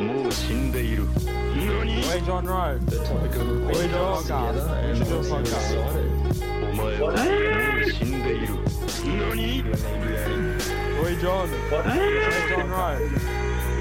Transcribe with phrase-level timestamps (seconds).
[0.00, 2.78] もう死んでいる何 Hey, John Rowe.
[2.86, 4.52] the topic of the We do a podcast podcast.
[4.52, 5.70] together, We and should do a obviously I'm podcast.
[5.70, 6.08] excited.
[6.62, 7.14] お前はも
[7.86, 8.46] う死んでいる
[9.28, 9.62] 何
[11.00, 11.48] Hey, John.
[11.84, 12.98] Hey, John Rowe.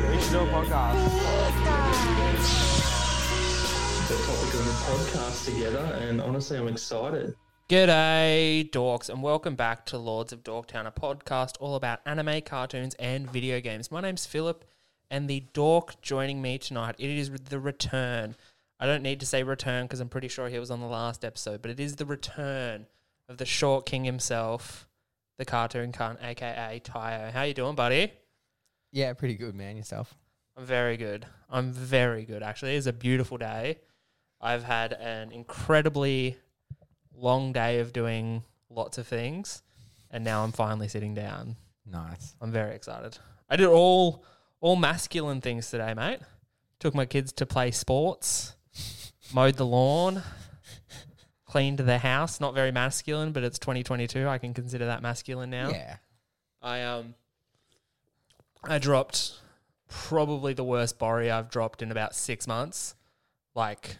[0.09, 0.99] We should do a podcast.
[4.07, 7.35] The topic of the podcast together, and honestly, I'm excited.
[7.69, 12.95] G'day, dorks, and welcome back to Lords of Dorktown, a podcast all about anime, cartoons,
[12.95, 13.91] and video games.
[13.91, 14.65] My name's Philip,
[15.14, 18.34] and the dork joining me tonight, it is the return.
[18.80, 21.24] I don't need to say return because I'm pretty sure he was on the last
[21.24, 22.86] episode, but it is the return
[23.28, 24.88] of the short king himself,
[25.38, 27.30] the cartoon cunt, aka Tayo.
[27.30, 28.12] How you doing, buddy?
[28.90, 29.76] Yeah, pretty good, man.
[29.76, 30.12] Yourself?
[30.56, 31.26] I'm very good.
[31.48, 32.74] I'm very good, actually.
[32.74, 33.78] It's a beautiful day.
[34.40, 36.38] I've had an incredibly
[37.16, 39.62] long day of doing lots of things,
[40.10, 41.54] and now I'm finally sitting down.
[41.86, 42.34] Nice.
[42.40, 43.16] I'm very excited.
[43.48, 44.24] I did all
[44.64, 46.20] all masculine things today, mate.
[46.80, 48.54] Took my kids to play sports,
[49.34, 50.22] mowed the lawn,
[51.44, 52.40] cleaned the house.
[52.40, 54.26] Not very masculine, but it's 2022.
[54.26, 55.68] I can consider that masculine now.
[55.68, 55.96] Yeah.
[56.62, 57.14] I um
[58.64, 59.38] I dropped
[59.86, 62.94] probably the worst borry I've dropped in about six months.
[63.54, 63.98] Like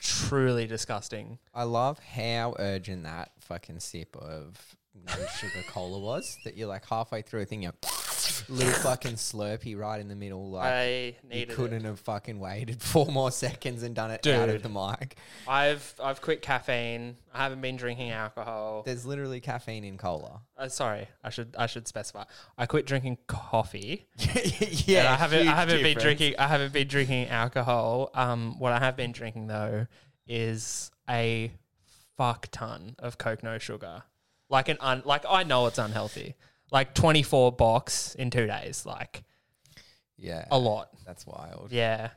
[0.00, 1.40] truly disgusting.
[1.52, 6.36] I love how urgent that fucking sip of no sugar cola was.
[6.44, 7.72] That you're like halfway through a thing, you're
[8.48, 10.50] little fucking slurpy right in the middle.
[10.50, 11.88] Like I you couldn't it.
[11.88, 15.16] have fucking waited four more seconds and done it out of the mic.
[15.46, 17.16] I've I've quit caffeine.
[17.32, 18.82] I haven't been drinking alcohol.
[18.84, 20.42] There's literally caffeine in cola.
[20.56, 22.24] Uh, sorry, I should I should specify.
[22.56, 24.06] I quit drinking coffee.
[24.86, 28.10] yeah, I haven't I haven't been drinking I haven't been drinking alcohol.
[28.14, 29.86] Um, what I have been drinking though
[30.26, 31.52] is a
[32.16, 34.04] fuck ton of Coke no sugar.
[34.54, 36.36] Like an un, like I know it's unhealthy.
[36.70, 38.86] Like twenty four box in two days.
[38.86, 39.24] Like
[40.16, 40.90] Yeah, a lot.
[41.04, 41.72] That's wild.
[41.72, 42.10] Yeah.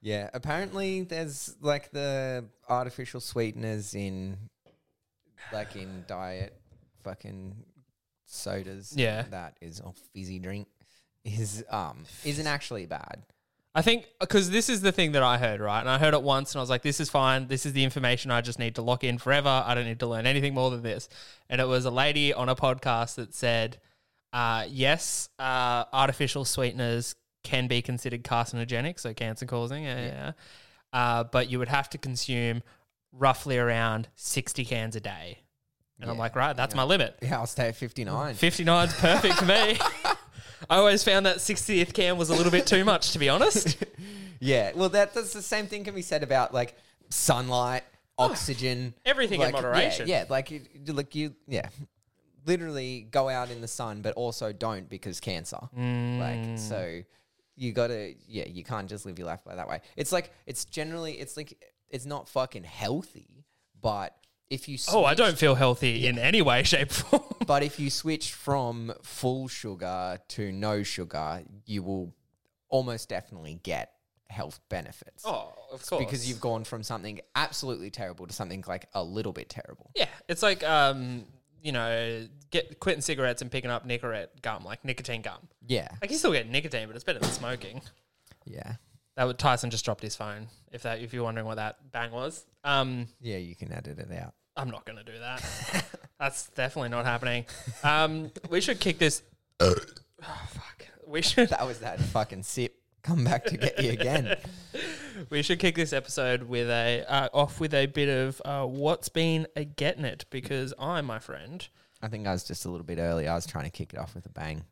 [0.00, 4.38] Yeah, apparently there's like the artificial sweeteners in
[5.52, 6.58] like in diet
[7.02, 7.54] fucking
[8.24, 8.94] sodas.
[8.96, 9.26] Yeah.
[9.30, 10.68] That is a fizzy drink
[11.22, 13.26] is um isn't actually bad.
[13.74, 15.80] I think because this is the thing that I heard, right?
[15.80, 17.48] And I heard it once and I was like, this is fine.
[17.48, 19.48] This is the information I just need to lock in forever.
[19.48, 21.08] I don't need to learn anything more than this.
[21.50, 23.78] And it was a lady on a podcast that said,
[24.32, 29.84] uh, yes, uh, artificial sweeteners can be considered carcinogenic, so cancer causing.
[29.84, 30.06] Yeah, yeah.
[30.06, 30.32] yeah.
[30.92, 32.62] Uh, but you would have to consume
[33.12, 35.40] roughly around 60 cans a day.
[36.00, 37.16] And I'm like, right, that's my limit.
[37.22, 38.34] Yeah, I'll stay at 59.
[38.34, 39.78] 59 is perfect for me.
[40.68, 43.76] I always found that 60th can was a little bit too much, to be honest.
[44.40, 46.76] Yeah, well that that's the same thing can be said about like
[47.08, 47.82] sunlight,
[48.18, 50.08] oxygen, Everything in like, yeah, moderation.
[50.08, 51.68] Yeah, like you, like you yeah.
[52.44, 55.60] Literally go out in the sun but also don't because cancer.
[55.78, 56.18] Mm.
[56.18, 57.00] Like so
[57.56, 59.80] you got to yeah, you can't just live your life by that way.
[59.96, 61.56] It's like it's generally it's like
[61.88, 63.46] it's not fucking healthy,
[63.80, 64.14] but
[64.54, 67.22] if you Oh, I don't feel healthy in any way, shape, form.
[67.46, 72.14] but if you switch from full sugar to no sugar, you will
[72.68, 73.92] almost definitely get
[74.30, 75.22] health benefits.
[75.26, 76.04] oh, of course.
[76.04, 79.90] because you've gone from something absolutely terrible to something like a little bit terrible.
[79.94, 81.24] yeah, it's like um,
[81.62, 85.38] you know, get quitting cigarettes and picking up Nicorette gum, like nicotine gum.
[85.66, 85.88] Yeah.
[86.00, 87.80] Like you still get nicotine, but it's better than smoking.
[88.44, 88.74] Yeah.
[89.16, 90.48] That would Tyson just dropped his phone.
[90.72, 94.12] If that, if you're wondering what that bang was, um, Yeah, you can edit it
[94.12, 94.34] out.
[94.56, 95.84] I'm not gonna do that.
[96.18, 97.44] That's definitely not happening.
[97.82, 99.22] Um, we should kick this.
[99.60, 99.74] oh
[100.22, 100.86] fuck.
[101.06, 102.76] We should That was that fucking sip.
[103.02, 104.36] Come back to get you again.
[105.30, 109.10] we should kick this episode with a uh, off with a bit of uh, what's
[109.10, 111.68] been a getting it because I, my friend.
[112.00, 113.28] I think I was just a little bit early.
[113.28, 114.64] I was trying to kick it off with a bang.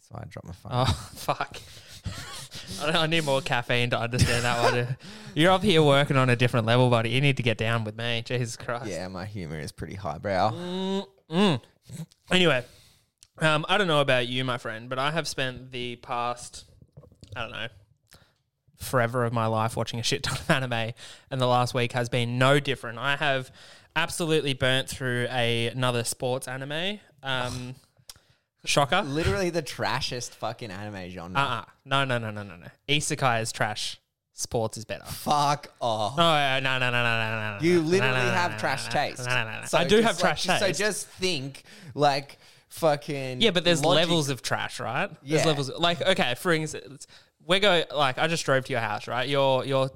[0.00, 0.72] So I dropped my phone.
[0.72, 1.58] Oh fuck!
[2.82, 4.96] I, I need more caffeine to understand that one.
[5.34, 7.10] You're up here working on a different level, buddy.
[7.10, 8.22] You need to get down with me.
[8.24, 8.86] Jesus Christ.
[8.86, 10.50] yeah, my humor is pretty highbrow.
[10.52, 11.60] Mm, mm.
[12.30, 12.64] Anyway,
[13.38, 16.64] um, I don't know about you, my friend, but I have spent the past,
[17.36, 17.68] I don't know,
[18.76, 20.92] forever of my life watching a shit ton of anime,
[21.30, 22.98] and the last week has been no different.
[22.98, 23.50] I have
[23.96, 27.00] absolutely burnt through a, another sports anime.
[27.22, 27.74] Um,
[28.64, 29.02] shocker.
[29.02, 31.38] Literally the trashest fucking anime genre.
[31.38, 32.66] Uh uh No, no, no, no, no, no.
[32.88, 34.00] Isekai is trash.
[34.32, 35.04] Sports is better.
[35.04, 36.16] Fuck off.
[36.16, 37.58] No, uh, no, no, no, no, no, no, no.
[37.60, 39.26] You literally no, no, have no, trash no, taste.
[39.26, 39.66] No, no, no.
[39.66, 40.60] So I do have like- trash taste.
[40.60, 41.64] So just think
[41.94, 42.38] like
[42.68, 43.40] fucking.
[43.40, 45.10] Yeah, but there's logic- levels of trash, right?
[45.24, 45.70] There's levels.
[45.76, 47.08] Like, okay, for instance,
[47.46, 49.28] we go like I just drove to your house, right?
[49.28, 49.90] Your your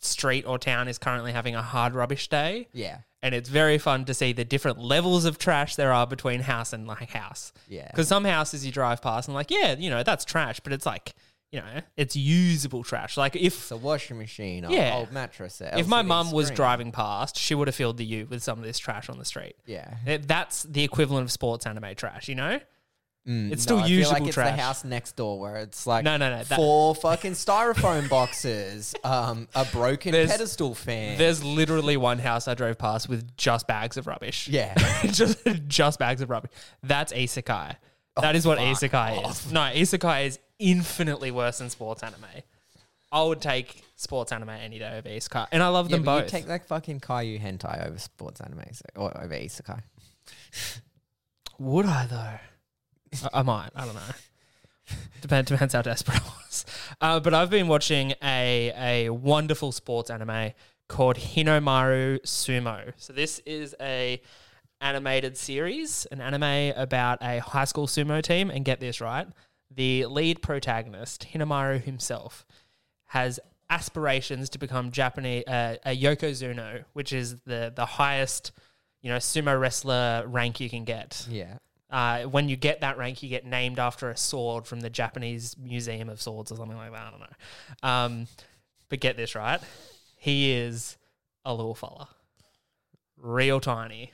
[0.00, 2.98] street or town is currently having a hard rubbish day, Yeah.
[3.22, 6.72] and it's very fun to see the different levels of trash there are between house
[6.72, 7.52] and like house.
[7.68, 7.88] Yeah.
[7.90, 10.86] Because some houses you drive past and like, yeah, you know, that's trash, but it's
[10.86, 11.14] like
[11.50, 13.16] you know, it's usable trash.
[13.16, 14.92] Like if It's a washing machine, or Yeah.
[14.96, 15.62] old mattress.
[15.62, 18.66] if my mum was driving past, she would have filled the U with some of
[18.66, 19.56] this trash on the street.
[19.64, 22.60] yeah, It- That's the equivalent of sports anime trash, you know?
[23.28, 25.86] Mm, It's still no, I feel like usable it's the house next door where it's
[25.86, 31.18] like No, no, no, that- four fucking styrofoam boxes, um, a broken There's- pedestal fan.
[31.18, 34.48] There's literally one house I drove past with just bags of rubbish.
[34.48, 36.50] yeah, just just bags of rubbish.
[36.82, 37.76] That's isekai.
[38.20, 39.52] That is what fuck isekai is.
[39.52, 42.24] No, isekai is infinitely worse than sports anime.
[43.12, 45.96] I would take sports anime any day over isekai, and I love yeah.
[45.98, 46.30] them But you both.
[46.30, 49.80] take like fucking Caillou hentai over sports anime so- or over isekai.
[51.58, 52.38] would I though?
[53.24, 53.70] I, I might.
[53.74, 54.00] I don't know.
[55.20, 56.66] Depend, depends how desperate I was.
[57.00, 60.52] Uh, but I've been watching a a wonderful sports anime
[60.88, 62.92] called Hinomaru Sumo.
[62.96, 64.20] So this is a
[64.80, 68.50] animated series, an anime about a high school sumo team.
[68.50, 69.26] And get this right,
[69.70, 72.46] the lead protagonist Hinomaru himself
[73.06, 73.40] has
[73.70, 78.52] aspirations to become Japanese uh, a yokozuna, which is the the highest
[79.02, 81.26] you know sumo wrestler rank you can get.
[81.28, 81.58] Yeah,
[81.90, 85.56] Uh, when you get that rank, you get named after a sword from the Japanese
[85.58, 87.06] Museum of Swords or something like that.
[87.06, 87.88] I don't know.
[87.88, 88.26] Um,
[88.88, 89.60] but get this right,
[90.16, 90.96] he is
[91.44, 92.08] a little fella,
[93.16, 94.12] real tiny.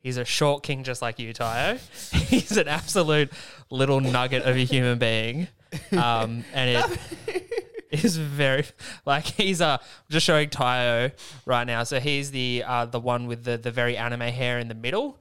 [0.00, 1.78] He's a short king, just like you, Tayo.
[2.28, 3.30] He's an absolute
[3.70, 5.46] little nugget of a human being,
[5.92, 6.90] um, and
[7.30, 7.62] it
[7.92, 8.64] is very
[9.06, 9.78] like he's uh
[10.10, 11.12] just showing Tayo
[11.46, 11.84] right now.
[11.84, 15.20] So he's the uh the one with the the very anime hair in the middle.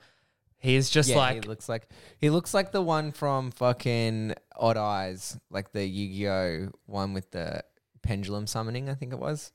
[0.62, 1.18] He's just yeah.
[1.18, 5.84] like he looks like he looks like the one from fucking Odd Eyes, like the
[5.84, 7.64] Yu-Gi-Oh one with the
[8.04, 8.88] pendulum summoning.
[8.88, 9.52] I think it was.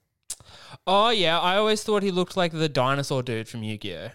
[0.84, 4.10] Oh yeah, I always thought he looked like the dinosaur dude from Yu-Gi-Oh.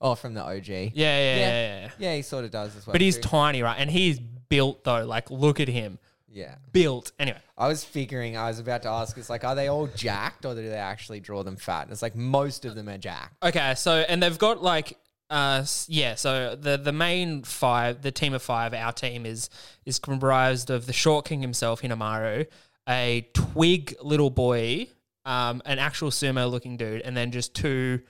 [0.00, 0.66] Oh, from the OG.
[0.66, 1.80] Yeah, yeah, yeah, yeah.
[1.80, 1.90] yeah.
[1.98, 2.92] Yeah, he sort of does as well.
[2.92, 3.28] But he's too.
[3.28, 3.76] tiny, right?
[3.78, 5.04] And he's built though.
[5.04, 6.56] Like, look at him, yeah.
[6.72, 7.12] built.
[7.20, 10.44] Anyway, I was figuring, I was about to ask, it's like, are they all jacked
[10.44, 11.82] or do they actually draw them fat?
[11.82, 13.42] And it's like most of them are jacked.
[13.44, 13.74] okay.
[13.76, 14.98] So, and they've got like,
[15.32, 16.14] uh, yeah.
[16.14, 19.48] So the the main five, the team of five, our team is
[19.86, 22.46] is comprised of the short king himself, Hinomaru,
[22.86, 24.88] a twig little boy,
[25.24, 28.02] um, an actual sumo looking dude, and then just two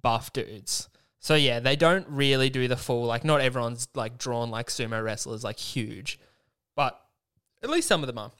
[0.00, 0.88] buff dudes.
[1.18, 5.04] So yeah, they don't really do the full like not everyone's like drawn like sumo
[5.04, 6.18] wrestlers like huge,
[6.76, 6.98] but
[7.62, 8.32] at least some of them are.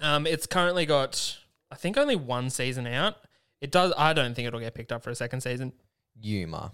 [0.00, 1.38] Um, it's currently got
[1.70, 3.16] I think only one season out.
[3.60, 3.92] It does.
[3.98, 5.74] I don't think it'll get picked up for a second season.
[6.18, 6.72] Yuma.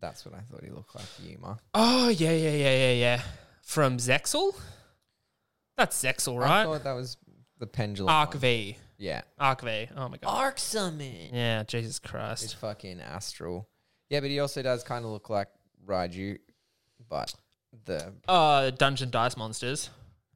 [0.00, 1.06] That's what I thought he looked like.
[1.22, 1.58] Yuma.
[1.74, 3.22] Oh yeah, yeah, yeah, yeah, yeah.
[3.62, 4.54] From Zexal.
[5.76, 6.48] That's Zexal, right?
[6.48, 6.64] I right?
[6.64, 7.16] thought that was
[7.58, 8.12] the pendulum.
[8.12, 8.38] Arc one.
[8.40, 8.76] V.
[8.98, 9.22] Yeah.
[9.38, 9.88] Arc V.
[9.96, 10.28] Oh my god.
[10.28, 11.30] Arc Summon.
[11.32, 12.56] Yeah, Jesus It's Christ.
[12.56, 13.68] fucking astral.
[14.08, 15.48] Yeah, but he also does kind of look like
[15.86, 16.38] Raiju,
[17.08, 17.34] but
[17.84, 19.90] the Uh, Dungeon Dice Monsters.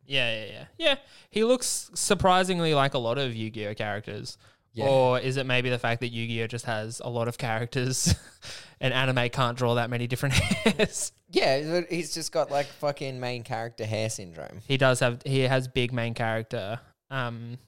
[0.06, 0.64] Yeah, yeah, yeah.
[0.78, 0.94] Yeah.
[1.30, 4.36] He looks surprisingly like a lot of Yu Gi Oh characters.
[4.72, 4.86] Yeah.
[4.86, 7.38] Or is it maybe the fact that Yu Gi Oh just has a lot of
[7.38, 8.14] characters
[8.80, 11.12] and anime can't draw that many different hairs?
[11.30, 14.60] yeah, he's just got like fucking main character hair syndrome.
[14.68, 16.80] He does have, he has big main character.
[17.10, 17.58] Um,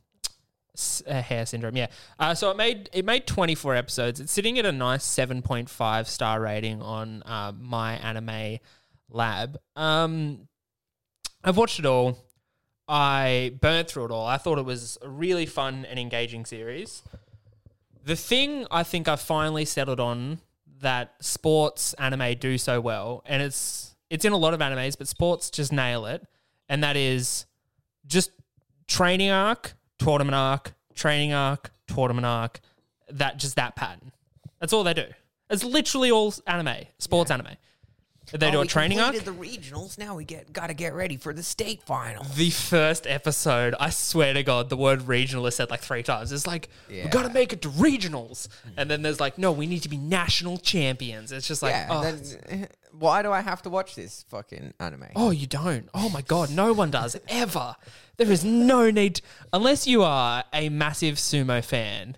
[0.76, 1.88] s- uh, hair syndrome, yeah.
[2.18, 4.20] Uh, so it made it made twenty four episodes.
[4.20, 8.58] It's sitting at a nice seven point five star rating on uh, my anime
[9.10, 9.58] lab.
[9.74, 10.46] Um,
[11.42, 12.16] I've watched it all.
[12.92, 14.26] I burnt through it all.
[14.26, 17.02] I thought it was a really fun and engaging series.
[18.04, 20.40] The thing I think I finally settled on
[20.82, 25.08] that sports anime do so well, and it's it's in a lot of animes, but
[25.08, 26.22] sports just nail it,
[26.68, 27.46] and that is
[28.06, 28.30] just
[28.86, 32.60] training arc, tournament arc, training arc, tournament arc.
[33.08, 34.12] That just that pattern.
[34.60, 35.06] That's all they do.
[35.48, 37.56] It's literally all anime, sports anime.
[38.30, 39.14] They oh, do a training arc.
[39.16, 39.98] the regionals.
[39.98, 42.24] Now we get got to get ready for the state final.
[42.24, 46.32] The first episode, I swear to God, the word regional is said like three times.
[46.32, 47.08] It's like, we Yeah.
[47.08, 48.48] gotta make it to regionals.
[48.76, 51.30] And then there's like, no, we need to be national champions.
[51.32, 51.88] It's just like, yeah.
[51.90, 55.08] oh, then, why do I have to watch this fucking anime?
[55.16, 55.88] oh, you don't.
[55.92, 57.76] Oh my God, no one does ever.
[58.16, 59.20] There is no need,
[59.52, 62.16] unless you are a massive sumo fan.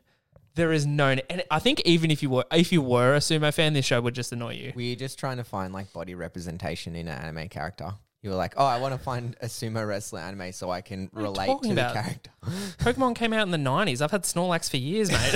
[0.57, 3.53] There is no, and I think even if you were, if you were a sumo
[3.53, 4.73] fan, this show would just annoy you.
[4.77, 7.95] We're just trying to find like body representation in an anime character?
[8.23, 11.11] You were like, oh, I want to find a sumo wrestler anime so I can
[11.15, 12.31] are you relate talking to the character.
[12.79, 14.01] Pokemon came out in the 90s.
[14.01, 15.35] I've had Snorlax for years, mate.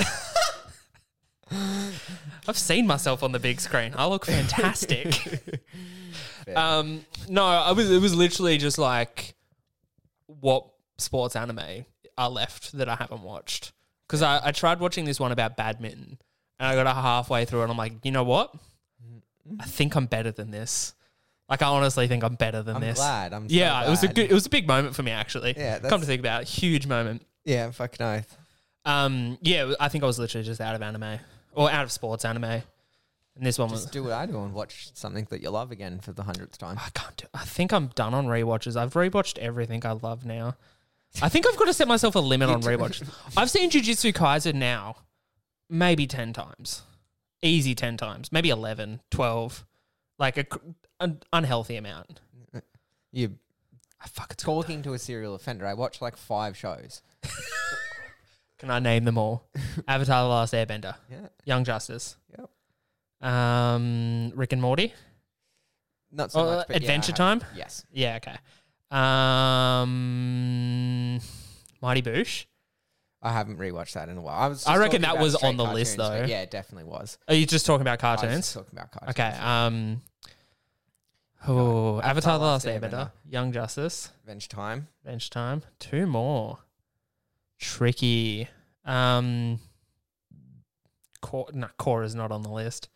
[2.47, 3.93] I've seen myself on the big screen.
[3.95, 5.39] I look fantastic.
[6.55, 9.35] um, no, I was it was literally just like
[10.25, 10.65] what
[10.97, 11.85] sports anime
[12.17, 13.71] are left that I haven't watched.
[14.09, 16.17] Because I, I tried watching this one about badminton
[16.59, 18.51] and I got halfway through and I'm like, you know what?
[19.59, 20.95] I think I'm better than this.
[21.47, 22.97] Like I honestly think I'm better than I'm this.
[22.97, 23.33] glad.
[23.33, 24.15] I'm so yeah, it was a glad.
[24.15, 24.31] good.
[24.31, 25.53] It was a big moment for me actually.
[25.55, 27.23] Yeah, come to think about it, huge moment.
[27.45, 28.35] Yeah, fucking oath.
[28.85, 31.19] Um, yeah, I think I was literally just out of anime
[31.53, 32.63] or out of sports anime, and
[33.37, 33.81] this one was.
[33.81, 36.57] Just do what I do and watch something that you love again for the hundredth
[36.57, 36.77] time.
[36.79, 37.25] I can't do.
[37.33, 38.75] I think I'm done on rewatches.
[38.75, 40.55] I've rewatched everything I love now.
[41.21, 43.03] I think I've got to set myself a limit on rewatch.
[43.35, 44.95] I've seen Jujutsu Kaisen now,
[45.69, 46.83] maybe ten times,
[47.41, 49.65] easy ten times, maybe 11, 12.
[50.19, 50.45] like a,
[50.99, 52.19] an unhealthy amount.
[53.11, 53.35] You
[54.01, 55.67] Ah, fuck, it's talking to a serial offender.
[55.67, 57.01] I watch like five shows.
[58.57, 59.43] Can I name them all?
[59.89, 61.27] Avatar: The Last Airbender, Yeah.
[61.43, 63.29] Young Justice, Yep.
[63.29, 64.93] um, Rick and Morty,
[66.11, 66.67] Not so Oh, much.
[66.67, 67.49] But Adventure yeah, I have- Time?
[67.57, 67.85] Yes.
[67.91, 68.37] Yeah, okay.
[69.89, 71.19] Um,
[71.81, 72.45] Mighty Boosh.
[73.21, 74.39] I haven't rewatched that in a while.
[74.39, 74.65] I was.
[74.65, 76.33] I reckon that was on the list, cartoons, though.
[76.33, 77.17] Yeah, it definitely was.
[77.27, 78.37] Are you just talking about I was cartoons?
[78.45, 79.09] just talking about cartoons.
[79.11, 79.37] Okay.
[79.37, 80.01] Um.
[81.47, 84.87] Oh, Avatar: The Last Airbender, Young Justice, Adventure Time.
[85.03, 85.63] Bench Time.
[85.79, 86.59] Two more.
[87.59, 88.47] Tricky.
[88.85, 89.59] Um.
[91.21, 92.87] Core, no, Core is not on the list.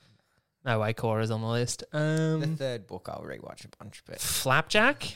[0.64, 1.84] No way, Core is on the list.
[1.92, 2.56] Um the Um.
[2.56, 5.16] third book I'll rewatch a bunch, but Flapjack.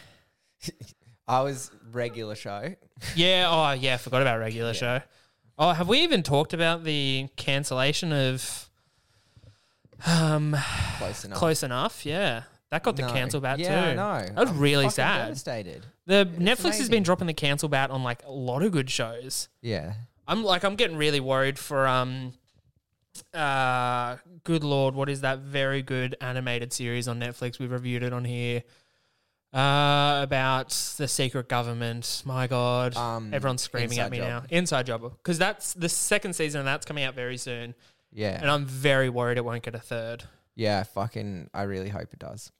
[1.27, 2.73] I was regular show.
[3.15, 3.47] Yeah.
[3.49, 3.95] Oh, yeah.
[3.95, 5.01] I forgot about regular show.
[5.59, 8.69] Oh, have we even talked about the cancellation of
[10.05, 10.55] um
[10.99, 11.37] Close enough.
[11.37, 12.05] close enough?
[12.05, 13.11] Yeah, that got the No.
[13.11, 13.87] cancel bat yeah, too.
[13.91, 14.25] I know.
[14.27, 15.25] That was I'm really fucking sad.
[15.27, 15.85] Devastated.
[16.05, 19.49] The Netflix has been dropping the cancel bat on like a lot of good shows.
[19.61, 19.93] Yeah.
[20.27, 22.33] I'm like I'm getting really worried for um
[23.33, 27.57] uh good lord, what is that very good animated series on Netflix?
[27.57, 28.63] We've reviewed it on here.
[29.53, 32.21] Uh about the secret government.
[32.25, 32.95] My god.
[32.97, 34.27] Um, Everyone's screaming at Inside me Job.
[34.27, 34.43] now.
[34.49, 35.01] Inside Job.
[35.17, 37.73] Because that's the second season and that's coming out very soon.
[38.11, 38.37] Yeah.
[38.41, 40.25] And I'm very worried it won't get a third.
[40.55, 42.51] Yeah, fucking I really hope it does.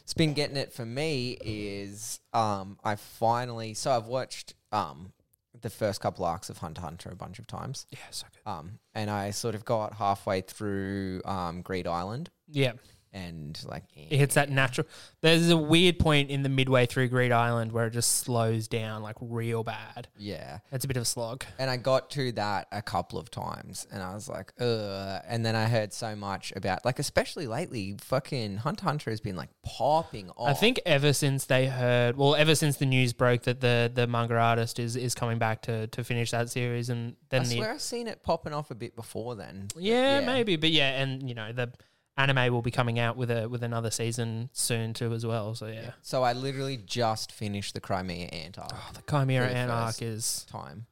[0.00, 5.12] It's been getting it for me is um I finally so I've watched um
[5.60, 7.86] the first couple arcs of Hunter x Hunter a bunch of times.
[7.90, 8.50] Yeah, so good.
[8.50, 12.72] Um and I sort of got halfway through um Greed Island Yeah.
[13.12, 14.86] And like It hits that natural.
[15.20, 19.02] There's a weird point in the midway through Greed Island where it just slows down
[19.02, 20.08] like real bad.
[20.16, 20.58] yeah.
[20.70, 21.44] It's a bit of a slog.
[21.58, 25.22] And I got to that a couple of times and I was like, ugh.
[25.28, 29.36] And then I heard so much about, like, especially lately, fucking Hunt Hunter has been
[29.36, 30.48] like popping off.
[30.48, 34.06] I think ever since they heard, well, ever since the news broke that the the
[34.06, 37.56] manga artist is is coming back to to finish that series, and then I the
[37.56, 39.68] swear I've seen it popping off a bit before then.
[39.74, 41.72] But yeah, maybe, but yeah, and you know the
[42.16, 45.54] anime will be coming out with a with another season soon too as well.
[45.54, 49.52] So yeah, So I literally just finished the Chimera Ant arc oh, the Chimera For
[49.52, 50.86] the Ant arc is time.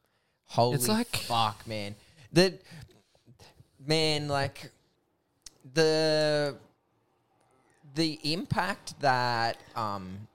[0.46, 1.94] Holy like- fuck, man.
[2.32, 2.58] The
[3.86, 4.70] man, like
[5.74, 6.56] the
[7.94, 10.28] the impact that um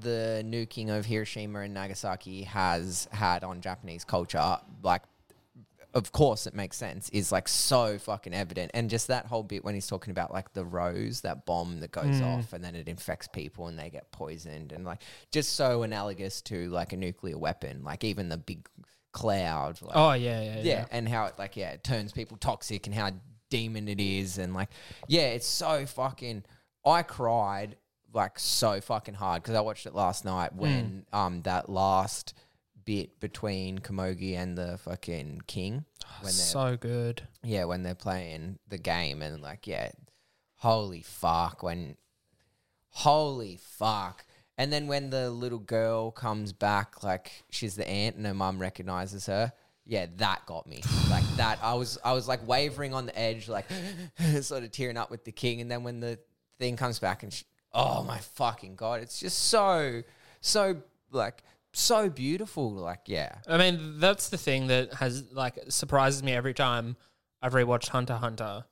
[0.00, 5.02] the nuking of Hiroshima and Nagasaki has had on Japanese culture, like
[5.96, 8.70] of course it makes sense, is like so fucking evident.
[8.74, 11.90] And just that whole bit when he's talking about like the rose, that bomb that
[11.90, 15.00] goes off and then it infects people and they get poisoned and like
[15.32, 18.68] just so analogous to like a nuclear weapon, like even the big
[19.12, 19.80] cloud.
[19.80, 20.86] Like, oh yeah yeah yeah, yeah.
[20.90, 23.10] and how it like yeah, it turns people toxic and how
[23.48, 24.68] demon it is and like
[25.08, 26.44] yeah, it's so fucking
[26.84, 27.76] I cried
[28.12, 32.34] like so fucking hard because I watched it last night when um that last
[32.86, 35.84] bit between Komugi and the fucking king
[36.20, 37.22] when they're so good.
[37.42, 39.90] yeah when they're playing the game and like yeah
[40.54, 41.96] holy fuck when
[42.88, 44.24] holy fuck.
[44.58, 48.58] And then when the little girl comes back like she's the aunt and her mum
[48.58, 49.52] recognizes her
[49.84, 50.82] yeah that got me.
[51.10, 53.66] Like that i was i was like wavering on the edge like
[54.40, 55.60] sort of tearing up with the king.
[55.60, 56.18] And then when the
[56.58, 60.02] thing comes back and she, oh my fucking god it's just so
[60.40, 60.76] so
[61.10, 61.42] like
[61.78, 63.36] so beautiful like yeah.
[63.46, 66.96] I mean, that's the thing that has like surprises me every time
[67.42, 68.64] I've rewatched Hunter Hunter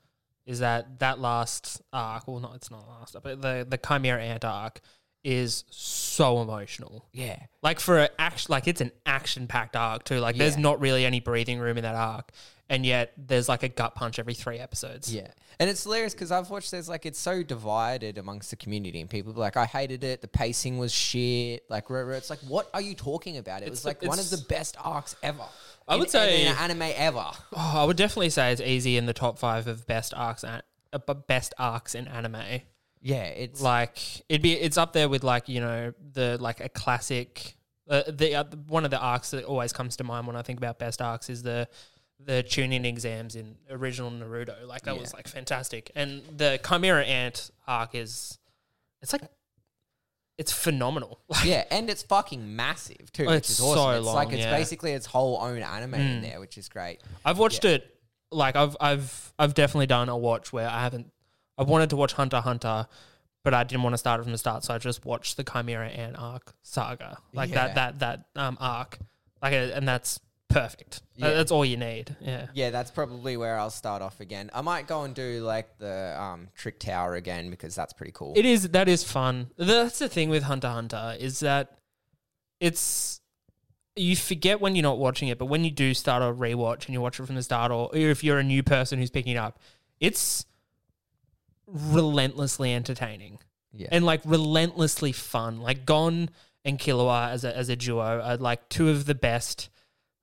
[0.46, 4.44] is that that last arc, well, not it's not last, but the the Chimera Ant
[4.44, 4.80] arc
[5.24, 7.06] is so emotional.
[7.12, 10.18] yeah Like for an action, like it's an action packed arc too.
[10.20, 10.60] Like there's Yeah.
[10.62, 12.30] not really any breathing room in that arc,
[12.68, 15.12] and yet there's like a gut punch every three episodes.
[15.12, 15.28] Yeah.
[15.60, 19.08] And it's hilarious because I've watched there's like it's so divided amongst the community and
[19.08, 21.62] people be like, I hated it, the pacing was shit.
[21.70, 22.16] Like rah, rah.
[22.16, 23.62] it's like, what are you talking about?
[23.62, 25.44] It was like one of it's- the best arcs ever.
[25.88, 27.30] I In- would say- in an anime ever.
[27.52, 30.62] Oh, I would definitely say it's easy in the top five of best arcs, an-
[30.92, 32.62] uh, best arcs in anime.
[33.04, 33.98] Yeah, it's like
[34.30, 37.54] it'd be it's up there with like you know the like a classic
[37.88, 40.58] uh, the uh, one of the arcs that always comes to mind when I think
[40.58, 41.68] about best arcs is the
[42.18, 47.50] the chunin exams in original Naruto like that was like fantastic and the Chimera Ant
[47.66, 48.38] arc is
[49.02, 49.22] it's like
[50.38, 51.20] it's phenomenal.
[51.28, 53.76] Like, Yeah, and it's fucking massive too, which it's is awesome.
[53.76, 54.50] so it's like it's yeah.
[54.50, 54.56] Hmm.
[54.56, 57.00] basically its whole own anime in there, which is great.
[57.24, 57.86] I've watched it.
[58.30, 61.12] Like I've I've I've definitely done a watch where I haven't.
[61.58, 62.86] I wanted to watch Hunter Hunter,
[63.42, 65.44] but I didn't want to start it from the start, so I just watched the
[65.44, 67.68] Chimera Ant arc saga, like Yeah.
[67.68, 67.98] that that
[68.34, 68.98] that um arc,
[69.42, 70.18] like uh, and that's
[70.48, 71.02] perfect.
[71.18, 71.34] That- Yeah.
[71.34, 72.16] That's all you need.
[72.20, 72.46] Yeah.
[72.54, 74.50] Yeah, that's probably where I'll start off again.
[74.54, 78.32] I might go and do like the um, Trick Tower again because that's pretty cool.
[78.36, 79.50] It is that is fun.
[79.56, 81.78] That's the thing with Hunter x Hunter is that
[82.60, 83.20] it's
[83.96, 86.94] you forget when you're not watching it, but when you do start a rewatch and
[86.94, 89.38] you watch it from the start, or if you're a new person who's picking it
[89.38, 89.60] up,
[90.00, 90.46] it's
[91.66, 93.38] relentlessly entertaining
[93.72, 95.60] yeah, and like relentlessly fun.
[95.60, 96.30] Like Gon
[96.64, 99.68] and Killua as a as a duo are like two of the best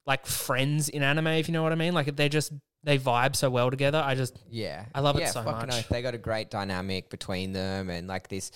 [0.06, 1.94] like friends in anime, if you know what I mean.
[1.94, 4.02] Like they just they vibe so well together.
[4.04, 5.80] I just yeah, I love it so fucking much.
[5.80, 5.90] oath.
[5.90, 8.52] They got a great dynamic between them and like this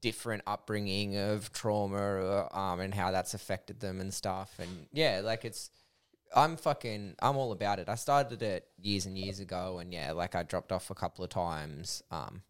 [0.00, 4.52] different upbringing of trauma uh, um, and how that's affected them and stuff.
[4.58, 5.70] And yeah, like it's.
[6.34, 7.14] I'm fucking.
[7.20, 7.88] I'm all about it.
[7.88, 11.24] I started it years and years ago, and yeah, like I dropped off a couple
[11.24, 12.02] of times.
[12.10, 12.42] Um,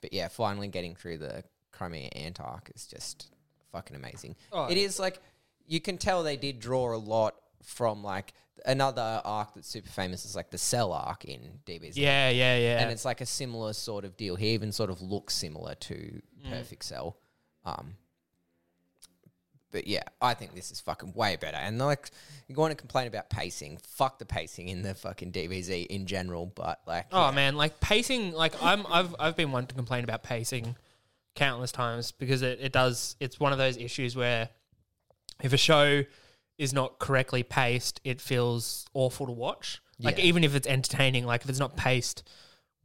[0.00, 1.44] but yeah, finally getting through the
[1.78, 3.30] Chimera Ant arc is just
[3.72, 4.36] fucking amazing.
[4.52, 5.20] Oh, it is like
[5.66, 8.34] you can tell they did draw a lot from like
[8.66, 11.92] another arc that's super famous is like the Cell arc in DBZ.
[11.96, 12.80] yeah yeah yeah.
[12.80, 14.36] And it's like a similar sort of deal.
[14.36, 16.50] He even sort of looks similar to Mm.
[16.50, 17.16] Perfect Cell.
[17.64, 17.94] Um,
[19.74, 21.56] but yeah, I think this is fucking way better.
[21.58, 22.10] And like,
[22.48, 23.78] you want to complain about pacing?
[23.86, 26.46] Fuck the pacing in the fucking DBZ in general.
[26.46, 27.30] But like, Oh yeah.
[27.34, 30.76] man, like pacing, like I'm I've I've been one to complain about pacing
[31.34, 34.48] countless times because it, it does it's one of those issues where
[35.42, 36.04] if a show
[36.56, 39.80] is not correctly paced, it feels awful to watch.
[39.98, 40.24] Like Yeah.
[40.24, 42.22] even if it's entertaining, like if it's not paced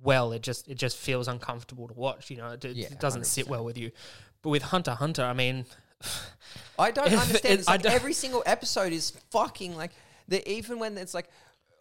[0.01, 2.31] well, it just it just feels uncomfortable to watch.
[2.31, 3.91] You know, it, it doesn't sit well with you.
[4.41, 5.65] But with Hunter Hunter, I mean,
[6.79, 7.59] I don't understand.
[7.59, 9.91] It's like don't- every single episode is fucking like
[10.27, 11.29] the even when it's like,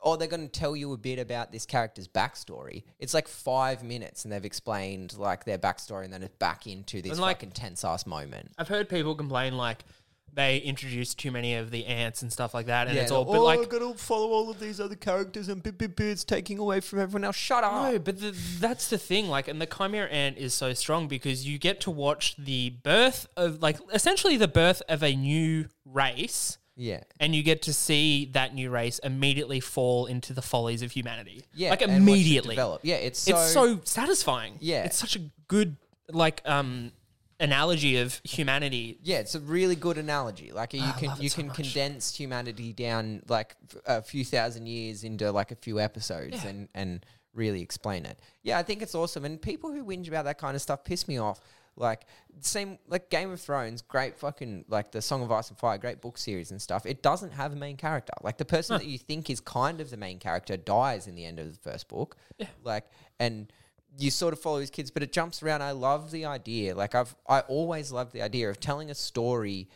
[0.02, 2.85] oh, they're going to tell you a bit about this character's backstory.
[2.98, 7.02] It's like five minutes, and they've explained like their backstory, and then it's back into
[7.02, 8.50] this And, like- fucking tense ass moment.
[8.59, 9.85] I've heard people complain like
[10.34, 13.22] they introduce too many of the ants and stuff like that, and it's all.
[13.28, 15.96] oh, But like, I've got to follow all of these other characters, and bit, bit,
[15.96, 17.36] bit, it's taking away from everyone else.
[17.36, 17.92] Shut up.
[17.92, 19.28] No, but the, that's the thing.
[19.28, 23.26] Like, and the Chimera Ant is so strong because you get to watch the birth
[23.36, 27.00] of, like, essentially the birth of a new race, Yeah.
[27.18, 31.42] and you get to see that new race immediately fall into the follies of humanity.
[31.54, 31.70] Yeah.
[31.70, 32.54] like and watch it immediately.
[32.54, 32.80] develop.
[32.84, 34.58] Yeah, it's so, It's so satisfying.
[34.60, 34.84] Yeah.
[34.84, 35.76] it's such a good
[36.10, 36.92] like um
[37.40, 38.98] analogy of humanity.
[39.03, 40.51] Yeah, it's a really good analogy.
[40.53, 41.57] Like you can you so can much.
[41.57, 46.68] condense humanity down like f- a few thousand years into like a few episodes and
[46.74, 48.18] and really explain it.
[48.42, 49.24] Yeah, I think it's awesome.
[49.24, 51.40] And people who whinge about that kind of stuff piss me off.
[51.77, 52.07] Like
[52.40, 56.01] same like Game of Thrones, great fucking like the Song of Ice and Fire, great
[56.01, 56.85] book series and stuff.
[56.87, 58.14] It doesn't have a main character.
[58.20, 61.24] Like the person that you think is kind of the main character dies in the
[61.24, 62.16] end of the first book.
[62.37, 62.48] Yeah.
[62.64, 62.87] Like
[63.20, 63.53] and
[63.98, 65.61] you sort of follow his kids, but it jumps around.
[65.62, 66.74] I love the idea.
[66.74, 69.68] Like I've I always loved the idea of telling a story,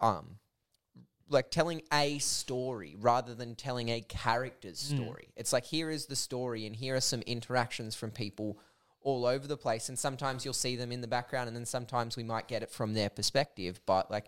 [0.00, 0.36] um,
[1.30, 5.28] like telling a story rather than telling a character's story.
[5.36, 8.58] It's like here is the story, and here are some interactions from people
[9.00, 9.88] all over the place.
[9.88, 12.70] And sometimes you'll see them in the background, and then sometimes we might get it
[12.70, 13.80] from their perspective.
[13.86, 14.26] But like,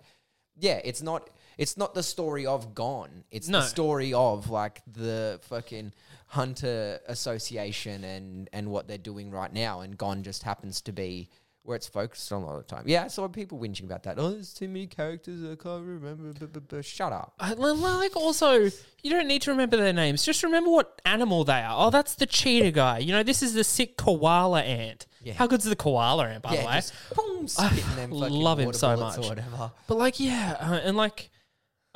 [0.58, 3.24] yeah, it's not it's not the story of Gone.
[3.30, 3.60] It's No.
[3.60, 5.92] the story of like the fucking
[6.26, 9.80] Hunter Association and and what they're doing right now.
[9.80, 11.28] And Gone just happens to be
[11.62, 12.84] where it's focused on a lot of the time.
[12.86, 14.20] Yeah, I saw people whinging about that.
[14.20, 15.42] Oh, there's too many characters.
[15.42, 16.32] I can't remember.
[16.46, 17.34] But shut up.
[17.40, 18.52] I- Like also,
[19.02, 20.24] you don't need to remember their names.
[20.24, 21.86] Just remember what animal they are.
[21.86, 22.98] Oh, that's the cheetah guy.
[22.98, 25.06] You know, this is the sick koala ant.
[25.24, 25.32] Yeah.
[25.32, 26.74] How good's the koala ant, by the way?
[26.76, 29.18] just boom, fucking love him so much.
[29.18, 29.72] whatever.
[29.88, 31.30] But like, yeah, uh, and like,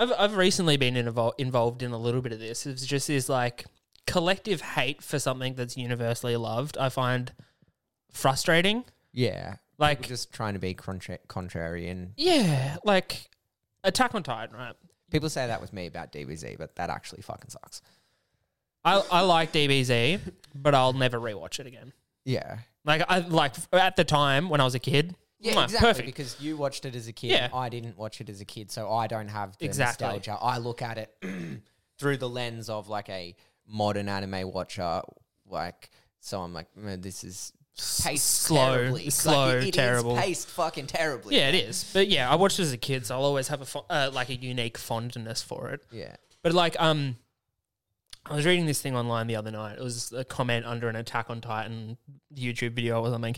[0.00, 2.66] I've I've recently been invol- involved in a little bit of this.
[2.66, 3.66] It's just this like
[4.10, 6.76] collective hate for something that's universally loved.
[6.78, 7.32] I find
[8.12, 8.84] frustrating.
[9.12, 12.10] Yeah, Like- People just trying to be contra- contrarian.
[12.16, 13.28] Yeah, like
[13.82, 14.74] Attack on Titan, right?
[15.10, 17.80] People say that with me about DBZ, but that actually fucking sucks.
[18.84, 20.20] I I like DBZ,
[20.54, 21.92] but I'll never rewatch it again.
[22.24, 22.58] Yeah.
[22.84, 25.14] Like I like at the time when I was a kid.
[25.38, 25.88] Yeah, exactly.
[25.88, 26.06] Perfect.
[26.06, 27.30] Because you watched it as a kid.
[27.30, 27.48] Yeah.
[27.52, 30.06] I didn't watch it as a kid, so I don't have the Exactly.
[30.06, 30.38] nostalgia.
[30.40, 31.14] I look at it
[31.98, 33.34] through the lens of like a
[33.70, 35.00] modern anime watcher.
[35.46, 37.52] Like, so I'm like, "Man, this is
[38.02, 39.04] paced slow, terribly.
[39.04, 40.16] Like, slow, it- it is terrible.
[40.16, 41.36] paced fucking terribly.
[41.36, 41.90] Yeah, it is.
[41.94, 44.10] But yeah, I watched it as a kid, so I'll always have a fo- uh,
[44.12, 45.82] like a unique fondness for it.
[45.90, 46.16] Yeah.
[46.42, 47.16] But like, um,
[48.26, 49.78] I was reading this thing online the other night.
[49.78, 51.96] It was a comment under an Attack on Titan
[52.34, 53.36] YouTube video or something,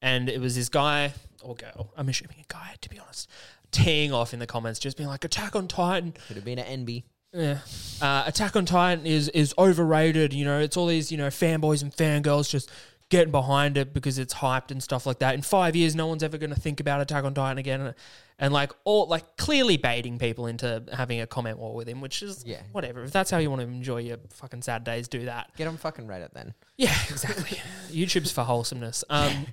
[0.00, 1.92] and it was this guy or girl.
[1.96, 3.28] I'm assuming a guy, to be honest,
[3.70, 6.86] teeing off in the comments, just being like, "Attack on Titan." Could have been an
[6.86, 7.04] NB.
[7.34, 7.58] Yeah.
[8.00, 10.32] Uh, Attack on Titan is is overrated.
[10.32, 12.70] You know, it's all these you know fanboys and fangirls just
[13.10, 15.34] getting behind it because it's hyped and stuff like that.
[15.34, 17.94] In five years, no one's ever going to think about Attack on Titan again, and,
[18.38, 22.22] and like all like clearly baiting people into having a comment war with him, which
[22.22, 22.62] is Yeah.
[22.72, 23.04] whatever.
[23.04, 25.50] If that's how you want to enjoy your fucking sad days, do that.
[25.56, 26.54] Get on fucking Reddit then.
[26.76, 27.58] Yeah, exactly.
[27.90, 29.04] YouTube's for wholesomeness.
[29.10, 29.46] Um,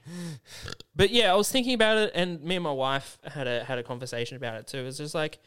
[0.96, 3.78] but yeah, I was thinking about it, and me and my wife had a had
[3.78, 4.80] a conversation about it too.
[4.80, 5.39] It's just like,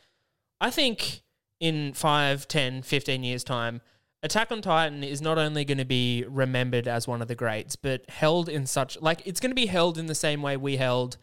[0.60, 1.22] I think
[1.60, 3.80] in 5, 10, 15 years' time,
[4.24, 7.76] Attack on Titan is not only going to be remembered as one of the greats,
[7.76, 10.78] but held in such like it's going to be held in the same way we
[10.78, 11.18] held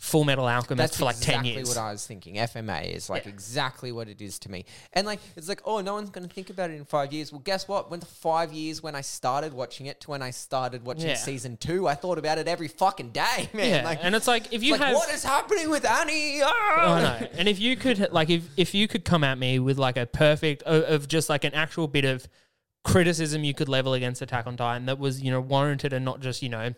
[0.00, 1.56] Full Metal Alchemist That's for like exactly ten years.
[1.56, 2.34] That's exactly what I was thinking.
[2.36, 3.30] FMA is like Yeah.
[3.32, 4.64] exactly what it is to me.
[4.92, 7.32] And like it's like, oh, no one's going to think about it in five years.
[7.32, 7.90] Well, guess what?
[7.90, 11.14] When the five years when I started watching it to when I started watching Yeah.
[11.16, 13.68] season two, I thought about it every fucking day, man.
[13.70, 16.40] yeah, Like, and it's like if you like, have what is happening with Annie?
[16.42, 16.46] Oh,
[16.92, 17.26] I know.
[17.32, 20.06] And if you could, like, if if you could come at me with like a
[20.06, 22.28] perfect of, of just like an actual bit of
[22.84, 26.20] criticism you could level against Attack on Titan that was you know warranted and not
[26.20, 26.72] just you know,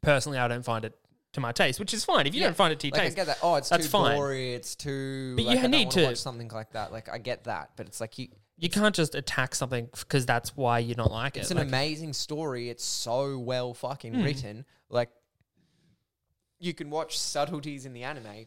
[0.00, 0.94] personally I don't find it
[1.32, 2.26] to my taste, which is fine.
[2.26, 2.48] If you Yeah.
[2.48, 3.38] don't find it to your Like I taste, get that.
[3.42, 4.16] Oh, it's that's too fine.
[4.16, 4.54] gory.
[4.54, 5.34] It's too.
[5.36, 6.92] But like, you I don't need wanna to- watch something like that.
[6.92, 8.28] Like I get that, but it's like you.
[8.58, 11.40] you can't just attack something because that's why you don't like it.
[11.40, 11.54] It's it.
[11.54, 12.68] an Like, amazing story.
[12.68, 14.22] It's so well fucking Hmm.
[14.22, 14.64] written.
[14.88, 15.10] Like
[16.58, 18.46] you can watch subtleties in the anime.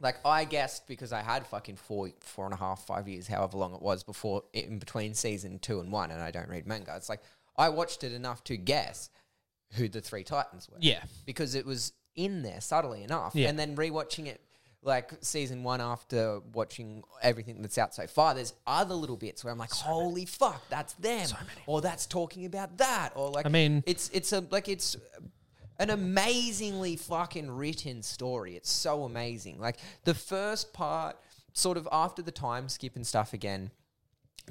[0.00, 3.56] Like I guessed because I had fucking four, four and a half, five years, however
[3.56, 6.94] long it was before in between season two and one, and I don't read manga.
[6.96, 7.22] It's like
[7.56, 9.08] I watched it enough to guess
[9.72, 10.76] who the three titans were.
[10.80, 13.34] yeah, because it was in there subtly enough.
[13.34, 13.48] Yeah.
[13.48, 14.40] And then rewatching it
[14.82, 19.52] like season one after watching everything that's out so far, there's other little bits where
[19.52, 21.28] I'm like, holy fuck, that's them.
[21.66, 23.10] Or that's talking about that.
[23.14, 24.96] Or like I mean- it's it's a like it's
[25.78, 28.56] an amazingly fucking written story.
[28.56, 29.60] It's so amazing.
[29.60, 31.16] Like the first part,
[31.52, 33.70] sort of after the time skip and stuff again,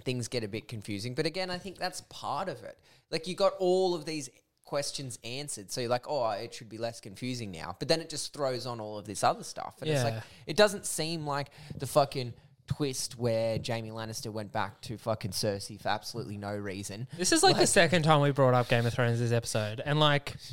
[0.02, 1.16] things get a bit confusing.
[1.16, 2.78] But again, I think that's part of it.
[3.10, 4.30] Like you got all of these
[4.66, 7.76] questions answered, so you're like, oh, it should be less confusing now.
[7.80, 10.16] But then it just throws on all of this other stuff, and it's like
[10.48, 11.48] it doesn't seem like
[11.78, 12.34] the fucking
[12.68, 17.08] twist where Jaime Lannister went back to fucking Cersei for absolutely no reason.
[17.18, 20.00] this is like, the second time we brought up Game of Thrones this episode, and
[20.00, 20.36] like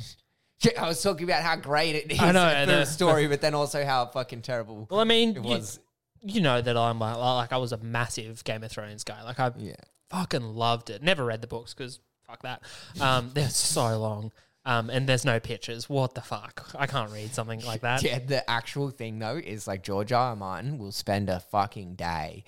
[0.63, 2.83] Yeah, I was talking about how great it is I know, like, for know.
[2.85, 5.79] story, but then also how fucking terrible Well, I mean, it you- was.
[6.25, 9.21] You, know that I'm like, like I was a massive Game of Thrones guy.
[9.23, 9.73] Like I Yeah.
[10.09, 11.03] fucking loved it.
[11.03, 11.99] Never read the books because
[12.33, 13.01] fuck that.
[13.01, 14.31] Um, they're so long.
[14.65, 15.89] Um, and there's no pictures.
[15.89, 16.71] What the fuck?
[16.77, 18.01] I can't read something like that.
[18.01, 20.29] Yeah, the actual thing though is like George R.
[20.29, 20.35] R.
[20.37, 22.45] Martin will spend a fucking day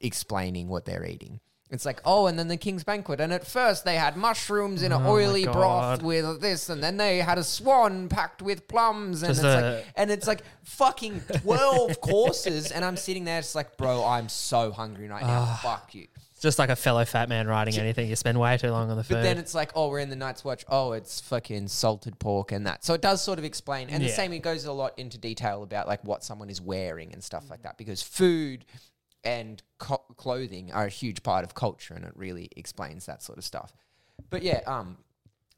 [0.00, 1.40] explaining what they're eating.
[1.70, 4.92] It's like, oh, and then the king's banquet, and at first they had mushrooms in
[4.92, 9.22] an Oh oily broth with this, and then they had a swan packed with plums,
[9.22, 13.40] and Just it's the- like, and it's like fucking twelve courses, and I'm sitting there,
[13.40, 15.46] just like, bro, I'm so hungry right now.
[15.48, 15.60] Ah.
[15.62, 16.06] Fuck you.
[16.44, 18.06] Just like a fellow fat man writing anything.
[18.06, 19.14] You spend way too long on the food.
[19.14, 20.62] But then it's like, oh, we're in the Night's Watch.
[20.68, 22.84] Oh, it's fucking salted pork and that.
[22.84, 23.88] So it does sort of explain.
[23.88, 27.14] And the same, it goes a lot into detail about like what someone is wearing
[27.14, 27.78] and stuff like that.
[27.78, 28.66] Because food
[29.24, 33.38] and co- clothing are a huge part of culture, and it really explains that sort
[33.38, 33.72] of stuff.
[34.28, 34.98] But yeah, um,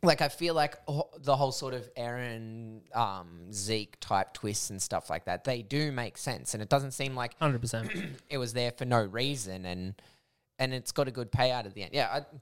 [0.04, 4.80] like I feel like ho- the whole sort of Eren, um, Zeke type twists and
[4.80, 7.90] stuff like that, they do make sense, and it doesn't seem like hundred percent.
[8.30, 9.94] it was there for no reason, and
[10.58, 11.90] and it's got a good payout at the end.
[11.94, 12.38] Yeah, I,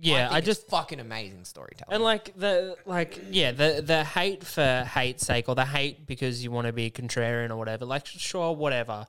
[0.00, 1.94] Yeah, I it's just fucking amazing storytelling.
[1.94, 6.42] and like the like yeah the the hate for hate's sake or the hate because
[6.42, 7.84] you want to be contrarian or whatever.
[7.84, 9.06] Like sure, whatever.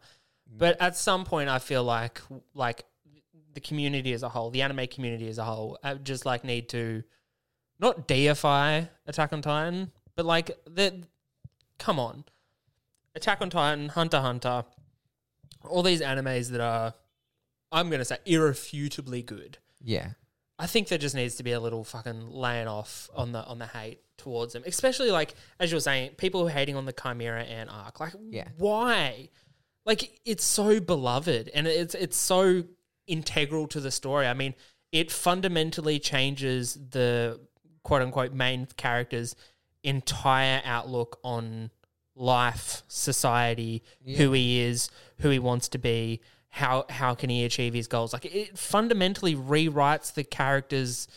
[0.56, 2.22] But at some point, I feel like
[2.54, 2.84] like
[3.54, 6.70] the community as a whole, the anime community as a whole, uh, just like need
[6.70, 7.04] to
[7.80, 11.04] not deify Attack on Titan, but like the
[11.80, 12.24] come on,
[13.16, 14.64] Attack on Titan, Hunter Hunter,
[15.68, 16.94] all these animes that are,
[17.74, 19.58] I'm gonna say irrefutably good.
[19.82, 20.12] yeah,
[20.60, 23.60] I think there just needs to be a little fucking laying off on the on
[23.60, 26.86] the hate towards them, especially like as you were saying, people who are hating on
[26.86, 28.00] the Chimera Ant arc.
[28.00, 28.48] Like, Yeah.
[28.58, 29.30] why?
[29.86, 32.64] Like, it's so beloved and it's it's so
[33.08, 34.28] integral to the story.
[34.28, 34.54] I mean,
[34.94, 37.40] it fundamentally changes the
[37.84, 39.36] quote unquote main character's
[39.84, 41.70] entire outlook on
[42.16, 43.84] life, society,
[44.18, 46.22] who he is, who he wants to be,
[46.56, 48.14] how how can he achieve his goals.
[48.14, 51.08] Like it fundamentally rewrites the character's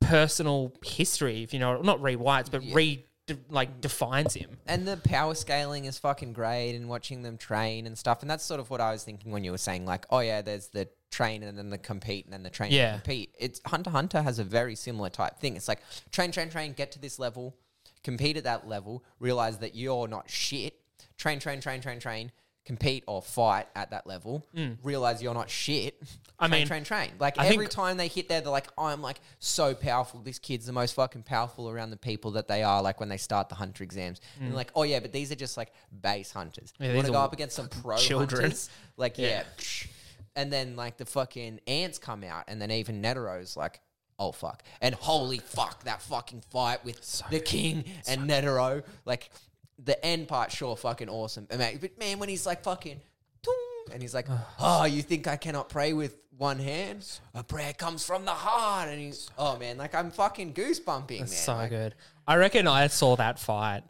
[0.00, 4.56] personal history, if you know, not rewrites, but re de- like defines him.
[4.66, 8.22] and the power scaling is fucking great, and watching them train and stuff.
[8.22, 10.40] And that's sort of what I was thinking when you were saying, like, oh yeah,
[10.40, 12.94] there's the train and then the compete and then the train Yeah.
[12.94, 13.34] and compete.
[13.38, 15.56] It's Hunter Hunter has a very similar type thing.
[15.56, 15.80] It's like
[16.12, 17.54] train, train, train, get to this level.
[18.02, 20.74] compete at that level, realize that you're not shit,
[21.18, 22.30] train, train, train, train, train,
[22.66, 24.44] compete or fight at that level,
[24.82, 26.02] realize you're not shit.
[26.02, 26.08] Mm.
[26.38, 27.10] I train, mean, train, train.
[27.18, 30.20] Like I every time they hit there, they're like, I'm like so powerful.
[30.20, 32.82] This kid's the most fucking powerful around the people that they are.
[32.82, 35.36] Like when they start the hunter exams, and they're like, oh yeah, but these are
[35.36, 36.74] just like base hunters.
[36.80, 36.86] Mm.
[36.86, 38.42] Yeah, want to go up against some pro children.
[38.42, 38.68] hunters?
[38.96, 39.28] Like yeah.
[39.28, 39.44] Yeah.
[40.34, 43.80] And then like the fucking ants come out, and then even Netero's like,
[44.18, 47.00] oh fuck, and holy fuck, that fucking fight with
[47.30, 49.30] the king and Netero, like
[49.82, 51.46] the end part, sure, fucking awesome.
[51.50, 53.00] And man- But man, when he's like fucking,
[53.92, 54.26] and he's like,
[54.60, 57.06] oh, you think I cannot pray with one hand?
[57.34, 61.26] A prayer comes from the heart, and he's, oh man, like I'm fucking goosebumping, man.
[61.28, 61.94] so Like, good.
[62.26, 63.82] I reckon I saw that fight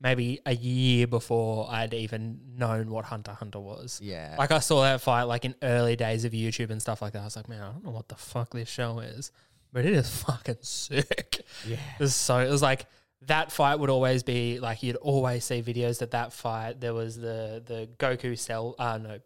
[0.00, 4.00] maybe a year before I'd even known what Hunter Hunter was.
[4.02, 4.34] Yeah.
[4.38, 7.20] Like I saw that fight like in early days of YouTube and stuff like that.
[7.20, 9.30] I was like, man, I don't know what the fuck this show is,
[9.72, 11.42] but it is fucking sick.
[11.66, 11.76] Yeah.
[11.76, 12.86] It was so it was like
[13.26, 16.80] that fight would always be like you'd always see videos that that fight.
[16.80, 19.18] There was the the Goku cell, uh no,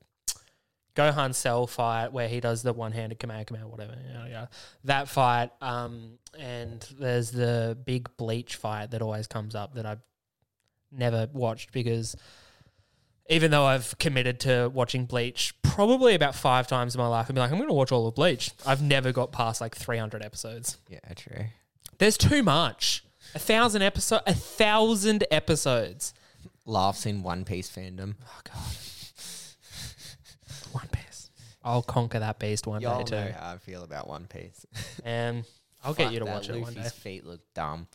[0.97, 3.97] Gohan Cell fight where he does the one handed Kamehameha, whatever.
[4.11, 4.47] Yeah, yeah.
[4.85, 10.01] That fight, um, and there's the big Bleach fight that always comes up that I've
[10.91, 12.17] never watched because
[13.29, 17.35] even though I've committed to watching Bleach probably about five times in my life, I'd
[17.35, 18.51] be like, I'm going to watch all of Bleach.
[18.65, 20.79] I've never got past like 300 episodes.
[20.89, 21.47] yeah, true.
[21.99, 23.05] There's too much.
[23.37, 26.15] A thousand episode, a thousand episodes.
[26.65, 28.15] Laughs in One Piece fandom.
[28.27, 28.77] Oh god.
[30.73, 31.31] One Piece.
[31.63, 34.65] I'll conquer that beast one Y'all day know too, how I feel about One Piece.
[35.05, 35.45] and
[35.85, 36.99] I'll get Fuck you to that, watch it one Luffy's day.
[36.99, 37.89] feet look dumb.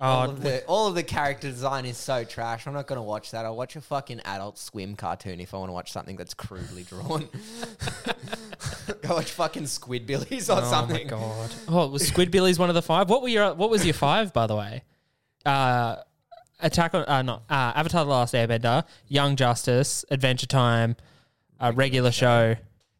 [0.00, 2.66] All, Oh, of the, all of the character design is so trash.
[2.66, 3.44] I'm not going to watch that.
[3.44, 6.84] I'll watch a fucking adult swim cartoon if I want to watch something that's crudely
[6.84, 7.28] drawn.
[9.02, 10.64] Go watch fucking Squidbillies or something.
[10.64, 11.04] oh something.
[11.06, 11.50] my god.
[11.68, 13.10] Oh, was Squidbillies one of the five?
[13.10, 14.82] What were your What was your five, by the way?
[15.44, 15.96] Uh,
[16.60, 20.96] Attack on uh, not uh, Avatar: The Last Airbender, Young Justice, Adventure Time,
[21.60, 22.56] uh, regular show.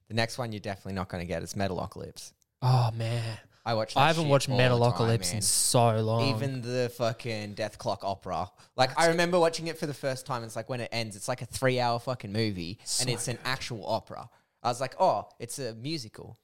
[0.07, 2.33] The next one you're definitely not going to get is Metalocalypse.
[2.63, 3.95] Oh man, I watched.
[3.97, 6.35] That I haven't watched all the time, Metalocalypse in so long.
[6.35, 8.51] Even the fucking Dethklok opera.
[8.77, 10.43] Like I remember watching it for the first time.
[10.43, 13.87] It's like when it ends, it's like a three-hour fucking movie, and it's an actual
[13.87, 14.31] opera.
[14.63, 16.39] I was like, oh, it's a musical.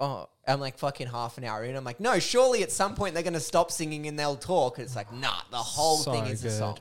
[0.00, 1.76] Oh, I'm like fucking half an hour in.
[1.76, 4.78] I'm like, no, surely at some point they're gonna stop singing and they'll talk.
[4.78, 6.58] And it's like, nah, the whole So thing is a good.
[6.58, 6.78] song.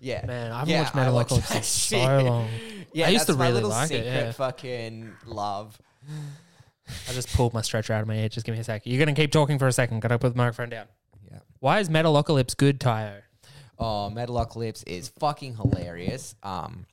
[0.00, 0.94] Yeah, Man, I haven't Yeah, watched
[1.32, 2.48] Metalocalypse in so long.
[2.92, 4.32] Yeah, I used that's to my really little like it, secret yeah.
[4.32, 5.80] fucking love.
[7.08, 8.28] I just pulled my stretcher out of my ear.
[8.28, 8.82] Just give me a sec.
[8.84, 10.00] You're gonna keep talking for a second.
[10.00, 10.86] Gotta put the microphone down.
[11.30, 11.38] Yeah.
[11.60, 13.22] Why is Metalocalypse good, Tayo?
[13.78, 16.34] Oh, Metalocalypse is fucking hilarious.
[16.42, 16.86] Um,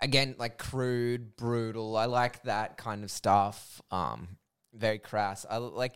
[0.00, 1.96] again, like crude, brutal.
[1.96, 3.80] I like that kind of stuff.
[3.90, 4.28] Um,
[4.72, 5.46] very crass.
[5.48, 5.94] I like.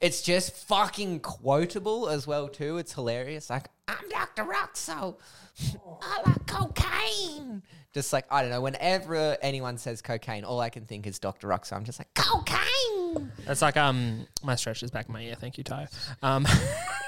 [0.00, 2.78] It's just fucking quotable as well too.
[2.78, 3.50] It's hilarious.
[3.50, 5.16] Like I'm Doctor Rockso.
[6.02, 7.62] I like cocaine.
[7.94, 8.60] Just like I don't know.
[8.60, 11.66] Whenever anyone says cocaine, all I can think is Doctor Rock.
[11.66, 13.30] So I'm just like cocaine.
[13.44, 15.34] That's like um my stretcher's back in my ear.
[15.34, 15.88] Thank you, Ty.
[16.22, 16.46] Um,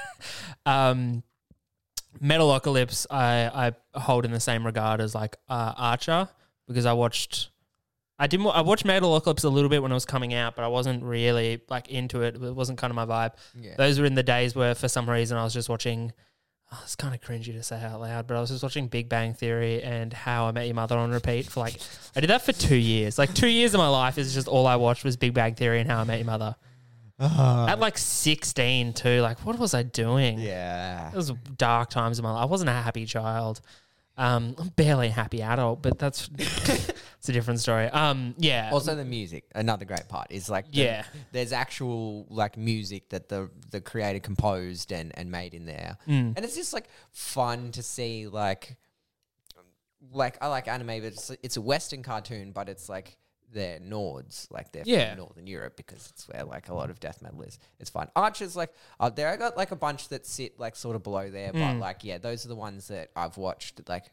[0.67, 1.23] um,
[2.23, 6.29] Metalocalypse I I hold in the same regard as like uh, Archer
[6.67, 7.51] because I watched.
[8.19, 8.47] I didn't.
[8.47, 11.63] I watched Metalocalypse a little bit when it was coming out, but I wasn't really
[11.69, 12.37] like into it.
[12.37, 13.33] It wasn't kind of my vibe.
[13.59, 13.75] Yeah.
[13.77, 16.13] Those were in the days where, for some reason, I was just watching.
[16.77, 19.09] Oh, it's kind of cringy to say out loud, but I was just watching Big
[19.09, 21.77] Bang Theory and How I Met Your Mother on repeat for like.
[22.17, 23.17] I did that for two years.
[23.17, 25.79] Like two years of my life is just all I watched was Big Bang Theory
[25.79, 26.57] and How I Met Your Mother.
[27.17, 27.67] Uh.
[27.69, 29.21] At like sixteen, too.
[29.21, 30.41] Like, what was I doing?
[30.41, 31.11] Yeah.
[31.13, 32.43] It was dark times in my life.
[32.43, 33.61] I wasn't a happy child.
[34.17, 37.87] Um, I'm barely a happy adult, but that's it's a different story.
[37.87, 38.71] Um, yeah.
[38.73, 41.05] Also, the music, another great part is like, the- Yeah.
[41.33, 46.35] there's actual like music that the the creator composed and and made in there, Mm.
[46.37, 48.29] and it's just like fun to see.
[48.29, 48.77] Like,
[50.13, 53.17] like I like anime, but it's it's a Western cartoon, but it's like
[53.55, 55.11] they're Nords, like they're Yeah.
[55.11, 57.59] from Northern Europe because it's where like a lot of death metal is.
[57.81, 58.09] It's fine.
[58.15, 59.31] Archer's like up there.
[59.31, 61.81] I got like a bunch that sit like sort of below there, but Mm.
[61.81, 64.11] like yeah, those are the ones that I've watched like.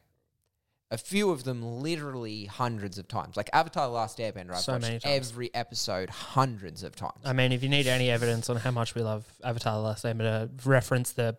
[0.90, 3.34] A few of them literally hundreds of times.
[3.34, 5.30] Like Avatar The Last Airbender, I've So many watched times.
[5.30, 7.20] every episode hundreds of times.
[7.24, 10.04] I mean, if you need any evidence on how much we love Avatar: The Last
[10.04, 11.38] Airbender, reference the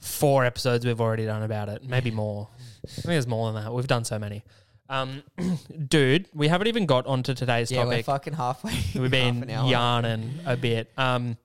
[0.00, 1.84] four episodes we've already done about it.
[1.84, 2.48] Maybe more.
[2.84, 3.72] I think there's more than that.
[3.72, 4.42] We've done so many.
[4.90, 5.22] Um,
[5.88, 8.06] dude, we haven't even got onto today's yeah, we're topic.
[8.06, 8.72] fucking halfway.
[8.94, 9.70] We've half been an hour.
[9.70, 10.90] yarning a bit.
[10.98, 11.38] Um,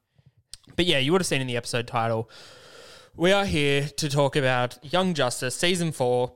[0.75, 2.27] but yeah, you would have seen in the episode title.
[3.15, 6.33] We are here to talk about Young Justice season four.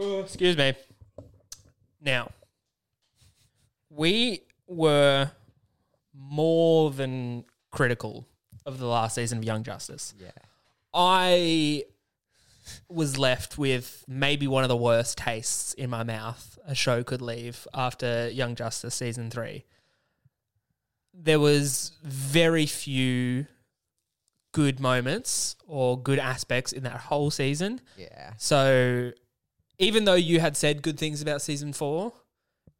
[0.00, 0.72] Uh, excuse me.
[2.00, 2.30] Now,
[3.90, 5.30] we were
[6.14, 8.26] more than critical
[8.64, 10.14] of the last season of Young Justice.
[10.18, 10.30] Yeah.
[10.94, 11.84] I
[12.88, 17.22] was left with maybe one of the worst tastes in my mouth a show could
[17.22, 19.64] leave after Young Justice season three.
[21.14, 23.46] There was very few
[24.52, 27.80] good moments or good aspects in that whole season.
[27.96, 28.32] Yeah.
[28.36, 29.12] So
[29.78, 32.12] even though you had said good things about season four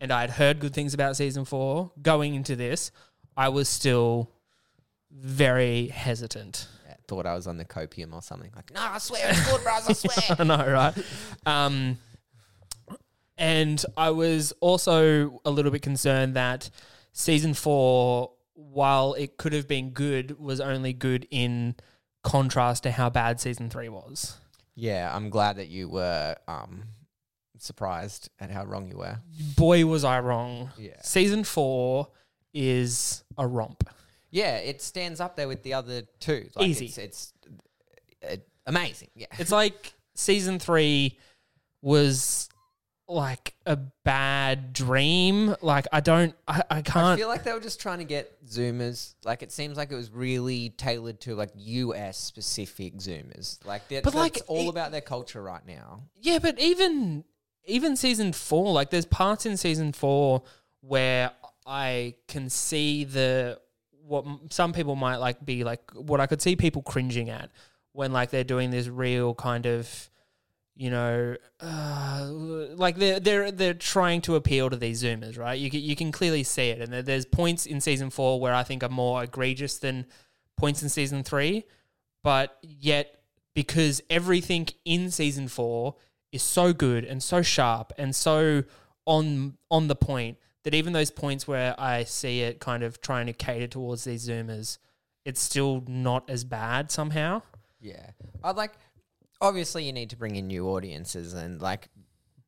[0.01, 2.91] and I had heard good things about season four going into this,
[3.37, 4.31] I was still
[5.11, 6.69] very hesitant.
[7.09, 8.51] Thought I was on the copium or something.
[8.55, 9.89] Like, no, I swear it's good, bros.
[9.89, 10.37] I swear.
[10.39, 10.95] I know, right?
[11.47, 11.99] Um,
[13.37, 16.71] and I was also a little bit concerned that
[17.13, 21.75] season four, while it could have been good, was only good in
[22.23, 24.37] contrast to how bad season three was.
[24.75, 26.85] yeah, I'm glad that you were um,
[27.59, 29.19] surprised at how wrong you were.
[29.57, 30.71] Boy, was I wrong.
[30.79, 31.01] Yeah.
[31.03, 32.09] Season four
[32.55, 33.89] is a romp.
[34.33, 36.49] Yeah, it stands up there with the other two.
[36.57, 36.87] Like, Easy.
[36.87, 37.33] It's, it's
[38.29, 39.11] uh, amazing.
[39.15, 39.27] Yeah.
[39.39, 41.19] It's like season three
[41.83, 42.49] was
[43.09, 45.55] like a bad dream.
[45.61, 47.19] Like I don't, I, I I can't.
[47.19, 49.15] feel like they were just trying to get Zoomers.
[49.25, 53.65] Like it seems like it was really tailored to like US specific Zoomers.
[53.67, 56.05] Like that, But, like, all it- about their culture right now.
[56.21, 57.25] Yeah, but even
[57.67, 60.43] even season four, like there's parts in season four
[60.81, 61.33] where
[61.67, 63.61] I can see the
[64.07, 67.51] what some people might like be like what I could see people cringing at
[67.93, 70.11] when like they're doing this real kind of
[70.75, 75.59] you know uh, like they're they're they're trying to appeal to these zoomers right?
[75.59, 76.81] You can, you can clearly see it.
[76.81, 80.07] And there's points in season 4 where I think are more egregious than
[80.57, 81.65] points in season 3
[82.23, 83.19] but yet
[83.55, 85.95] because everything in season 4
[86.31, 88.65] is so good and so sharp and so
[89.05, 93.27] on on the point that even those points where I see it kind of trying
[93.27, 94.79] to cater towards these zoomers
[95.25, 97.43] it's still not as bad somehow
[97.81, 98.11] Yeah,
[98.43, 98.73] I'd like.
[99.41, 101.89] Obviously, you need to bring in new audiences and like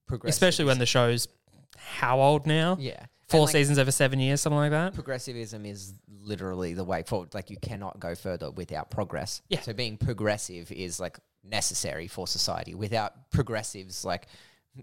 [0.06, 0.34] progress.
[0.34, 1.28] especially when the show's
[1.76, 2.76] how old now?
[2.78, 4.94] yeah Four like, seasons over seven years, something like that.
[4.94, 7.32] Progressivism is literally the way forward.
[7.32, 9.40] Like you cannot go further without progress.
[9.48, 9.60] Yeah.
[9.60, 12.74] So being progressive is like necessary for society.
[12.74, 14.26] Without progressives, like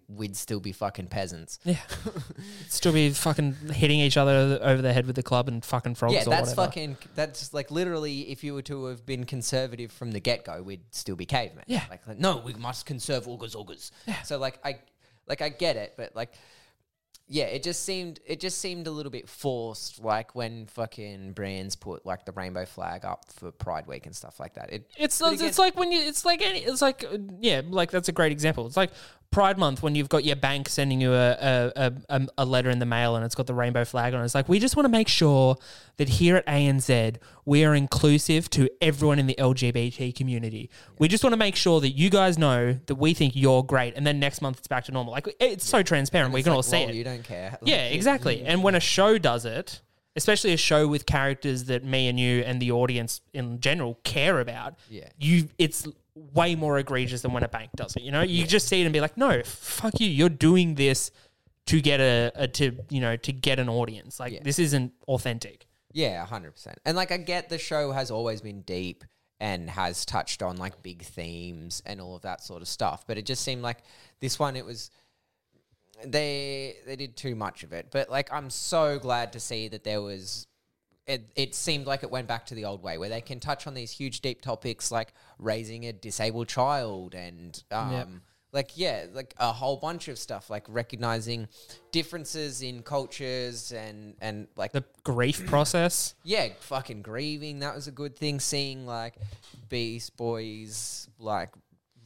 [0.07, 1.59] we'd still be fucking peasants.
[1.63, 1.75] Yeah,
[2.67, 6.13] still be fucking hitting each other over the head with the club and fucking frogs.
[6.13, 6.67] yeah, or that's whatever.
[6.67, 6.97] fucking.
[7.15, 10.81] That's like literally, if you were to have been conservative from the get go, we'd
[10.91, 11.65] still be cavemen.
[11.67, 11.83] Yeah.
[11.89, 13.91] like, like, no, we must conserve augurs, augurs.
[14.23, 14.79] So like I,
[15.27, 16.33] like I get it, but like,
[17.27, 20.03] yeah, it just seemed it just seemed a little bit forced.
[20.03, 24.39] Like when fucking brands put like the rainbow flag up for Pride Week and stuff
[24.39, 24.73] like that.
[24.73, 27.89] It It's it's again- like when you it's like any it's like uh, yeah like
[27.91, 28.65] that's a great example.
[28.67, 28.91] It's like
[29.31, 32.79] Pride Month when you've got your bank sending you a a, a, a letter in
[32.79, 34.25] the mail and it's got the rainbow flag on it.
[34.25, 35.55] It's like we just want to make sure
[35.97, 37.15] that here at ANZ
[37.45, 40.69] we are inclusive to everyone in the LGBT community.
[40.99, 43.95] We just want to make sure that you guys know that we think you're great,
[43.95, 45.13] and then next month it's back to normal.
[45.13, 46.95] Like it's so transparent, we can like, all see lol, it.
[46.95, 47.57] You don't care.
[47.63, 48.43] Yeah, Like, exactly.
[48.43, 49.81] And when a show does it,
[50.17, 54.41] especially a show with characters that me and you and the audience in general care
[54.41, 55.07] about, Yeah.
[55.17, 55.87] you it's
[56.33, 58.03] way more egregious than when a bank does it.
[58.03, 60.07] You know, you just see it and be like, no, fuck you.
[60.09, 61.11] You're doing this
[61.67, 64.19] to get a, a to you know to get an audience.
[64.19, 64.39] Like Yeah.
[64.43, 65.67] this isn't authentic.
[65.93, 66.79] Yeah, hundred percent.
[66.85, 69.03] And like I get the show has always been deep
[69.39, 73.17] and has touched on like big themes and all of that sort of stuff, but
[73.17, 73.79] it just seemed like
[74.19, 74.89] this one it was
[76.05, 77.87] they they did too much of it.
[77.91, 80.47] But like I'm so glad to see that there was
[81.07, 83.65] it, it seemed like it went back to the old way where they can touch
[83.67, 88.07] on these huge deep topics like raising a disabled child and um Yep.
[88.53, 91.47] like yeah like a whole bunch of stuff like recognizing
[91.91, 96.15] differences in cultures and and like The grief process.
[96.23, 97.59] yeah, fucking grieving.
[97.59, 98.39] That was a good thing.
[98.39, 99.15] Seeing like
[99.69, 101.49] Beast Boys like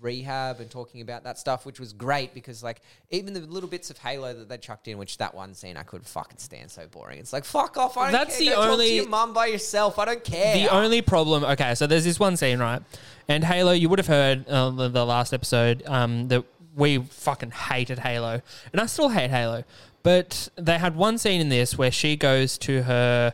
[0.05, 3.89] rehab and talking about that stuff, which was great because like even the little bits
[3.89, 6.87] of Halo that they chucked in, which that one scene I could fucking stand so
[6.87, 7.19] boring.
[7.19, 7.97] It's like fuck off.
[7.97, 8.45] I don't That's care.
[8.51, 9.99] the Go talk to only- your mum by yourself.
[9.99, 10.53] I don't care.
[10.55, 12.81] The only problem, okay, so there's this one scene, right?
[13.27, 16.45] And Halo, you would have heard uh, the, the last episode um, that
[16.75, 18.41] we fucking hated Halo,
[18.71, 19.63] and I still hate Halo.
[20.03, 23.33] But they had one scene in this where she goes to her,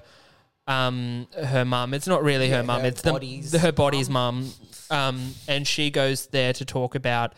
[0.67, 1.93] um, her mum.
[1.93, 2.81] It's not really Yeah, her mum.
[2.81, 4.51] her It's the, body's the her body's mum.
[4.91, 7.33] Um, and she goes there to talk about,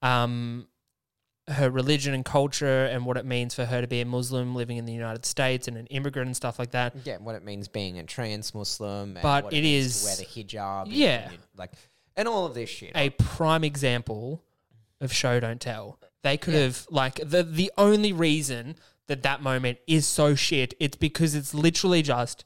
[0.00, 0.66] um,
[1.48, 4.76] her religion and culture and what it means for her to be a Muslim living
[4.76, 6.94] in the United States and an immigrant and stuff like that.
[7.04, 10.16] yeah, what it means being a trans Muslim, and But what it means to wear
[10.16, 10.86] the hijab.
[10.88, 11.30] Yeah.
[11.32, 11.72] you- like
[12.16, 12.92] and all of this shit.
[12.94, 14.40] a prime example
[15.00, 15.98] of show don't tell.
[16.22, 16.60] They could Yeah.
[16.60, 18.76] have like the the only reason
[19.08, 20.74] that that moment is so shit.
[20.78, 22.44] It's because it's literally just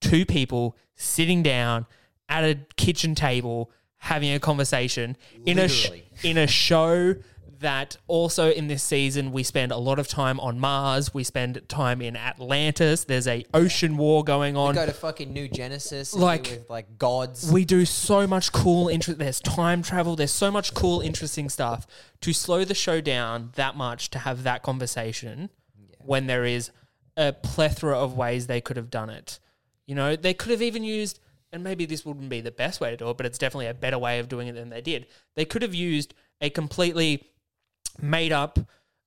[0.00, 1.86] two people sitting down
[2.28, 5.90] at a kitchen table having a conversation in a sh-
[6.22, 7.14] in a show
[7.58, 11.14] that also in this season we spend a lot of time on Mars.
[11.14, 13.04] We spend time in Atlantis.
[13.04, 14.74] There's a ocean war going on.
[14.74, 17.50] Go to fucking New Genesis, and Like- like with like gods.
[17.50, 21.86] we do so much cool interest there's time travel there's so much cool interesting stuff
[22.20, 25.48] to slow the show down that much to have that conversation
[26.04, 26.70] when there is
[27.16, 29.40] a plethora of ways they could have done it
[29.86, 31.18] you know they could have even used
[31.56, 33.74] and maybe this wouldn't be the best way to do it but it's definitely a
[33.74, 37.26] better way of doing it than they did they could have used a completely
[38.00, 38.58] made up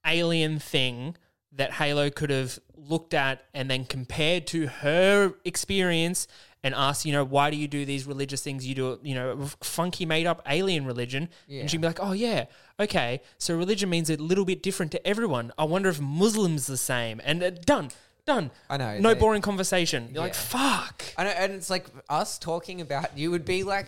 [0.05, 1.15] alien thing
[1.51, 6.27] that Halo could have looked at and then compared to her experience
[6.63, 8.67] and asked, you know, why do you do these religious things?
[8.67, 11.29] You do, you know, funky made up alien religion.
[11.47, 11.61] Yeah.
[11.61, 12.45] And she'd be like, oh, yeah,
[12.79, 13.21] okay.
[13.37, 15.51] So religion means a little bit different to everyone.
[15.57, 17.21] I wonder if Muslims the same.
[17.23, 17.91] And uh, done,
[18.29, 18.51] done.
[18.69, 20.09] I know, No they- boring conversation.
[20.13, 20.39] You're like, Yeah.
[20.39, 21.03] fuck.
[21.17, 23.17] I know, and it's like us talking about.
[23.17, 23.87] You would be like,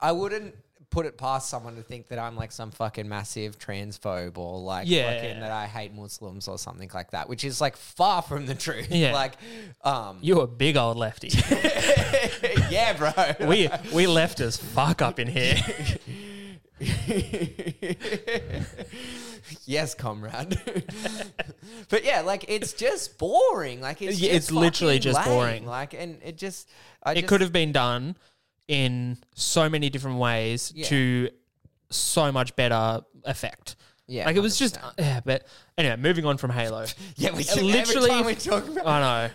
[0.00, 0.54] I wouldn't
[0.88, 4.86] put it past someone to think that I'm like some fucking massive transphobe or like
[4.88, 5.12] Yeah.
[5.12, 8.54] fucking that I hate Muslims or something like that, which is like far from the
[8.54, 8.90] truth.
[8.90, 9.12] Yeah.
[9.22, 9.34] like,
[9.84, 11.28] um, You're a big old lefty.
[12.70, 13.12] yeah, bro.
[13.48, 15.56] we we left as fuck up in here.
[19.66, 20.60] yes, comrade.
[21.88, 23.80] but yeah, like it's just boring.
[23.80, 25.28] Like it's Yeah, it's literally just lame.
[25.36, 25.66] boring.
[25.66, 26.68] Like, and it just,
[27.02, 28.16] I it just, could have been done
[28.68, 30.86] in so many different ways Yeah.
[30.86, 31.28] to
[31.90, 33.76] so much better effect.
[34.08, 34.92] Yeah, like it was just 100%.
[34.98, 35.20] yeah.
[35.24, 36.86] But anyway, moving on from Halo.
[37.16, 38.10] Yeah, we literally- literally.
[38.10, 39.34] Every time we talk about I know,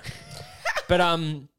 [0.88, 1.49] but um,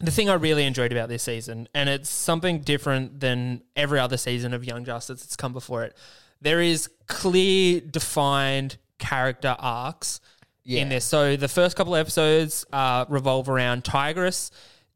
[0.00, 4.16] the thing I really enjoyed about this season, and it's something different than every other
[4.16, 5.96] season of Young Justice that's come before it.
[6.42, 10.20] There is clear, defined character arcs
[10.64, 10.82] Yeah.
[10.82, 11.04] in this.
[11.04, 14.50] So the first couple of episodes uh, revolve around Tigress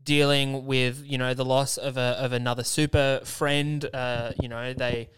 [0.04, 3.84] dealing with you know the loss of a of another super friend.
[3.94, 5.08] Uh, you know they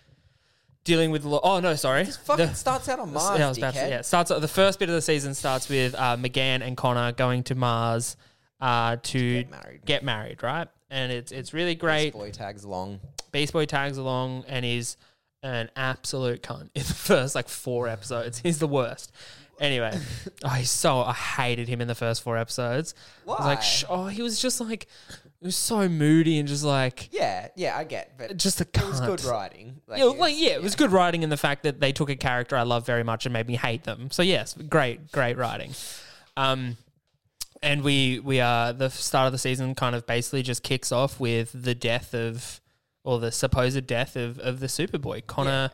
[0.85, 3.89] dealing with lo- oh no sorry fucking The- starts out on Mars, yeah, about to-
[3.89, 7.43] yeah, starts the first bit of the season starts with uh, M'gann and Connor going
[7.45, 8.17] to Mars
[8.61, 9.85] uh, to Get married.
[9.85, 10.69] get married, right?
[10.91, 12.13] And it's it's really great.
[12.15, 13.01] Beast Boy tags along.
[13.33, 14.97] Beast Boy tags along and is
[15.43, 18.39] an absolute cunt in the first like four episodes.
[18.41, 19.13] He's the worst.
[19.61, 19.97] Anyway,
[20.45, 22.95] oh, he's so I hated him in the first four episodes.
[23.27, 23.63] I was like, Why?
[23.65, 24.87] sh- oh, he was just like,
[25.41, 28.87] he was so moody and just like, Yeah, yeah, I get, but just a it
[28.87, 29.81] was good writing.
[29.89, 32.09] Like, Yeah, it's- like yeah, it was good writing in the fact that they took
[32.09, 34.11] a character I love very much and made me hate them.
[34.13, 35.73] So yes, great, great writing.
[36.37, 36.77] Um,
[37.61, 41.19] and we we are the start of the season kind of basically just kicks off
[41.19, 42.61] with the death of
[43.09, 45.71] or the supposed death of of the Superboy Connor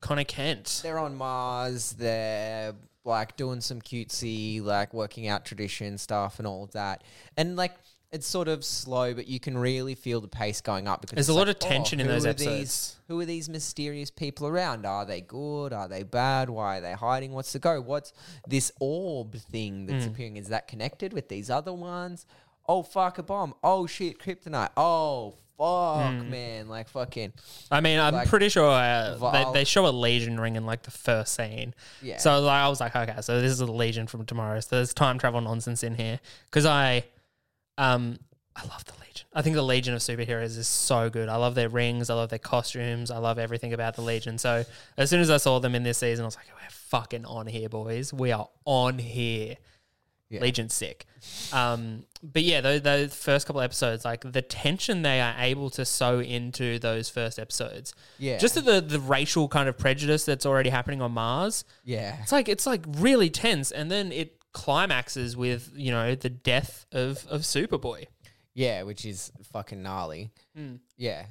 [0.00, 0.80] Connor Kent.
[0.82, 1.92] They're on Mars.
[1.92, 2.72] They're
[3.04, 7.02] like doing some cutesy, like working out tradition stuff and all of that.
[7.36, 7.74] And like
[8.10, 11.28] it's sort of slow, but you can really feel the pace going up because There's
[11.28, 12.58] it's a lot of tension in who those are episodes.
[12.58, 14.86] These, who are these mysterious people around?
[14.86, 15.72] Are they good?
[15.74, 16.48] Are they bad?
[16.50, 17.32] Why are they hiding?
[17.32, 17.80] What's the go?
[17.80, 18.12] What's
[18.48, 20.12] this orb thing that's Hmm.
[20.12, 20.36] appearing?
[20.38, 22.24] Is that connected with these other ones?
[22.66, 23.54] Oh fuck a bomb!
[23.62, 24.70] Oh shit, kryptonite!
[24.76, 26.30] Oh fuck, Hmm.
[26.30, 26.68] man!
[26.68, 27.32] Like fucking
[27.70, 30.82] I mean, I'm Like, pretty sure uh, they, they show a Legion ring in like
[30.82, 31.74] the first scene.
[32.02, 32.16] Yeah.
[32.18, 34.58] So like, I was like, okay, so this is the Legion from tomorrow.
[34.60, 36.18] So there's time travel nonsense in here
[36.50, 37.04] because I,
[37.78, 38.18] um,
[38.56, 39.26] I love the Legion.
[39.34, 41.28] I think the Legion of superheroes is so good.
[41.28, 42.10] I love their rings.
[42.10, 43.10] I love their costumes.
[43.10, 44.38] I love everything about the Legion.
[44.38, 44.64] So
[44.96, 47.46] as soon as I saw them in this season, I was like, we're fucking on
[47.46, 48.12] here, boys.
[48.12, 49.56] We are on here.
[50.30, 50.40] Yeah.
[50.40, 51.06] Legion's sick.
[51.52, 55.84] Um, but yeah, those, those first couple episodes, like the tension they are able to
[55.84, 57.94] sew into those first episodes.
[58.18, 58.38] Yeah.
[58.38, 61.64] Just the the racial kind of prejudice that's already happening on Mars.
[61.84, 62.16] yeah.
[62.22, 66.86] It's like it's like really tense, and then it climaxes with you know the death
[66.92, 68.06] of of Superboy.
[68.54, 70.30] Yeah, which is fucking gnarly.
[70.56, 70.76] Hmm.
[70.96, 71.26] Yeah,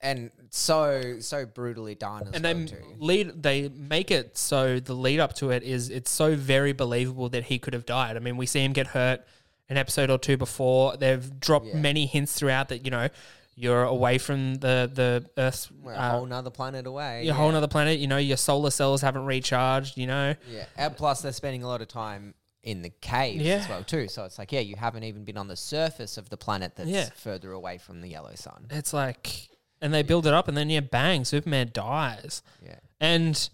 [0.00, 2.76] and so so brutally done as and well they too.
[2.98, 7.28] lead they make it so the lead up to it is it's so very believable
[7.30, 8.16] that he could have died.
[8.16, 9.24] I mean, we see him get hurt
[9.68, 10.96] an episode or two before.
[10.96, 11.76] They've dropped Yeah.
[11.76, 13.08] many hints throughout that you know
[13.56, 17.24] you're away from the the Earth's We're a uh, whole nother planet away.
[17.24, 17.98] your whole other planet.
[17.98, 19.96] You know, your solar cells haven't recharged.
[19.96, 23.56] You know, Yeah, and plus they're spending a lot of time in the caves Yeah.
[23.56, 24.08] as well too.
[24.08, 26.88] So it's like, yeah, you haven't even been on the surface of the planet that's
[26.88, 27.10] Yeah.
[27.14, 28.66] further away from the yellow sun.
[28.70, 29.48] it's like,
[29.84, 32.42] and they build it up, and then yeah, bang, Superman dies.
[32.64, 33.48] Yeah, And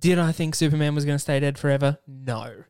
[0.00, 1.98] did I think Superman was going to stay dead forever?
[2.06, 2.64] No.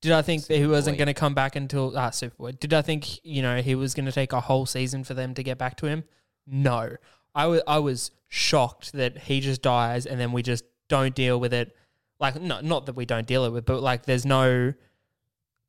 [0.00, 0.98] Did I think that he wasn't Superboy.
[0.98, 2.58] going to come back until ah Superboy?
[2.60, 5.32] Did I think you know he was going to take a whole season for them
[5.34, 6.04] to get back to him?
[6.46, 6.96] No.
[7.34, 11.38] I wa- I was shocked that he just dies and then we just don't deal
[11.40, 11.74] with it.
[12.20, 14.74] Like no, not that we don't deal with it with, but like there's no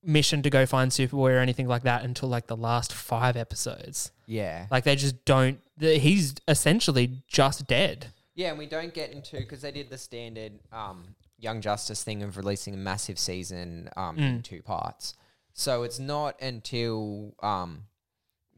[0.04, 4.12] mission to go find Superboy or anything like that until like the last five episodes.
[4.26, 4.68] Yeah.
[4.72, 5.60] Like they just don't.
[5.78, 8.08] the- He's essentially just dead.
[8.36, 11.04] Yeah, and we don't get into because they did the standard um,
[11.38, 15.16] Young Justice thing of releasing a massive season um, in two parts.
[15.54, 17.84] So it's not until um,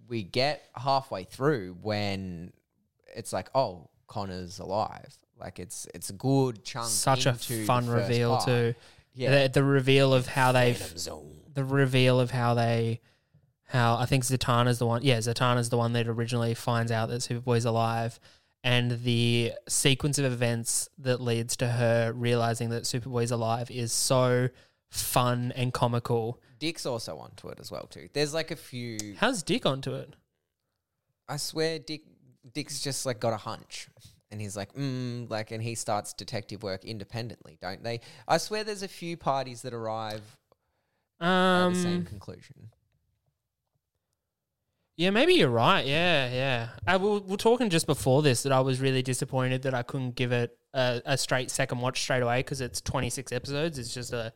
[0.08, 2.54] we get halfway through when
[3.16, 5.16] it's like, oh, Connor's alive.
[5.40, 6.88] Like it's it's a good chunk.
[6.88, 8.46] Such a fun reveal part.
[8.46, 8.76] too.
[9.14, 9.44] Yeah.
[9.44, 10.80] The, the reveal of how they've
[11.54, 13.02] the reveal of how they
[13.66, 17.22] how I think Zatanna's the one yeah, Zatanna's the one that originally finds out that
[17.22, 18.20] Superboy's alive
[18.64, 24.50] and the sequence of events that leads to her realizing that Superboy's alive is so
[24.90, 26.40] fun and comical.
[26.60, 28.10] Dick's also onto it as well too.
[28.14, 29.16] There's like a few.
[29.18, 30.16] How's Dick onto it?
[31.28, 32.02] I swear, Dick
[32.54, 33.88] Dick's just like got a hunch,
[34.32, 38.00] and he's like, mm, like, and he starts detective work independently, don't they?
[38.28, 40.38] I swear, there's a few parties that arrive
[41.20, 42.70] at the same Um, conclusion.
[44.98, 45.86] yeah, maybe you're right.
[45.86, 46.68] Yeah, yeah.
[46.86, 50.16] I, we we're talking just before this that I was really disappointed that I couldn't
[50.16, 53.80] give it a, a straight second watch straight away because it's 26 episodes.
[53.80, 54.32] It's just a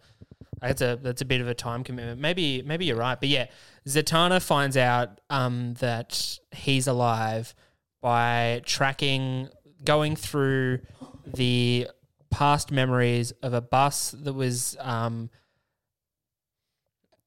[0.61, 2.19] That's a that's a bit of a time commitment.
[2.19, 3.47] Maybe maybe you're right, but yeah,
[3.87, 7.53] Zatanna finds out um, that he's alive
[8.01, 9.49] by tracking,
[9.85, 10.79] going through
[11.25, 11.87] the
[12.29, 15.29] past memories of a bus that was um,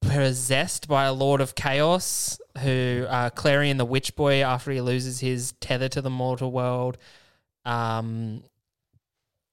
[0.00, 5.20] possessed by a lord of chaos, who uh, Klarion the Witch Boy, after he loses
[5.20, 6.98] his tether to the mortal world,
[7.64, 8.42] um,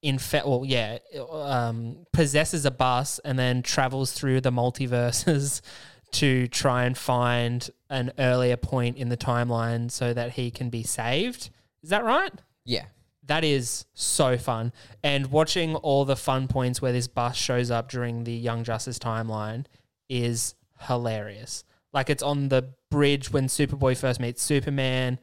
[0.01, 0.99] in fa- well, yeah,
[1.32, 5.62] um, possesses a bus and then travels through the multiverses
[6.12, 10.84] to try and find an earlier point in the timeline so that he can be
[10.84, 11.49] saved.
[11.82, 12.32] Is that right?
[12.66, 12.86] Yeah.
[13.28, 14.71] That is so fun.
[15.03, 18.99] And watching all the fun points where this bus shows up during the Young Justice
[18.99, 19.65] timeline
[20.09, 21.63] is hilarious.
[21.93, 25.17] Like it's on the bridge when Superboy first meets Superman.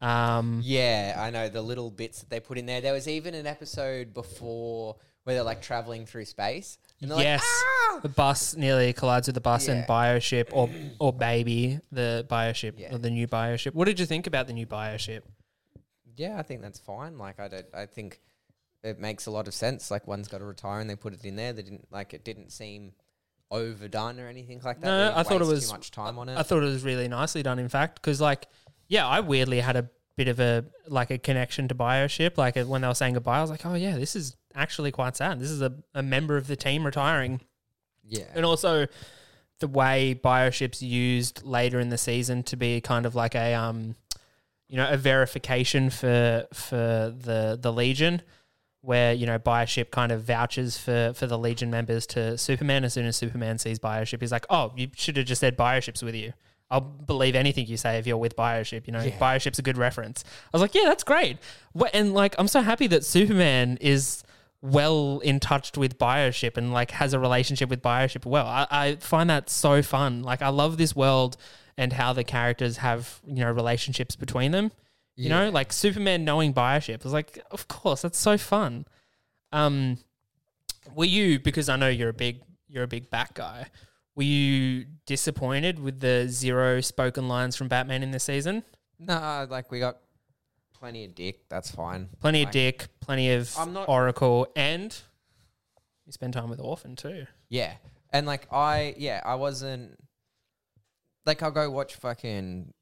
[0.00, 2.80] Um, Yeah, I know the little bits that they put in there.
[2.80, 6.78] There was even an episode before where they're like traveling through space.
[7.00, 10.68] And yes, like, "Ah!" the bus nearly collides with the bus and Bioship or
[11.00, 12.94] or Baby, the Bioship Yeah.
[12.94, 13.74] or the new Bioship.
[13.74, 15.22] What did you think about the new Bioship?
[16.16, 17.18] Yeah, I think that's fine.
[17.18, 18.20] Like I don't I think
[18.82, 19.90] it makes a lot of sense.
[19.90, 21.52] Like one's got to retire and they put it in there.
[21.52, 22.92] They didn't like it didn't seem
[23.50, 24.86] overdone or anything like that.
[24.86, 26.38] No, I thought it was too much time on it.
[26.38, 28.46] I thought it was really nicely done, in fact, because like,
[28.88, 32.38] yeah, I weirdly had a bit of a like a connection to Bioship.
[32.38, 35.16] Like when they were saying goodbye, I was like, oh yeah, this is actually quite
[35.16, 35.38] sad.
[35.40, 37.40] This is a, a member of the team retiring,
[38.04, 38.24] yeah.
[38.34, 38.86] and also
[39.60, 43.96] the way Bioship's used later in the season to be kind of like a um,
[44.68, 48.22] you know, a verification for for the the Legion.
[48.82, 52.84] Where you know Bioship kind of vouches for for the Legion members to Superman.
[52.84, 56.04] As soon as Superman sees Bioship, he's like, "Oh, you should have just said Bioship's
[56.04, 56.32] with you."
[56.70, 58.86] I'll believe anything you say if you're with Bioship.
[58.86, 59.16] You know, Yeah.
[59.18, 60.24] Bioship's a good reference.
[60.26, 61.38] I was like, yeah, that's great.
[61.92, 64.24] And like, I'm so happy that Superman is
[64.62, 68.26] well in touch with Bioship and like has a relationship with Bioship.
[68.26, 70.22] Well, I, I find that so fun.
[70.22, 71.36] Like, I love this world
[71.78, 74.72] and how the characters have you know relationships between them.
[75.18, 76.96] You know, like Superman knowing Bioship.
[77.00, 78.84] I was like, of course, that's so fun.
[79.50, 79.96] Um,
[80.94, 83.66] were you because I know you're a big you're a big Bat guy?
[84.14, 88.62] Were you disappointed with the zero spoken lines from Batman in this season?
[88.98, 89.96] No, like we got
[90.78, 91.48] plenty of dick.
[91.48, 92.10] That's fine.
[92.20, 94.94] Plenty Like, of Dick, plenty of I'm not- Oracle, and
[96.04, 97.26] you spend time with Orphan too.
[97.48, 97.72] Yeah,
[98.12, 99.98] and like I, yeah, I wasn't
[101.26, 102.72] like I'll go watch fucking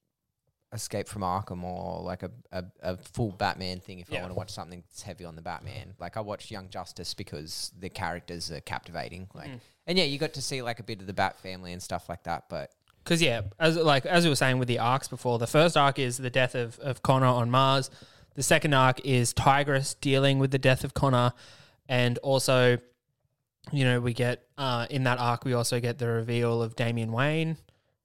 [0.73, 4.21] Escape from Arkham or like a, a, a full Batman thing if I Yeah.
[4.23, 5.95] want to watch something that's heavy on the Batman.
[6.01, 9.29] Like I watched Young Justice because the characters are captivating.
[9.35, 9.61] Like, Mm.
[9.87, 12.09] and yeah, you got to see like a bit of the Bat family and stuff
[12.09, 12.45] like that.
[12.49, 12.73] But
[13.05, 15.99] Because yeah, as like as we were saying with the arcs before, the first arc
[16.01, 17.89] is the death of, of Connor on Mars.
[18.35, 21.35] The second arc is Tigress dealing with the death of Connor,
[21.89, 22.79] and also,
[23.71, 27.13] you know, we get uh, in that arc we also get the reveal of Damian
[27.13, 27.59] Wayne.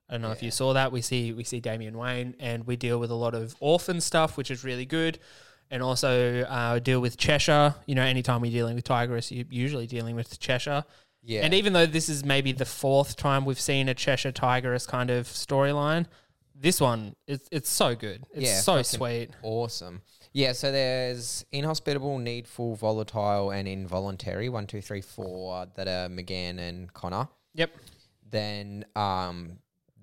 [0.09, 0.91] I don't know if you saw that.
[0.91, 4.37] We see we see Damian Wayne, and we deal with a lot of orphan stuff,
[4.37, 5.19] which is really good.
[5.71, 7.75] And also uh, deal with Cheshire.
[7.85, 10.83] You know, anytime we're dealing with Tigress, you're usually dealing with Cheshire.
[11.23, 14.87] yeah, And even though this is maybe the fourth time we've seen a Cheshire Tigress
[14.87, 16.07] kind of storyline,
[16.55, 18.23] this one it's it's so good.
[18.33, 19.29] It's Yeah, so sweet.
[19.43, 20.01] Awesome.
[20.33, 24.49] Yeah, so there's inhospitable, needful, volatile, and involuntary.
[24.49, 27.27] One, two, three, four that are M'gann and Connor.
[27.55, 27.75] Yep.
[28.29, 29.57] Then um,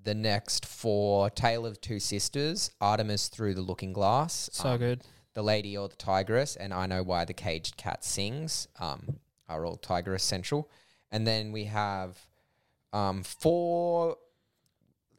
[0.07, 4.49] the next four Tale of Two Sisters, Artemis Through the Looking Glass.
[4.53, 5.03] So um, good.
[5.35, 9.67] The Lady or the Tigress, and I Know Why the Caged Cat Sings um, are
[9.67, 10.71] all Tigress central.
[11.11, 12.19] And then we have
[12.93, 14.17] um, four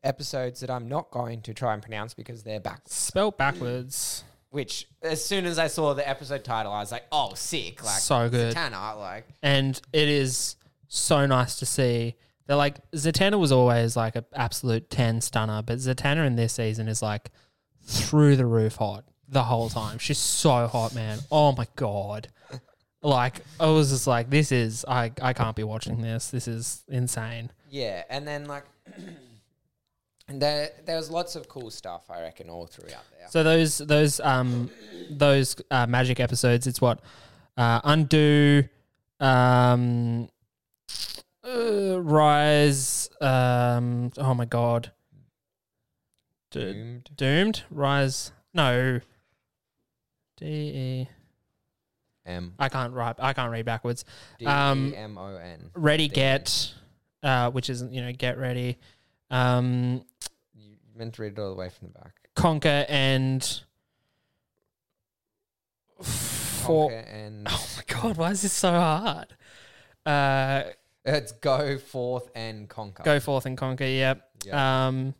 [0.03, 2.93] episodes that I'm not going to try and pronounce because they're backwards.
[2.93, 4.23] Spelt backwards.
[4.49, 7.99] Which, as soon as I saw the episode title, I was like, "Oh, sick!" Like
[7.99, 8.55] So good.
[8.55, 10.55] Zatanna, like and it is
[10.87, 12.15] so nice to see.
[12.47, 16.87] They're like Zatanna was always like an absolute ten stunner, but Zatanna in this season
[16.87, 17.29] is like
[17.83, 19.97] through the roof hot the whole time.
[19.97, 21.19] She's so hot, man.
[21.31, 22.29] Oh my god!
[23.01, 26.29] Like I was just like, this is I I can't be watching this.
[26.29, 27.51] This is insane.
[27.69, 28.03] yeah.
[28.09, 28.63] And then like,
[30.29, 33.27] there there was lots of cool stuff I reckon all throughout there.
[33.29, 34.69] So those those um
[35.09, 37.01] those uh, magic episodes, it's what
[37.57, 38.63] uh, undo,
[39.19, 40.29] um,
[41.47, 43.09] uh, rise.
[43.21, 44.91] Um, oh my god,
[46.51, 47.09] D- Doomed.
[47.15, 47.63] doomed.
[47.71, 48.31] Rise.
[48.53, 48.99] No.
[50.37, 51.09] D E.
[52.25, 53.15] M I can't write.
[53.19, 54.03] I can't read backwards.
[54.37, 55.69] D Um, E M O N.
[55.75, 56.73] Ready, get,
[57.23, 58.77] uh, which is you know get ready.
[59.31, 60.03] Um,
[60.53, 62.13] You meant to read it all the way from the back.
[62.35, 63.61] conquer and.
[66.01, 69.35] For, Conquer and Oh my god, why is this so hard?
[70.05, 70.63] Uh,
[71.07, 73.03] it's go forth and conquer.
[73.03, 73.85] go forth and conquer.
[73.85, 74.29] Yep.
[74.45, 74.87] Yeah.
[74.87, 75.15] Um.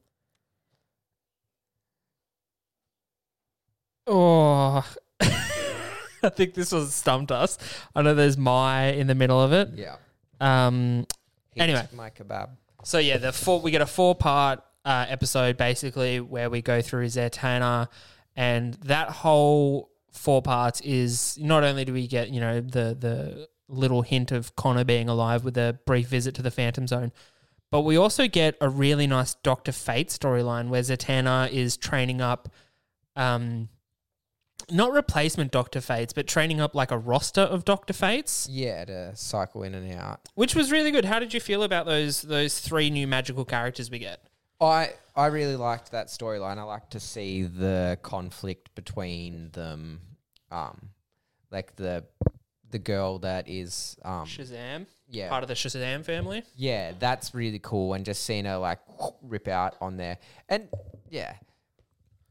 [4.05, 4.85] Oh,
[5.21, 7.57] I think this was stumped us.
[7.95, 9.69] I know there's my in the middle of it.
[9.75, 9.95] yeah.
[10.39, 11.05] Um.
[11.53, 11.88] Heat Anyway.
[11.93, 12.49] my kebab.
[12.83, 16.81] So yeah, the four we get a four part uh, episode basically where we go
[16.81, 17.88] through Zatanna,
[18.35, 23.47] and that whole four parts is not only do we get you know the the
[23.70, 27.11] little hint of Connor being alive with a brief visit to the Phantom Zone,
[27.72, 32.47] but we also get a really nice Doctor Fate storyline where Zatanna is training up,
[33.15, 33.68] um,
[34.72, 39.15] not replacement Doctor Fates, but training up like a roster of Doctor Fates Yeah, to
[39.15, 40.22] cycle in and out.
[40.36, 41.05] which was really good.
[41.05, 44.22] How did you feel about those those three new magical characters we get?
[44.59, 46.57] I I really liked that storyline.
[46.57, 50.01] I like to see the conflict between them,
[50.51, 50.89] um,
[51.51, 52.05] like the
[52.72, 56.43] the girl that is um Shazam, yeah part of the Shazam family.
[56.55, 58.80] yeah that's really cool and just seeing her like
[59.22, 60.18] rip out on there
[60.49, 60.68] and
[61.09, 61.34] yeah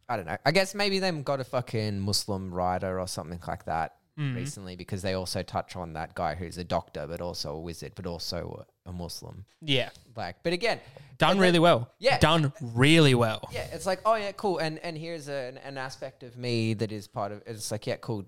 [0.09, 3.65] I don't know I guess maybe them got a fucking Muslim writer or something like
[3.67, 4.35] that Mm-hmm.
[4.35, 7.93] recently because they also touch on that guy who's a doctor but also a wizard
[7.95, 10.81] but also a, a Muslim Yeah, like but again
[11.19, 11.93] done and really then- well.
[11.99, 12.17] Yeah.
[12.19, 13.47] done really well.
[13.53, 14.57] Yeah, it's like, oh yeah, cool.
[14.57, 17.97] And and here's an, an aspect of me that is part of it's like, yeah,
[17.97, 18.25] cool,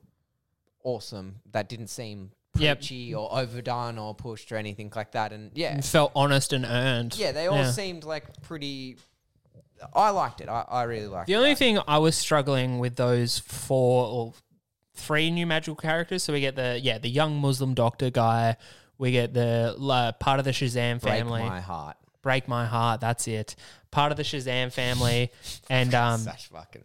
[0.89, 1.37] awesome.
[1.53, 2.79] That didn't seem Yep.
[2.79, 5.33] preachy or overdone or pushed or anything like that.
[5.33, 7.17] And yeah, felt honest and earned.
[7.17, 8.97] yeah, they all seemed like pretty.
[9.95, 10.49] I liked it.
[10.49, 11.29] I, I really liked.
[11.29, 11.33] It.
[11.33, 11.59] The only that.
[11.59, 14.33] thing I was struggling with those four or
[14.95, 16.25] three new magical characters.
[16.25, 18.57] So we get the yeah the young Muslim doctor guy.
[18.97, 21.43] We get the uh, part of the Shazam break family.
[21.43, 21.97] my heart.
[22.29, 23.01] Break my heart.
[23.01, 23.57] That's it.
[23.91, 25.33] Part of the Shazam family,
[25.71, 26.83] and um, Such fucking.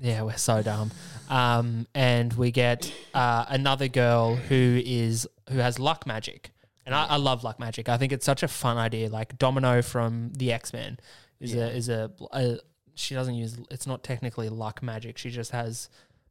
[0.00, 0.92] Yeah, we're so dumb.
[1.28, 6.52] Um, and we get uh, another girl who is who has luck magic,
[6.86, 7.88] and I, I love luck magic.
[7.88, 9.08] I think it's such a fun idea.
[9.08, 11.00] Like Domino from the X Men
[11.40, 12.58] is a is a, a
[12.94, 15.18] she doesn't use it's not technically luck magic.
[15.18, 15.88] She just has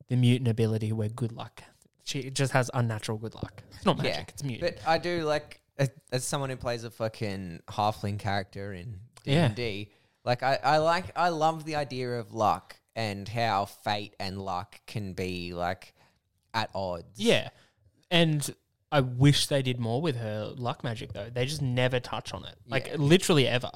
[0.07, 1.63] the mutant ability where good luck.
[2.05, 3.61] She just has unnatural good luck.
[3.75, 4.13] It's not magic.
[4.13, 4.77] Yeah, it's mutant.
[4.77, 9.31] But I do like as, as someone who plays a fucking halfling character in D
[9.33, 9.45] Yeah.
[9.45, 9.91] and D.
[10.25, 14.79] Like I, I like I love the idea of luck and how fate and luck
[14.87, 15.93] can be like
[16.53, 17.17] at odds.
[17.19, 17.49] Yeah.
[18.11, 18.53] And
[18.91, 21.29] I wish they did more with her luck magic though.
[21.33, 22.55] They just never touch on it.
[22.67, 22.97] Like Yeah.
[22.97, 23.71] literally ever.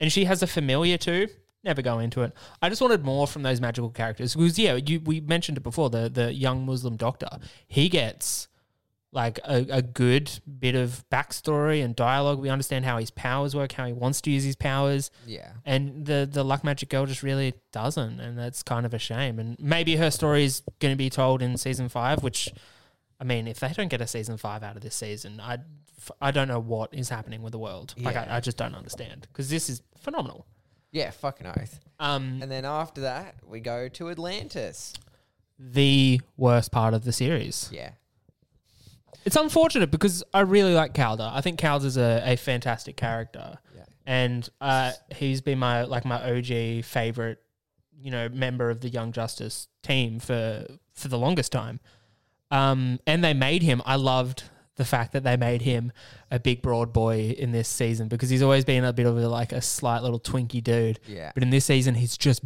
[0.00, 1.28] And she has a familiar too.
[1.64, 2.32] Never go into it.
[2.60, 4.34] I just wanted more from those magical characters.
[4.34, 7.28] Because yeah, you we mentioned it before, the the young Muslim doctor.
[7.68, 8.48] He gets
[9.14, 12.38] like a, a good bit of backstory and dialogue.
[12.40, 15.10] We understand how his powers work, how he wants to use his powers.
[15.26, 15.52] Yeah.
[15.66, 19.38] And the the luck magic girl just really doesn't, and that's kind of a shame.
[19.38, 22.48] And maybe her story is going to be told in season five, which,
[23.20, 25.58] I mean, if they don't get a season five out of this season, I
[26.20, 27.94] I don't know what is happening with the world.
[27.98, 28.26] Like Yeah.
[28.30, 30.46] I, I just don't understand because this is phenomenal.
[30.90, 31.80] Yeah, fucking oath.
[32.00, 34.92] Um, And then after that, we go to Atlantis.
[35.58, 37.68] the worst part of the series.
[37.72, 37.90] Yeah.
[39.24, 41.30] It's unfortunate because I really like Calder.
[41.32, 43.58] I think Calder's a, a fantastic character.
[43.74, 43.84] Yeah.
[44.06, 47.40] And uh, he's been my like my OG favorite,
[48.00, 51.80] you know, member of the Young Justice team for for the longest time.
[52.50, 53.80] Um, and they made him.
[53.86, 54.44] I loved
[54.76, 55.92] the fact that they made him
[56.30, 59.28] a big broad boy in this season because he's always been a bit of a,
[59.28, 60.98] like a slight little twinky dude.
[61.06, 61.30] Yeah.
[61.34, 62.42] But in this season, he's just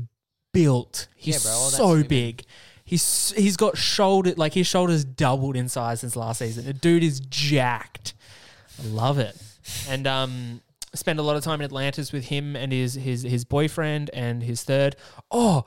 [0.53, 1.09] built.
[1.17, 2.45] He's bro, so big.
[2.87, 6.65] He's he's got shoulder like his shoulders doubled in size since last season.
[6.65, 8.15] The dude is jacked.
[8.81, 9.37] I love it.
[9.89, 10.63] And um,
[10.95, 14.41] spend a lot of time in Atlantis with him and his his his boyfriend and
[14.41, 14.95] his third.
[15.33, 15.65] Oh,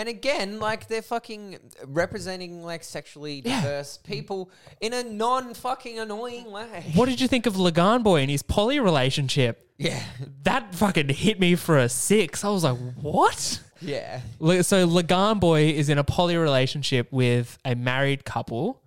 [0.00, 6.50] And again, like they're fucking representing like sexually diverse people in a non fucking annoying
[6.50, 6.90] way.
[6.94, 9.68] what did you think of Lagan Boy and his poly relationship?
[9.76, 10.02] Yeah.
[10.44, 12.44] That fucking hit me for a six.
[12.44, 13.60] I was like, what?
[13.82, 14.22] Yeah.
[14.38, 18.80] Le- So Lagan Boy is in a poly relationship with a married couple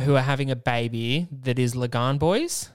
[0.00, 2.68] who are having a baby that is Lagan Boys.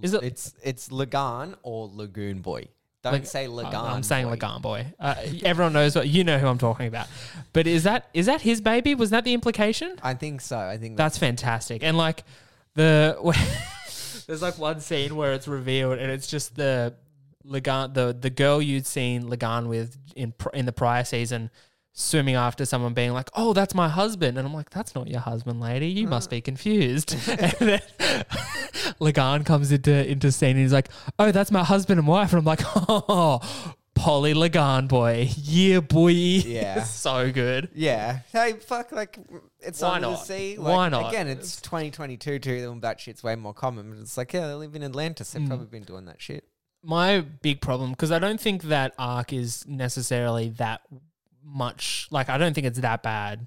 [0.00, 0.22] Is it?
[0.22, 2.68] It's it's Lagan or Lagoon Boy.
[3.02, 3.74] Don't Lag- say Lagan.
[3.74, 4.30] I'm saying boy.
[4.32, 4.86] Lagan Boy.
[4.98, 7.06] Uh, everyone knows what you know who I'm talking about.
[7.52, 8.94] But is that is that his baby?
[8.94, 9.98] Was that the implication?
[10.02, 10.58] I think so.
[10.58, 11.84] I think That's fantastic.
[11.84, 12.24] And like
[12.74, 13.16] the
[14.26, 16.94] there's like one scene where it's revealed and it's just the
[17.44, 21.50] Lagan the the girl you'd seen Lagan with in in the prior season
[21.98, 25.20] swimming after someone being like, "Oh, that's my husband." And I'm like, "That's not your
[25.20, 25.88] husband, lady.
[25.88, 27.80] You must be confused." and then
[29.00, 30.88] Lagan comes into into scene and he's like,
[31.18, 33.40] "Oh, that's my husband and wife." And I'm like, "Oh,
[33.94, 35.28] Polly Lagan boy.
[35.36, 36.10] Yeah, boy.
[36.10, 36.84] Yeah.
[36.84, 38.20] so good." Yeah.
[38.32, 39.18] Hey, fuck, like,
[39.60, 40.10] it's Why not?
[40.10, 40.56] the sea.
[40.56, 41.08] Why not?
[41.08, 43.90] Again, it's 2022 too, that shit's way more common.
[43.90, 45.30] But it's like, yeah, they live in Atlantis.
[45.30, 45.32] Mm.
[45.34, 46.44] They've probably been doing that shit.
[46.84, 50.82] my big problem because I don't think that arc is necessarily that
[51.48, 52.08] much.
[52.10, 53.46] Like I don't think it's that bad,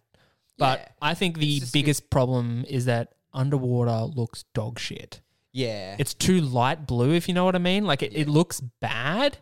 [0.58, 0.88] but Yeah.
[1.02, 5.22] I think the biggest problem is that underwater looks dog shit.
[5.54, 5.96] Yeah.
[6.00, 7.86] It's too light blue, if you know what I mean.
[7.86, 9.38] Like it, it looks bad.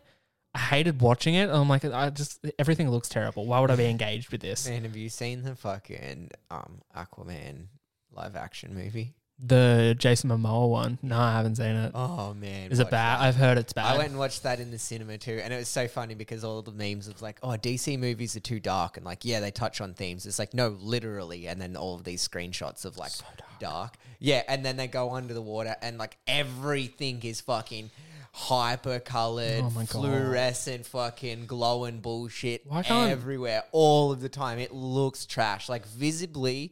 [0.52, 1.48] I hated watching it.
[1.48, 3.46] I'm like, I just everything looks terrible.
[3.46, 4.68] Why would I be engaged with this?
[4.68, 7.66] Man, have you seen the fucking um, Aquaman
[8.12, 9.14] live action movie?
[9.42, 10.98] The Jason Momoa one?
[11.02, 11.92] No, I haven't seen it.
[11.94, 12.70] Oh, man.
[12.70, 13.20] Is it watch bad?
[13.20, 13.24] that.
[13.24, 13.94] I've heard it's bad.
[13.94, 16.44] I went and watched that in the cinema too, and it was so funny because
[16.44, 19.50] all the memes of like, "Oh, DC movies are too dark," and like, yeah, they
[19.50, 20.26] touch on themes.
[20.26, 23.12] It's like, no, literally, and then all of these screenshots of like
[23.58, 23.96] dark.
[24.18, 27.90] yeah, and then they go under the water, and like everything is fucking
[28.32, 29.88] hyper colored, Oh my God.
[29.88, 34.58] fluorescent, fucking glowing bullshit Why can't- everywhere, all of the time.
[34.60, 36.70] It looks trash, like visibly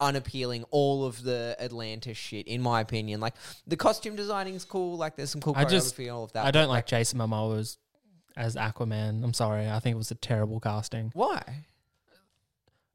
[0.00, 3.34] unappealing all of the Atlantis shit in my opinion like
[3.66, 6.46] the costume designing's cool like there's some cool I just- choreography and all of that
[6.46, 7.78] I don't like Jason Momoa as,
[8.36, 9.22] as Aquaman.
[9.22, 9.68] I'm sorry.
[9.68, 11.10] I think it was a terrible casting.
[11.14, 11.42] why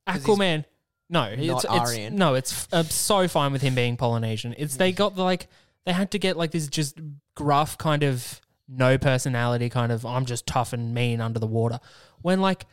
[0.08, 0.66] Aquaman.
[1.10, 2.16] No, it's, not it's Aryan.
[2.16, 4.56] no, it's uh, so fine with him being Polynesian.
[4.58, 5.48] It's they got the, like
[5.86, 7.00] they had to get like this just
[7.36, 11.80] gruff kind of no personality kind of I'm just tough and mean under the water.
[12.22, 12.66] When like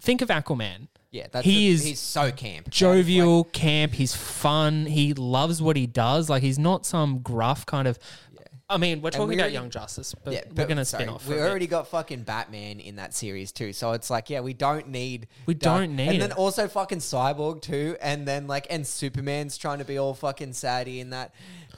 [0.00, 3.92] think of Aquaman, yeah that's He the- is he's so camp jovial, camp.
[3.94, 4.86] He's fun.
[4.86, 6.28] He loves what he does.
[6.28, 7.98] Like he's not some gruff kind of.
[8.34, 8.40] Yeah.
[8.70, 11.14] I mean, we're talking we about already- Young Justice, but yeah, we're gonna sorry, spin
[11.14, 11.28] off.
[11.28, 14.88] We already got fucking Batman in that series too, so it's like, yeah, we don't
[14.88, 15.28] need.
[15.46, 16.36] We don't need And then it.
[16.38, 21.00] also fucking Cyborg too, and then like, and Superman's trying to be all fucking saddy
[21.00, 21.34] in that.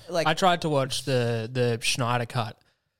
[0.08, 2.58] Like, I tried to watch the the Snyder cut.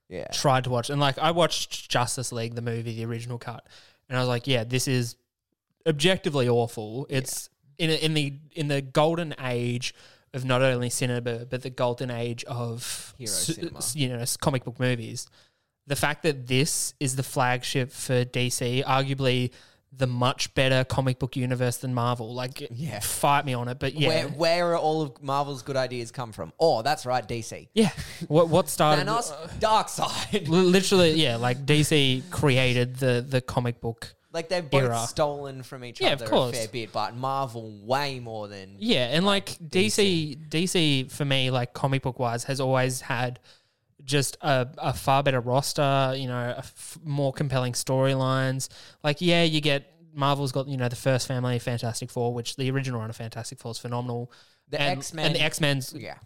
[0.08, 3.66] yeah, tried to watch and like I watched Justice League the movie the original cut
[4.08, 5.16] and I was like yeah this is
[5.86, 9.94] objectively awful it's in a, in the in the golden age
[10.32, 13.78] of not only cinema but the golden age of Hero su- cinema.
[13.78, 15.26] s- you know comic book movies
[15.86, 19.50] the fact that this is the flagship for DC arguably
[19.96, 22.98] the much better comic book universe than Marvel like Yeah.
[23.00, 26.32] fight me on it but yeah Where where are all of Marvel's good ideas come
[26.32, 26.52] from?
[26.58, 27.68] Oh, that's right, DC.
[27.74, 27.90] yeah
[28.26, 29.30] what what started Thanos,
[29.60, 30.48] Darkseid.
[30.48, 35.06] Literally yeah like DC created the the comic book Like they've both Era.
[35.08, 36.56] stolen from each Yeah, of other course.
[36.56, 41.50] a fair bit, but Marvel way more than Yeah, and like DC, DC for me,
[41.50, 43.38] like comic book wise, has always had
[44.04, 46.14] just a, a far better roster.
[46.16, 48.68] You know, a f- more compelling storylines.
[49.02, 52.70] Like, yeah, you get Marvel's got you know the first family, Fantastic Four, which the
[52.70, 54.30] original run of Fantastic Four is phenomenal.
[54.68, 56.16] The and, X-Men- and the X Men's Yeah.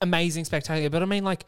[0.00, 0.90] amazing, spectacular.
[0.90, 1.44] But I mean, like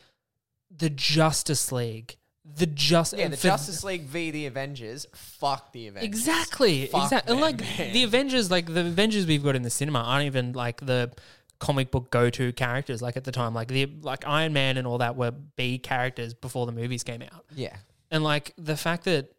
[0.77, 2.17] the Justice League,
[2.57, 5.07] the just Yeah, the for- Justice League v the Avengers.
[5.15, 6.07] Fuck the Avengers.
[6.09, 6.87] Exactly.
[6.87, 7.33] Fuck Exactly.
[7.33, 7.93] And like man.
[7.93, 11.11] the Avengers, like the Avengers we've got in the cinema aren't even like the
[11.59, 13.55] comic book go to characters like at the time.
[13.55, 17.23] Like the like Iron Man and all that were B characters before the movies came
[17.23, 17.45] out.
[17.55, 17.77] Yeah.
[18.11, 19.31] And like the fact that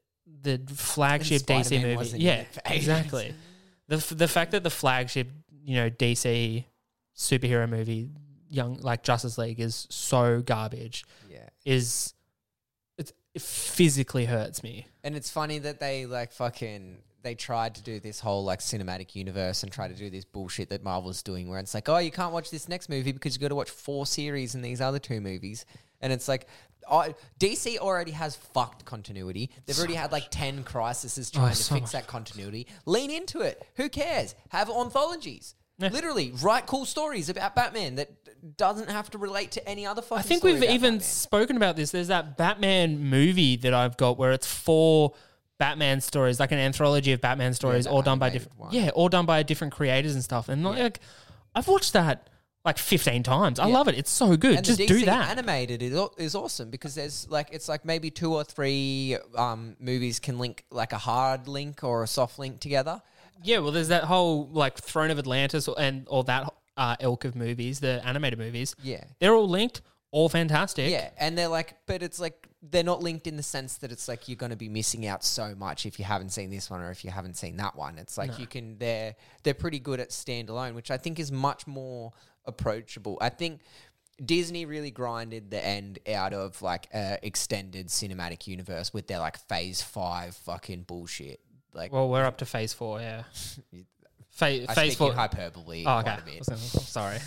[0.44, 2.78] the flagship DC movie, wasn't yeah, it for ages.
[2.88, 3.34] exactly.
[3.88, 5.30] The f- the fact that the flagship,
[5.64, 6.64] you know, DC
[7.16, 8.10] superhero movie,
[8.50, 11.50] young like Justice League is so garbage Yeah.
[11.66, 12.14] is
[13.34, 14.88] it physically hurts me.
[15.04, 19.16] And it's funny that they like fucking they tried to do this whole like cinematic
[19.16, 22.12] universe and try to do this bullshit that Marvel's doing where it's like, oh, you
[22.12, 25.00] can't watch this next movie because you got to watch four series in these other
[25.00, 25.66] two movies.
[26.02, 26.48] And it's like,
[26.90, 29.52] oh, DC already has fucked continuity.
[29.66, 31.92] They've already had like 10 crises trying oh, to so fix much.
[31.92, 32.68] that continuity.
[32.86, 33.62] Lean into it.
[33.76, 34.34] Who cares?
[34.50, 35.56] Have anthologies.
[35.78, 35.90] Yeah.
[35.90, 38.10] Literally, write cool stories about Batman that
[38.58, 40.18] doesn't have to relate to any other fucking.
[40.20, 41.00] I think we've even Batman.
[41.02, 41.92] spoken about this.
[41.92, 45.14] There's that Batman movie that I've got where it's four
[45.60, 48.74] Batman stories, like an anthology of Batman stories, all done by different, one.
[48.74, 50.50] yeah, all done by different creators and stuff.
[50.50, 51.00] And like,
[51.54, 52.30] I've watched that
[52.66, 53.60] like 15 times.
[53.60, 53.74] I Yeah.
[53.74, 53.96] love it.
[53.98, 54.56] It's so good.
[54.58, 55.30] And Just the DC do that.
[55.30, 59.76] animated is, au- is awesome because there's like it's like maybe two or three um,
[59.80, 63.02] movies can link like a hard link or a soft link together.
[63.44, 66.52] yeah, well, there's that whole like Throne of Atlantis and all that
[66.82, 68.76] uh, ilk of movies, the animated movies.
[68.82, 69.04] Yeah.
[69.20, 70.90] They're all linked, all fantastic.
[70.90, 74.08] Yeah, and they're like, but it's like they're not linked in the sense that it's
[74.08, 76.82] like you're going to be missing out so much if you haven't seen this one
[76.82, 78.00] or if you haven't seen that one.
[78.00, 81.68] It's like you can they're they're pretty good at standalone, which I think is much
[81.68, 82.14] more
[82.46, 83.20] approachable.
[83.22, 83.62] I think
[84.24, 89.38] Disney really grinded the end out of like a extended cinematic universe with their like
[89.48, 91.42] Phase Five fucking bullshit.
[91.74, 93.24] Like Well, we're up to phase four, yeah.
[94.32, 96.04] Fa- I phase speak in hyperbole Oh, okay.
[96.04, 96.34] quite a bit.
[96.36, 97.18] I was gonna- Sorry,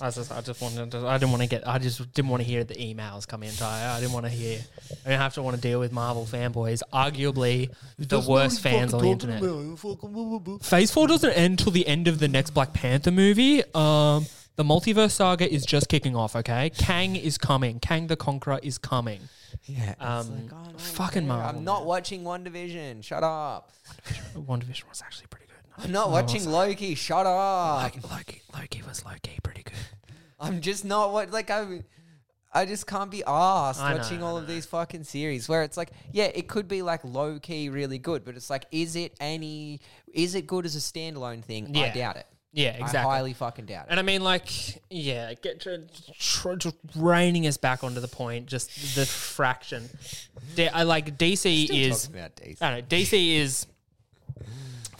[0.00, 2.42] I just, I just wanted to, I didn't want to get, I just didn't want
[2.42, 3.52] to hear the emails come in.
[3.60, 4.60] I, I didn't want to hear,
[5.04, 9.02] I didn't have to want to deal with Marvel fanboys, arguably the worst fans on
[9.02, 10.62] the internet.
[10.62, 13.62] Phase four doesn't end till the end of the next Black Panther movie.
[13.74, 14.26] Um,
[14.56, 16.36] the multiverse saga is just kicking off.
[16.36, 17.80] Okay, Kang is coming.
[17.80, 19.20] Kang the Conqueror is coming.
[19.64, 23.02] Yeah, it's Um, like, oh, no, fucking no, Marvel, I'm not watching WandaVision.
[23.04, 23.70] Shut up.
[24.36, 25.41] WandaVision was actually pretty good.
[25.78, 26.94] I'm not oh, watching Loki.
[26.94, 27.94] Shut up.
[28.10, 29.74] Loki, Loki was Loki pretty good.
[30.38, 31.82] I'm just not what like I.
[32.54, 35.62] I just can't be asked I know, watching I all of these fucking series where
[35.62, 38.94] it's like, yeah, it could be like low key really good, but it's like, is
[38.94, 39.80] it any,
[40.12, 41.74] is it good as a standalone thing?
[41.74, 41.94] I Yeah.
[41.94, 42.26] doubt it.
[42.52, 42.98] Yeah, exactly.
[42.98, 43.90] I highly fucking doubt it.
[43.92, 44.50] And I mean, like,
[44.90, 45.86] yeah, get to
[46.18, 48.44] tr- just reining us back onto the point.
[48.44, 49.88] Just the fraction.
[50.54, 52.02] D- I like DC Still is.
[52.02, 52.56] talking about DC.
[52.60, 52.96] I don't know.
[52.98, 53.66] DC is,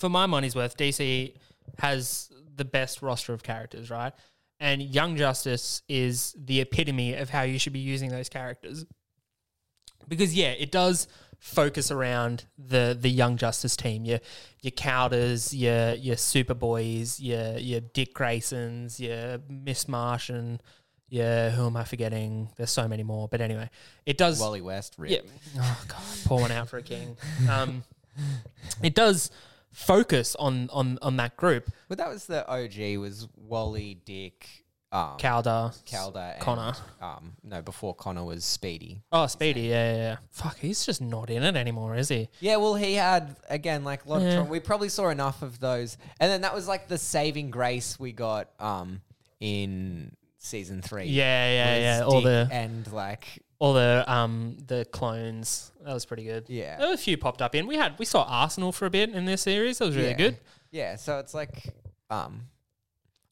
[0.03, 1.33] for my money's worth, DC
[1.79, 4.13] has the best roster of characters, right?
[4.59, 8.85] And Young Justice is the epitome of how you should be using those characters.
[10.09, 11.07] Because yeah, it does
[11.39, 14.05] focus around the the Young Justice team.
[14.05, 14.19] Your
[14.61, 20.61] your Calders, your your Superboys, your your Dick Graysons, your Miss Martian,
[21.11, 22.49] your who am I forgetting?
[22.57, 23.29] There's so many more.
[23.29, 23.71] But anyway,
[24.05, 25.13] it does Wally West, rip.
[25.13, 25.21] yeah.
[25.61, 27.17] Oh god, pour one out for a king.
[27.49, 27.85] Um,
[28.83, 29.31] it does
[29.73, 31.71] focus on on on that group.
[31.89, 36.73] But that was the OG was Wally, Dick, um, Calder, Calder, and, Connor.
[37.01, 39.01] Um, no, before Connor was Speedy.
[39.11, 39.63] Oh, Speedy.
[39.63, 40.17] Yeah, yeah, yeah.
[40.31, 42.29] Fuck, he's just not in it anymore, is he?
[42.41, 44.41] Yeah, well, he had again like a lot Yeah.
[44.41, 44.49] of.
[44.49, 48.13] We probably saw enough of those, and then that was like the saving grace we
[48.13, 49.01] got um
[49.41, 51.05] in season three.
[51.07, 52.05] Yeah, yeah, was yeah.
[52.05, 55.71] All Dick the and like all the um the clones.
[55.85, 56.47] That was pretty good.
[56.49, 56.79] Yeah.
[56.79, 57.69] There were a few popped up in.
[57.69, 59.79] We had we saw Arsenal for a bit in this series.
[59.79, 60.17] That was really yeah.
[60.17, 60.37] good.
[60.73, 61.73] Yeah, so it's like
[62.11, 62.47] um,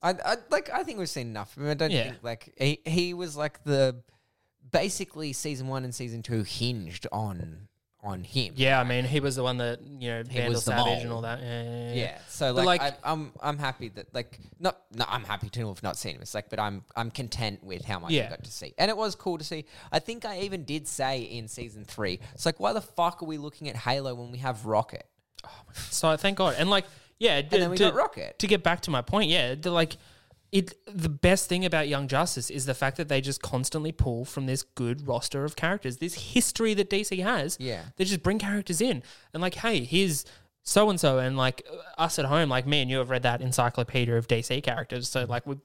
[0.01, 1.55] I, I like I think we've seen enough.
[1.57, 2.05] I, mean, I don't Yeah.
[2.05, 4.03] think like he he was like the
[4.71, 7.67] basically season one and season two hinged on
[8.03, 8.55] on him.
[8.57, 10.95] Yeah, I mean, he was the one that you know Vandal was the Savage mole.
[11.03, 11.41] and all that.
[11.41, 11.95] Yeah, yeah, yeah.
[11.95, 15.49] Yeah, so But, like, like- I, I'm I'm happy that like not no I'm happy
[15.51, 16.23] to have not seen him.
[16.23, 18.27] It's like, but I'm I'm content with how much Yeah.
[18.27, 19.65] I got to see, and it was cool to see.
[19.93, 23.27] I think I even did say in season three, it's like, why the fuck are
[23.27, 25.05] we looking at Halo when we have Rocket?
[25.45, 25.51] Oh,
[25.91, 26.55] so thank God.
[26.59, 26.85] And like,
[27.19, 28.39] yeah, And then we got Rocket.
[28.39, 29.97] to get back to my point, yeah, the, like
[30.53, 34.25] it the best thing about Young Justice is the fact that they just constantly pull
[34.25, 35.99] from this good roster of characters.
[35.99, 37.57] This history that DC has.
[37.61, 37.83] Yeah.
[37.97, 40.25] They just bring characters in and like, hey, here's
[40.63, 43.23] so and so and like uh, us at home, like me and you have read
[43.23, 45.09] that encyclopedia of DC characters.
[45.09, 45.57] So like we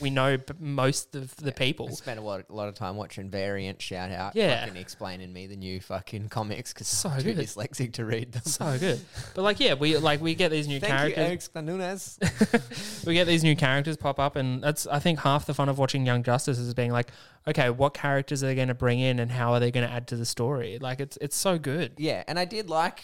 [0.00, 1.88] we know most of the people.
[1.88, 4.64] I spent a lot, a lot of time watching Variant shout out, Yeah.
[4.64, 7.46] fucking explaining me the new fucking comics because So I'm too good.
[7.46, 8.42] dyslexic to read them.
[8.44, 9.00] So good.
[9.34, 11.50] But like yeah, we like we get these new Thank you, characters.
[11.54, 12.18] Eric Nunes.
[13.06, 15.78] we get these new characters pop up, and that's I think half the fun of
[15.78, 17.10] watching Young Justice is being like,
[17.46, 19.92] okay, what characters are they going to bring in, and how are they going to
[19.92, 20.78] add to the story?
[20.80, 21.92] Like it's it's so good.
[21.98, 23.00] yeah, and I did like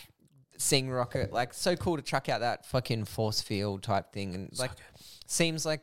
[0.57, 1.33] seeing Rocket.
[1.33, 4.73] Like, so cool to chuck out that fucking force field type thing, and like,
[5.27, 5.81] seems like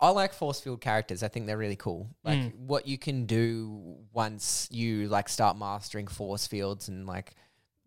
[0.00, 1.22] I like force field characters.
[1.22, 2.08] I think they're really cool.
[2.24, 2.54] Like Mm.
[2.66, 7.34] what you can do once you like start mastering force fields and like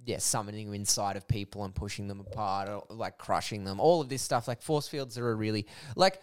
[0.06, 3.80] yeah, summoning them inside of people and pushing them apart or like crushing them.
[3.80, 4.48] All of this stuff.
[4.48, 6.22] Like force fields are a really like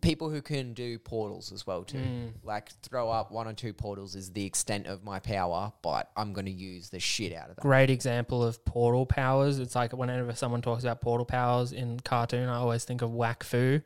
[0.00, 1.98] people who can do portals as well too.
[1.98, 2.32] Mm.
[2.42, 6.32] Like throw up one or two portals is the extent of my power, but I'm
[6.32, 7.62] going to use the shit out of them.
[7.62, 9.58] Great example of portal powers.
[9.58, 13.82] It's like whenever someone talks about portal powers in cartoon, I always think of Wakfu,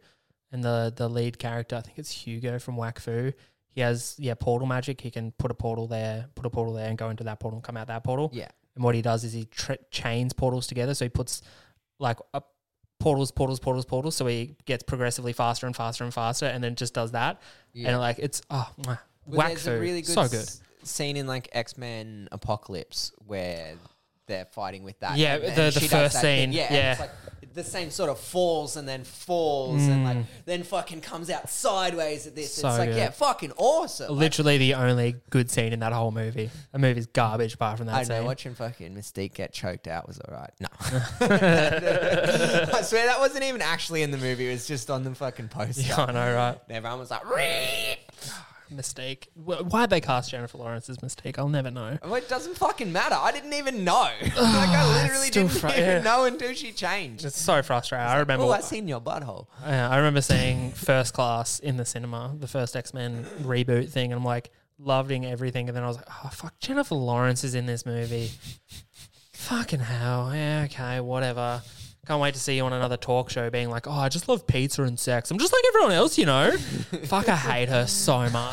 [0.53, 1.77] and the the lead character.
[1.77, 3.33] I think it's Yugo from Wakfu.
[3.73, 5.01] He has yeah portal magic.
[5.01, 7.59] He can put a portal there, put a portal there, and go into that portal,
[7.59, 8.31] and come out that portal.
[8.33, 8.49] Yeah.
[8.75, 10.95] And what he does is he tra- chains portals together.
[10.95, 11.43] So he puts
[11.99, 12.43] like a
[12.99, 14.17] portals, portals, portals, portals.
[14.17, 17.41] So he gets progressively faster and faster and faster, and then just does that.
[17.73, 17.91] Yeah.
[17.91, 18.99] And like it's oh, mwah.
[19.27, 20.41] Well, whack there's a really good, so good.
[20.41, 23.75] s- scene in like X Men Apocalypse where
[24.27, 25.17] they're fighting with that.
[25.19, 26.49] Yeah, and- the- and the first that thing.
[26.51, 27.07] scene, Yeah, yeah.
[27.53, 30.05] The same sort of falls and then falls and Mm.
[30.05, 32.55] like then fucking comes out sideways at this.
[32.55, 32.97] So it's like good.
[32.97, 34.11] yeah, fucking awesome.
[34.13, 36.49] Like, Literally the only good scene in that whole movie.
[36.73, 38.17] The movie's garbage apart from that I don't know.
[38.19, 38.27] scene.
[38.27, 40.51] Watching fucking Mystique get choked out was alright.
[40.61, 40.69] No,
[41.21, 44.49] I swear that wasn't even actually in the movie.
[44.49, 45.83] It was just on the fucking poster.
[45.83, 46.59] Yeah, I know, right?
[46.69, 47.97] And everyone was like, "Ree!"
[48.71, 49.29] Mistake.
[49.35, 51.39] Why'd they cast Jennifer Lawrence's mistake?
[51.39, 51.99] I'll never know.
[52.03, 53.17] Well, it doesn't fucking matter.
[53.19, 54.09] I didn't even know.
[54.23, 56.03] like I literally didn't fr- even yeah.
[56.03, 57.25] know until she changed.
[57.25, 58.07] It's so frustrating.
[58.07, 58.45] I remember.
[58.45, 59.47] Oh, I seen your butthole.
[59.67, 64.13] Yeah, I remember seeing First Class in the cinema, the first X Men reboot thing,
[64.13, 65.69] and I'm like loving everything.
[65.69, 68.31] And then I was like, oh fuck, Jennifer Lawrence is in this movie.
[69.33, 70.35] Fucking hell.
[70.35, 71.63] Yeah, okay, whatever.
[72.11, 74.45] Can't wait to see you on another talk show being like, oh, I just love
[74.45, 75.31] pizza and sex.
[75.31, 76.51] I'm just like everyone else, you know.
[77.05, 78.53] fuck, I hate her so much.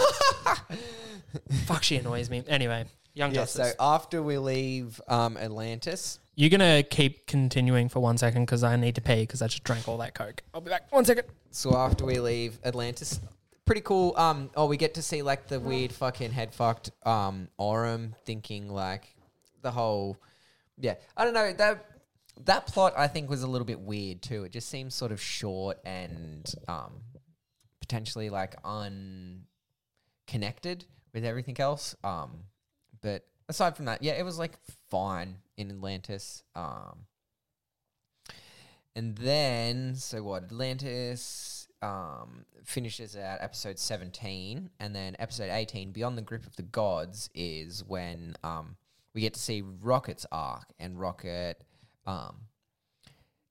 [1.66, 2.44] fuck, she annoys me.
[2.48, 2.86] Anyway,
[3.16, 3.70] Young Yeah, Justice.
[3.72, 8.76] so after we leave um, Atlantis, You're gonna keep continuing for one second because I
[8.76, 10.44] need to pee because I just drank all that coke.
[10.54, 10.92] I'll be back.
[10.92, 11.26] One second.
[11.50, 13.20] so after we leave Atlantis,
[13.66, 14.16] pretty cool.
[14.18, 18.70] Um, oh, we get to see like the weird fucking head fucked um Aurum thinking
[18.70, 19.16] like
[19.64, 20.16] the whole,
[20.80, 20.94] yeah.
[21.18, 21.84] I don't know that
[22.46, 24.44] that plot I think was a little bit weird too.
[24.44, 27.02] It just seems sort of short and um
[27.80, 29.46] potentially like unconnected
[31.14, 31.96] with everything else.
[32.04, 32.44] Um,
[33.02, 34.58] but aside from that, yeah, it was like
[34.90, 36.44] fine in Atlantis.
[36.54, 37.06] Um,
[38.96, 40.44] and then so what?
[40.44, 46.64] Atlantis um finishes at episode seventeen, and then episode eighteen, Beyond the Grip of the
[46.64, 48.76] Gods, is when um
[49.14, 51.64] we get to see Rocket's arc and Rocket
[52.08, 52.38] um.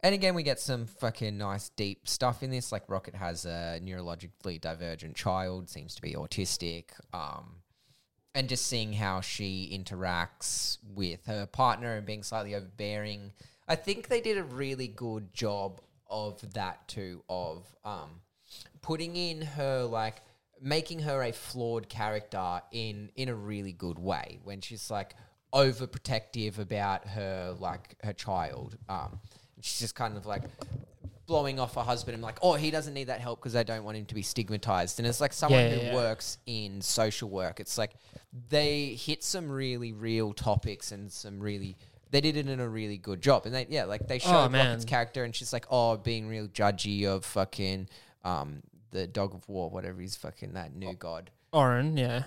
[0.01, 2.71] And again, we get some fucking nice deep stuff in this.
[2.71, 6.85] Like Rocket has a neurologically divergent child, seems to be autistic.
[7.13, 7.63] Um,
[8.37, 13.33] and just seeing how she interacts with her partner and being slightly overbearing.
[13.67, 18.21] I think they did a really good job of that too, of um,
[18.83, 20.23] putting in her like
[20.61, 25.15] making her a flawed character in in a really good way when she's like
[25.57, 28.77] overprotective about her like her child.
[28.89, 29.21] Um,
[29.61, 30.43] she's just kind of like
[31.27, 33.83] blowing off her husband and like, oh, he doesn't need that help because I don't
[33.85, 34.99] want him to be stigmatized.
[35.01, 37.59] And it's like someone Yeah, who yeah, works in social work.
[37.59, 37.95] It's like
[38.49, 41.77] they hit some really real topics and some really.
[42.13, 44.49] They did it in a really good job, and they yeah, like they showed Oh.
[44.49, 47.89] Rocket's character, and she's like, oh, being real judgy of fucking
[48.25, 51.31] um the dog of war, whatever he's fucking that new god.
[51.53, 52.25] Oren, yeah.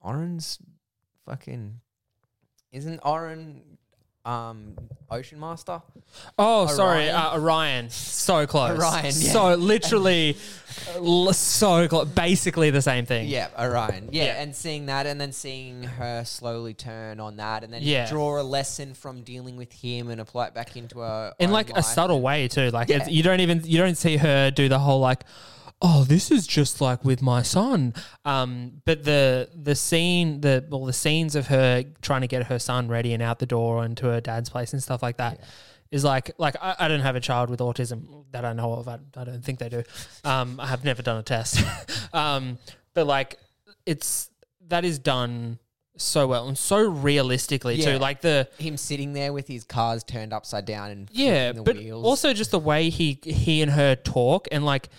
[0.00, 0.58] Oren's
[1.28, 1.80] fucking
[2.72, 3.62] isn't Oren
[4.24, 4.74] um
[5.10, 5.80] Ocean Master?
[6.38, 7.14] Oh, sorry, Orion.
[7.14, 7.90] uh, Orion.
[7.90, 8.78] So close.
[8.78, 9.10] Orion, yeah.
[9.10, 10.36] So literally,
[10.96, 12.08] l- so close.
[12.08, 13.28] Basically the same thing.
[13.28, 14.08] Yeah, Orion.
[14.12, 14.42] Yeah, Yeah.
[14.42, 18.08] and seeing that and then seeing her slowly turn on that and then Yeah.
[18.10, 21.70] draw a lesson from dealing with him and apply it back into her in like
[21.76, 22.70] a subtle way too.
[22.70, 25.24] Like it's, you don't even you don't see her do the whole like,
[25.80, 27.94] oh, this is just like with my son.
[28.24, 32.58] Um, but the the scene, the well, the scenes of her trying to get her
[32.58, 35.40] son ready and out the door and to her dad's place and stuff like that.
[35.90, 38.88] Is like like I, I don't have a child with autism that I know of.
[38.88, 39.82] I, I don't think they do.
[40.24, 41.62] Um, I have never done a test.
[42.12, 42.58] um,
[42.92, 43.38] but like
[43.86, 44.28] it's
[44.68, 45.58] that is done
[45.96, 47.92] so well and so realistically Yeah.
[47.92, 47.98] too.
[47.98, 51.76] Like the him sitting there with his cars turned upside down and yeah, the but
[51.76, 52.04] wheels.
[52.04, 54.90] also just the way he he and her talk and like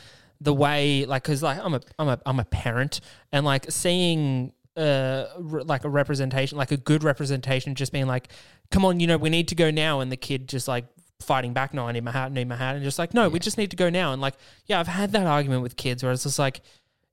[0.42, 4.54] the way like because like I'm a I'm a I'm a parent and like seeing
[4.78, 8.30] uh re- like a representation like a good representation just being like
[8.72, 10.86] come on you know we need to go now and the kid just like
[11.20, 13.28] fighting back no I need my hat I need my hat and just like no
[13.28, 14.36] we just need to go now and like
[14.68, 16.62] yeah I've had that argument with kids where it's just like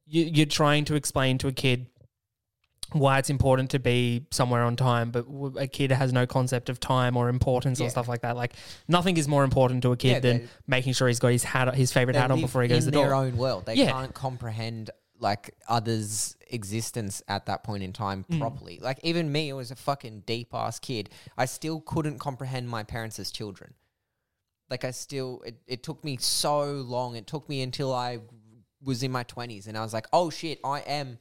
[0.06, 1.86] you, you're trying to explain to a kid
[2.92, 5.26] why it's important to be somewhere on time, but
[5.56, 7.86] a kid has no concept of time or importance Yeah.
[7.86, 8.36] or stuff like that.
[8.36, 8.52] Like
[8.88, 11.74] nothing is more important to a kid Yeah, than making sure he's got his hat,
[11.74, 13.66] his favorite hat on before he goes to the their own world.
[13.66, 13.90] They Yeah.
[13.92, 18.38] can't comprehend like others' existence at that point in time Mm.
[18.38, 18.78] properly.
[18.80, 22.82] Like even me, who was a fucking deep ass kid, I still couldn't comprehend my
[22.84, 23.74] parents as children.
[24.68, 27.16] Like I still, it, it took me so long.
[27.16, 28.18] It took me until I
[28.82, 31.18] was in my twenties, and I was like, oh shit, I am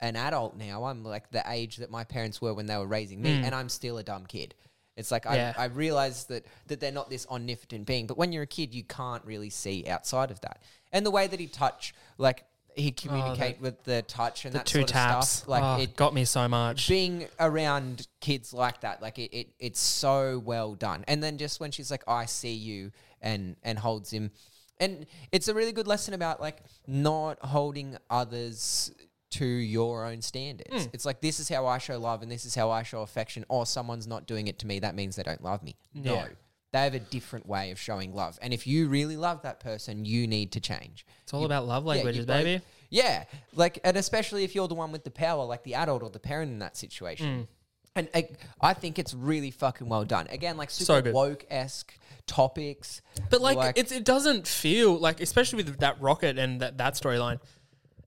[0.00, 0.84] an adult now.
[0.84, 3.68] I'm like the age that my parents were when they were raising me, and I'm
[3.68, 4.54] still a dumb kid.
[4.96, 5.34] It's like Mm.
[5.34, 5.54] Yeah.
[5.56, 8.74] I, I realized that that they're not this omnipotent being, but when you're a kid,
[8.74, 10.62] you can't really see outside of that.
[10.92, 12.44] And the way that he touch, like
[12.76, 15.28] he communicate with the touch and the that two sort of taps.
[15.28, 15.48] stuff.
[15.48, 16.88] Like oh, it got me so much.
[16.88, 21.04] being around kids like that, like it, it, it's so well done.
[21.08, 24.30] And then just when she's like, "I see you," and and holds him,
[24.78, 28.92] and it's a really good lesson about like not holding others
[29.38, 30.88] to your own standards.
[30.92, 33.44] It's like this is how I show love, and this is how I show affection.
[33.48, 35.76] Or someone's not doing it to me, that means they don't love me.
[35.94, 36.14] No.
[36.14, 36.28] Yeah.
[36.72, 38.36] They have a different way of showing love.
[38.42, 41.06] And if you really love that person, you need to change.
[41.22, 42.64] It's all You- about love yeah, languages, both- baby.
[42.90, 43.24] Yeah,
[43.54, 46.18] like, and especially if you're the one with the power, like the adult or the
[46.20, 46.76] parent in that Mm.
[46.76, 47.48] situation.
[47.96, 48.22] And uh,
[48.60, 50.26] I think it's really fucking well done.
[50.30, 51.14] Again, like super good.
[51.14, 56.60] woke esque topics, But like, it's, it doesn't feel like, especially with that rocket and
[56.60, 57.38] that, that storyline,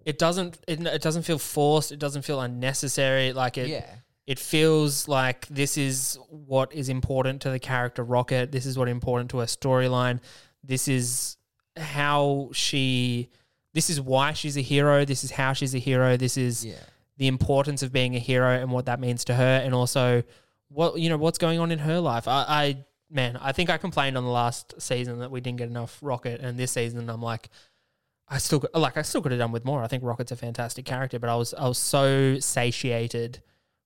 [0.08, 1.92] it doesn't it, it doesn't feel forced.
[1.92, 3.34] It doesn't feel unnecessary.
[3.34, 3.86] Like it, Yeah.
[4.26, 8.54] it feels like this is what is important to the character Rocket.
[8.54, 10.22] This is what important to her storyline.
[10.64, 11.36] This is
[11.76, 13.28] how she.
[13.74, 15.04] This is why she's a hero.
[15.04, 16.16] This is how she's a hero.
[16.16, 16.76] This is yeah,
[17.18, 20.24] the importance of being a hero and what that means to her, and also
[20.70, 22.30] what you know what's going on in her life.
[22.30, 25.68] I, I man, I think I complained on the last season that we didn't get
[25.68, 27.50] enough Rocket, and this season I'm like,
[28.30, 29.84] I still got- like I still could have done with more.
[29.84, 33.42] I think Rocket's a fantastic character, but I was I was so satiated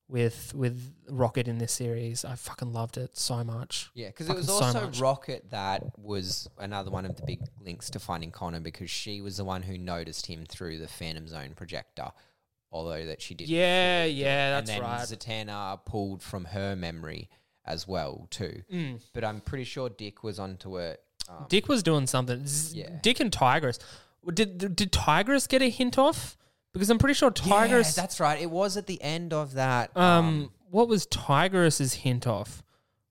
[0.07, 2.25] with with Rocket in this series.
[2.25, 3.89] I fucking loved it so much.
[3.93, 4.99] yeah, because it was so also much.
[4.99, 9.37] Rocket that was another one of the big links to finding Conner because she was
[9.37, 12.11] the one who noticed him through the Phantom Zone projector.
[12.73, 15.01] Although that she did, Yeah, yeah, and that's then right.
[15.01, 17.29] Zatanna pulled from her memory
[17.65, 18.63] as well too.
[18.73, 19.01] Mm.
[19.13, 21.01] But I'm pretty sure Dick was onto it.
[21.29, 22.47] Um, Dick was doing something.
[22.47, 22.99] Z- Yeah.
[23.03, 23.77] Dick and Tigress.
[24.33, 26.37] Did did Tigress get a hint off?
[26.73, 27.97] Because I'm pretty sure Tigress.
[27.97, 28.39] Yeah, that's right.
[28.41, 29.95] It was at the end of that.
[29.97, 32.63] Um, what was Tigress's hint off?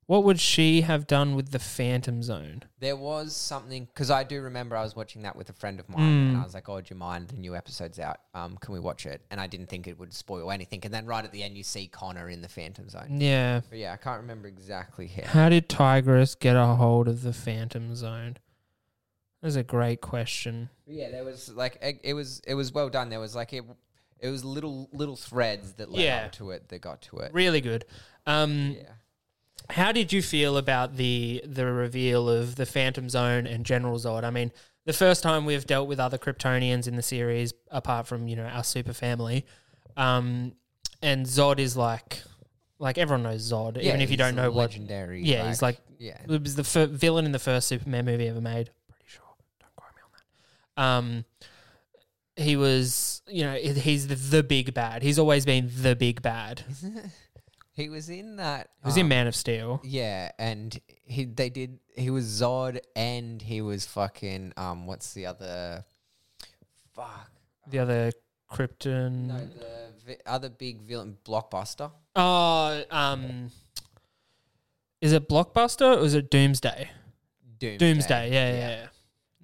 [0.06, 2.64] What would she have done with the Phantom Zone?
[2.80, 5.88] there was something because I do remember I was watching that with a friend of
[5.88, 6.40] mine, and Mm.
[6.40, 7.28] I was like, "Oh, do you mind?
[7.28, 8.16] The new episode's out.
[8.34, 10.80] Um, can we watch it?" And I didn't think it would spoil anything.
[10.84, 13.20] And then right at the end, you see Conner in the Phantom Zone.
[13.20, 13.60] Yeah.
[13.68, 15.26] But yeah, I can't remember exactly how.
[15.28, 18.38] How did Tigress get a hold of the Phantom Zone?
[19.42, 20.68] That's a great question.
[20.86, 23.08] Yeah, there was like it, it was it was well done.
[23.08, 23.64] There was like it.
[24.18, 26.24] It was little little threads that led Yeah.
[26.26, 27.32] up to it that got to it.
[27.32, 27.84] Really good.
[28.26, 28.88] Um, Yeah.
[29.70, 34.24] How did you feel about the the reveal of the Phantom Zone and General Zod?
[34.24, 34.50] I mean,
[34.84, 38.46] the first time we've dealt with other Kryptonians in the series, apart from you know
[38.46, 39.46] our super family,
[39.96, 40.52] um,
[41.02, 42.22] and Zod is like,
[42.78, 44.70] like everyone knows Zod, even if you he's don't know what.
[44.70, 45.22] legendary.
[45.22, 46.18] Yeah, he's like yeah.
[46.28, 48.70] it was the fir- villain in the first Superman movie ever made.
[48.88, 49.22] Pretty sure.
[49.60, 50.22] Don't quote me on that.
[50.76, 51.24] Um,
[52.36, 55.02] he was, you know, he's the, the big bad.
[55.02, 56.64] He's always been the big bad.
[57.72, 58.68] He was in that.
[58.82, 59.80] He was in um, Man of Steel.
[59.82, 61.78] Yeah, and he they did.
[61.96, 64.52] He was Zod, and he was fucking.
[64.58, 65.84] Um, what's the other?
[66.94, 67.30] Fuck.
[67.68, 68.12] The other
[68.52, 69.28] Krypton.
[69.28, 71.90] No, the vi- other big villain, Blockbuster.
[72.16, 73.50] Oh, um,
[75.00, 76.90] is it Blockbuster or is it Doomsday?
[77.58, 77.78] Doomsday.
[77.78, 78.32] Doomsday.
[78.32, 78.86] Yeah, yeah, yeah.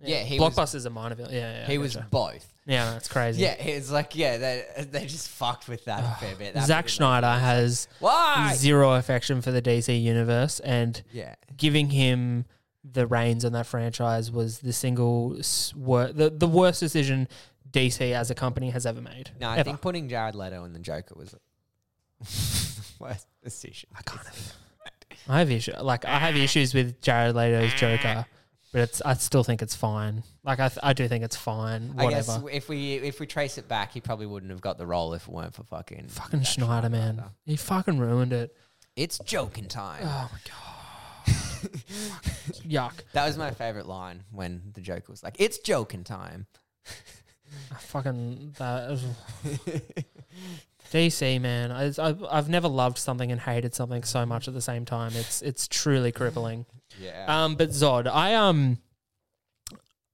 [0.07, 1.35] Yeah, he was- Blockbuster's a minor villain.
[1.35, 1.67] Yeah, yeah.
[1.67, 2.09] he was gotcha.
[2.11, 2.53] both.
[2.67, 3.43] Yeah, that's crazy.
[3.43, 6.55] Yeah, it's like yeah, they they just fucked with that a fair bit.
[6.55, 8.55] That Zack bit of Snyder has why?
[8.57, 12.45] zero affection for the DC universe, and Yeah, giving him
[12.85, 17.29] the reins on that franchise was the single s- wor- the the worst decision
[17.71, 19.31] DC as a company has ever made.
[19.41, 19.65] no, I Ever.
[19.65, 21.41] think putting Jared Leto in the Joker was the
[23.05, 23.89] worst decision.
[23.97, 24.27] I can't.
[25.29, 28.27] I have issue like I have issues with Jared Leto's Joker,
[28.77, 30.23] but it's I still think it's fine.
[30.45, 31.95] Like I th- I do think it's fine.
[31.97, 32.41] I Whatever.
[32.41, 35.15] guess if we if we trace it back, he probably wouldn't have got the role
[35.15, 37.25] if it weren't for fucking fucking Zack Snyder, man.
[37.47, 38.55] He fucking ruined it.
[38.95, 40.03] It's joking time.
[40.05, 41.33] Oh my god.
[42.69, 42.93] Yuck.
[43.15, 46.47] That was my favorite line when the Joker was like, "It's joking time."
[47.73, 49.01] I fucking that.
[50.93, 54.61] DC man, I, I've I've never loved something and hated something so much at the
[54.61, 55.13] same time.
[55.15, 56.67] It's it's truly crippling.
[57.01, 57.25] Yeah.
[57.45, 58.79] Um, but Zod, I um,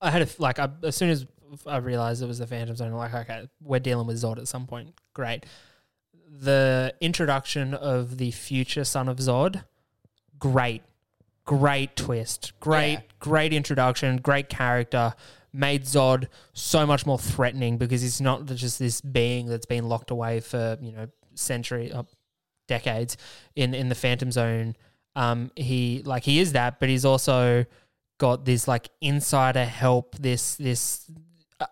[0.00, 1.26] I had a like I, as soon as
[1.66, 4.48] I realized it was the Phantom Zone, I'm like okay, we're dealing with Zod at
[4.48, 4.94] some point.
[5.14, 5.46] Great.
[6.30, 9.64] The introduction of the future son of Zod,
[10.38, 10.82] great,
[11.44, 13.00] great twist, great, Yeah.
[13.18, 15.14] great introduction, great character.
[15.54, 20.10] Made Zod so much more threatening because he's not just this being that's been locked
[20.10, 22.04] away for you know century, uh,
[22.68, 23.18] decades
[23.54, 24.74] in in the Phantom Zone
[25.16, 27.64] um he like he is that but he's also
[28.18, 31.10] got this like insider help this this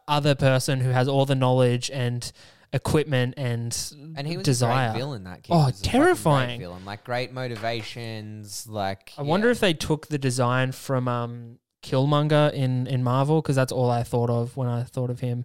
[0.06, 2.32] other person who has all the knowledge and
[2.72, 5.24] equipment and and he was desire a great villain.
[5.24, 6.60] That kid Oh, was a great terrifying.
[6.60, 6.84] villain.
[6.84, 8.66] Like great motivations.
[8.68, 13.56] Like i wonder if they took the design from um killmonger in in marvel because
[13.56, 15.44] that's all i thought of when i thought of him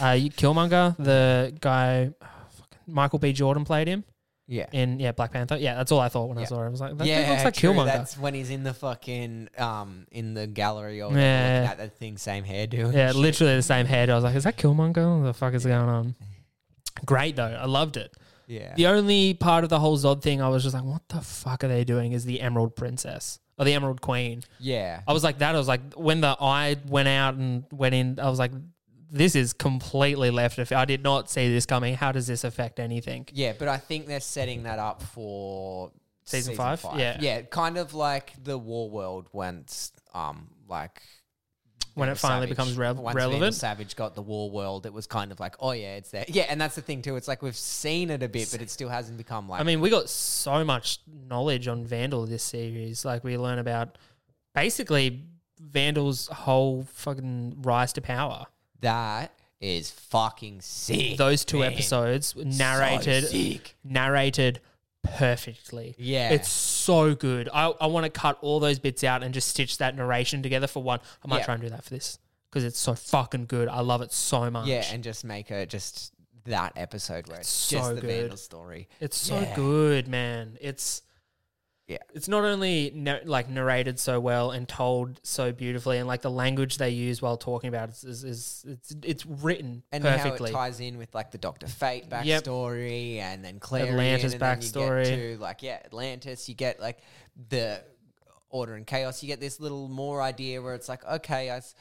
[0.00, 3.32] Uh, Killmonger, the guy, fucking Michael B.
[3.34, 4.04] Jordan played him
[4.48, 4.66] Yeah.
[4.72, 5.56] in yeah Black Panther.
[5.56, 6.46] Yeah, that's all I thought when I Yeah.
[6.48, 6.66] saw it.
[6.66, 7.70] I was like, that yeah, looks like true.
[7.70, 7.86] Killmonger.
[7.86, 11.18] That's when he's in the fucking um in the gallery or Yeah.
[11.18, 11.54] yeah.
[11.60, 12.86] looking at that thing, same hairdo.
[12.86, 13.16] and Yeah, shit.
[13.16, 14.10] literally the same head.
[14.10, 15.18] I was like, is that Killmonger?
[15.20, 16.14] What the fuck is going on?
[17.06, 17.44] Great though.
[17.44, 18.14] I loved it.
[18.46, 18.74] Yeah.
[18.74, 21.64] The only part of the whole Zod thing I was just like, what the fuck
[21.64, 22.12] are they doing?
[22.12, 24.42] Is the Emerald Princess or the Emerald Queen?
[24.58, 25.00] Yeah.
[25.06, 25.54] I was like that.
[25.54, 28.18] I was like when the eye went out and went in.
[28.20, 28.50] I was like,
[29.14, 30.58] this is completely left.
[30.58, 33.28] If I did not see this coming, how does this affect anything?
[33.32, 35.92] Yeah, but I think they're setting that up for
[36.24, 36.84] Season five?
[36.96, 37.18] Yeah.
[37.20, 41.02] Yeah, kind of like the War World once um like
[41.94, 43.54] When it finally Savage- becomes re- once Vandal relevant.
[43.54, 46.24] Savage got the War World, it was kind of like, oh yeah, it's there.
[46.28, 47.16] Yeah, and that's the thing too.
[47.16, 49.80] It's like we've seen it a bit, but it still hasn't become like I mean,
[49.82, 53.04] we got so much knowledge on Vandal this series.
[53.04, 53.98] Like we learn about
[54.54, 55.24] basically
[55.60, 58.46] Vandal's whole fucking rise to power.
[58.82, 61.16] That is fucking sick.
[61.16, 61.72] Those two man.
[61.72, 63.76] episodes So narrated sick.
[63.82, 64.60] narrated
[65.02, 65.94] perfectly.
[65.98, 66.30] Yeah.
[66.30, 67.48] It's so good.
[67.52, 70.66] I, I want to cut all those bits out and just stitch that narration together
[70.66, 71.00] for one.
[71.24, 71.44] I might Yeah.
[71.44, 72.18] try and do that for this
[72.50, 73.68] because it's so fucking good.
[73.68, 74.66] I love it so much.
[74.68, 76.12] Yeah, and just make a just
[76.44, 78.10] that episode where it's, It's just so the good.
[78.20, 78.88] Vandal story.
[79.00, 79.54] It's so Yeah.
[79.54, 80.58] good, man.
[80.60, 81.02] It's
[81.88, 81.98] Yeah.
[82.14, 86.30] It's not only na- like narrated so well and told so beautifully, and like the
[86.30, 90.52] language they use while talking about it is, is it's it's written And perfectly.
[90.52, 92.44] how it ties in with like the Doctor Fate Yep.
[92.44, 95.04] backstory and then Klarion Atlantis and then backstory.
[95.04, 96.48] You get to like yeah, Atlantis.
[96.48, 96.98] You get like
[97.48, 97.82] the
[98.48, 99.22] order and chaos.
[99.22, 101.74] You get this little more idea where it's like okay, I s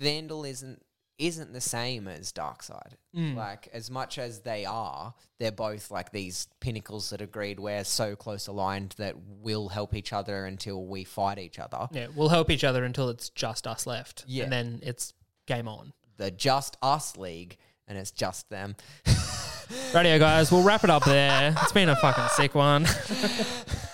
[0.00, 0.80] Vandal isn't
[1.18, 2.94] isn't the same as Darkseid.
[3.16, 3.36] Mm.
[3.36, 8.16] Like as much as they are, they're both like these pinnacles that agreed we're so
[8.16, 11.88] close aligned that we'll help each other until we fight each other.
[11.92, 14.44] yeah, we'll help each other until it's just us left, Yeah.
[14.44, 15.12] and then it's
[15.46, 15.92] game on.
[16.16, 18.76] The Just Us League, and it's just them.
[19.94, 21.54] Radio guys, we'll wrap it up there.
[21.62, 22.86] It's been a fucking sick one.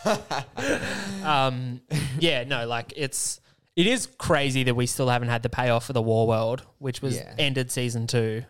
[1.24, 1.80] um,
[2.18, 3.40] yeah, no, like it's
[3.81, 7.01] it is crazy that we still haven't had the payoff for the War World, which
[7.01, 7.35] was Yeah.
[7.39, 8.44] ended season two.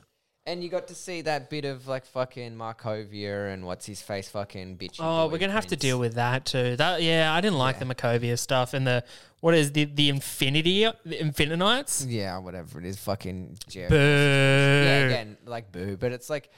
[0.46, 4.28] And you got to see that bit of like fucking Markovia and what's his face
[4.28, 4.96] fucking bitchy.
[4.98, 6.76] Oh, we're gonna have to deal with that too.
[6.76, 9.04] That yeah, I didn't like the Markovia stuff and the
[9.40, 12.04] what is the the Infinity the Infinitites.
[12.08, 13.88] Yeah, whatever it is, fucking Jerry.
[13.90, 13.94] Boo.
[13.96, 16.50] Yeah, again, like boo, but it's like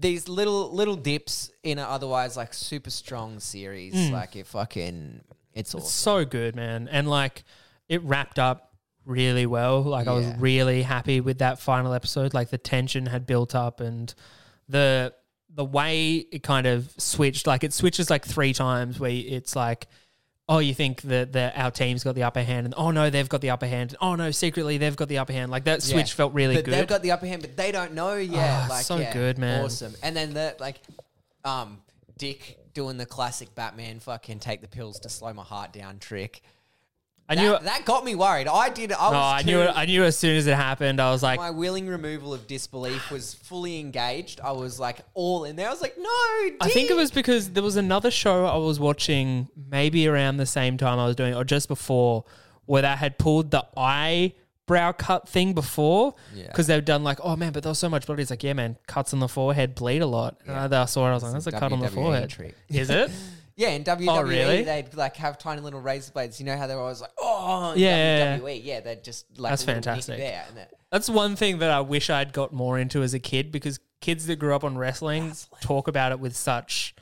[0.00, 3.94] these little little dips in an otherwise like super strong series.
[3.94, 4.12] Mm.
[4.12, 5.20] Like it fucking,
[5.54, 5.84] it's awesome.
[5.84, 6.88] It's so good, man.
[6.90, 7.44] And like
[7.88, 9.82] it wrapped up really well.
[9.82, 12.34] Like I was really happy with that final episode.
[12.34, 14.12] Like the tension had built up and
[14.68, 15.14] the
[15.54, 19.86] the way it kind of switched, like it switches like three times where it's like
[20.48, 23.28] Oh, you think that the, our team's got the upper hand, and oh no, they've
[23.28, 23.96] got the upper hand.
[24.00, 25.50] Oh no, secretly they've got the upper hand.
[25.50, 25.94] Like that Yeah.
[25.94, 26.74] switch felt really but good.
[26.74, 28.66] They've got the upper hand, but they don't know yet.
[28.66, 29.64] Oh, like so yeah, good, man.
[29.64, 29.96] Awesome.
[30.04, 30.76] And then the like,
[31.44, 31.78] um,
[32.16, 36.42] Dick doing the classic Batman fucking take the pills to slow my heart down trick.
[37.28, 37.58] I that, knew.
[37.64, 38.46] that got me worried.
[38.46, 38.92] I did.
[38.92, 39.72] I was no, I knew too-.
[39.74, 41.00] I knew as soon as it happened.
[41.00, 44.40] I was like, my willing removal of disbelief was fully engaged.
[44.40, 45.66] I was like all in there.
[45.66, 46.08] I was like, no.
[46.60, 50.46] I think it was because there was another show I was watching maybe around the
[50.46, 52.24] same time I was doing it, or just before,
[52.66, 56.14] where they had pulled the eyebrow cut thing before.
[56.32, 56.46] Yeah.
[56.46, 58.20] Because they've done like, oh man, but there was so much blood.
[58.20, 60.40] It's like, yeah, man, cuts on the forehead bleed a lot.
[60.46, 60.64] Yeah.
[60.64, 62.30] And I saw it, I was like, that's a a cut on the forehead.
[62.30, 62.54] trick.
[62.68, 63.10] Is it?
[63.56, 64.62] Yeah, in WWE, Oh, really?
[64.64, 66.38] they'd like have tiny little razor blades.
[66.38, 68.38] You know how they were always like, oh, in Yeah.
[68.38, 68.60] WWE.
[68.62, 70.18] Yeah, they'd just like That's a little nick fantastic.
[70.18, 73.50] There, that, That's one thing that I wish I'd got more into as a kid
[73.50, 76.94] because kids that grew up on wrestling, talk about it with such,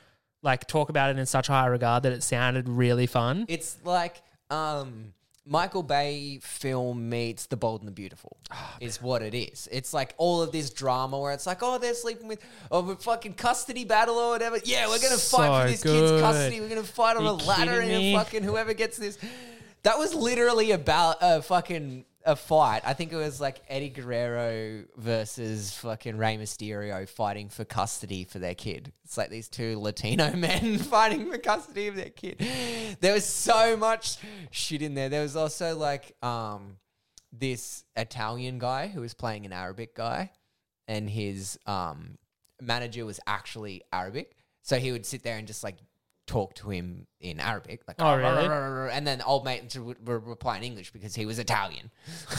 [0.43, 3.45] like, talk about it in such high regard that it sounded really fun.
[3.49, 5.13] it's like um,
[5.47, 8.37] Michael Bay film meets The Bold and the Beautiful.
[8.51, 9.69] Oh, is what it is.
[9.71, 12.39] It's like all of this drama where it's like, oh, they're sleeping with,
[12.71, 14.57] oh, a fucking custody battle or whatever.
[14.63, 16.09] Yeah, we're gonna fight So for this good.
[16.09, 16.61] kid's custody.
[16.61, 19.19] We're gonna fight on You a ladder and fucking whoever gets this.
[19.83, 22.81] That was literally about a fucking a fight.
[22.83, 28.39] I think it was like Eddie Guerrero versus fucking Rey Mysterio fighting for custody for
[28.39, 28.91] their kid.
[29.03, 32.45] It's like these two Latino men fighting for custody of their kid.
[32.99, 34.17] There was so much
[34.51, 35.09] shit in there.
[35.09, 36.77] There was also like um
[37.39, 40.31] this Italian guy who was playing an Arabic guy,
[40.87, 42.17] and his um,
[42.61, 44.35] manager was actually Arabic.
[44.61, 45.77] So he would sit there and just like
[46.27, 48.91] talk to him in Arabic, like Oh, really?
[48.91, 51.91] and then old mate would would reply in English because he was Italian.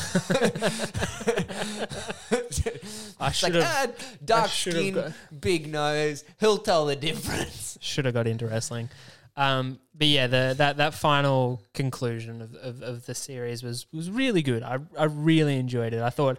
[2.29, 3.87] I It's like, should've- "Ah,
[4.25, 6.25] dark skin, got- big nose.
[6.41, 7.79] He'll tell the difference.
[7.83, 8.89] should have got into wrestling.
[9.37, 14.11] Um, but yeah, the that that final conclusion of, of, of the series was was
[14.11, 14.63] really good.
[14.63, 16.01] I I really enjoyed it.
[16.03, 16.39] I thought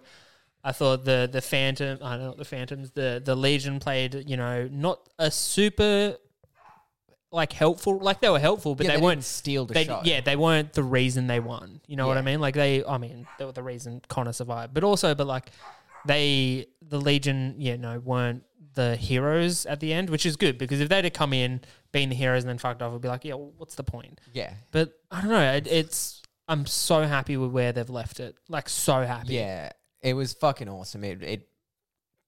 [0.63, 4.35] I thought the the Phantom, I don't know the Phantoms, the the Legion played, you
[4.37, 6.17] know, not a super
[7.31, 9.85] like helpful, like they were helpful, but Yeah, they, they weren't didn't steal the they,
[9.85, 10.01] show.
[10.03, 11.81] Yeah, they weren't the reason they won.
[11.87, 12.25] You know what I Yeah.
[12.25, 12.39] mean?
[12.39, 15.51] Like they, I mean, they were the reason Conner survived, but also, but like
[16.05, 18.43] they, the Legion, you know, weren't
[18.75, 22.09] the heroes at the end, which is good because if they'd have come in being
[22.09, 24.21] the heroes and then fucked off, it'd be like, yeah, well, what's the point?
[24.33, 24.53] Yeah.
[24.71, 25.53] But I don't know.
[25.53, 28.35] It, it's I'm so happy with where they've left it.
[28.47, 29.33] Like so happy.
[29.33, 29.71] Yeah,
[30.01, 31.03] it was fucking awesome.
[31.03, 31.47] It it,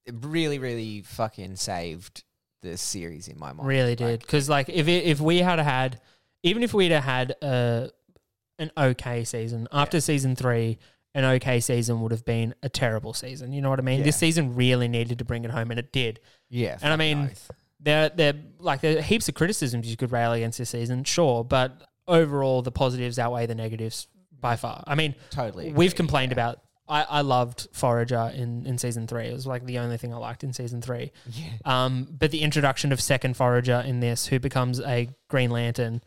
[0.06, 2.24] it really, really fucking saved
[2.62, 3.68] the series in my mind.
[3.68, 4.20] really did.
[4.22, 6.00] Because like if it, if we had had,
[6.44, 7.90] even if we'd have had a
[8.58, 10.02] an okay season after Yeah.
[10.02, 10.78] season three,
[11.16, 13.54] an okay season would have been a terrible season.
[13.54, 14.04] You know what I mean?
[14.04, 16.20] This season really needed to bring it home, and it did.
[16.50, 17.32] Yeah, And I mean.
[17.82, 21.46] There, there, like there are heaps of criticisms you could rail against this season, sure,
[21.46, 24.08] but overall the positives outweigh the negatives
[24.38, 24.84] by far.
[24.86, 25.72] I mean, totally.
[25.72, 26.34] We've complained yeah.
[26.34, 26.60] about.
[26.90, 29.26] I, I loved Forager in, in season three.
[29.28, 31.12] It was like the only thing I liked in season three.
[31.32, 31.46] Yeah.
[31.64, 36.02] Um, but the introduction of second Forager in this, who becomes a Green Lantern,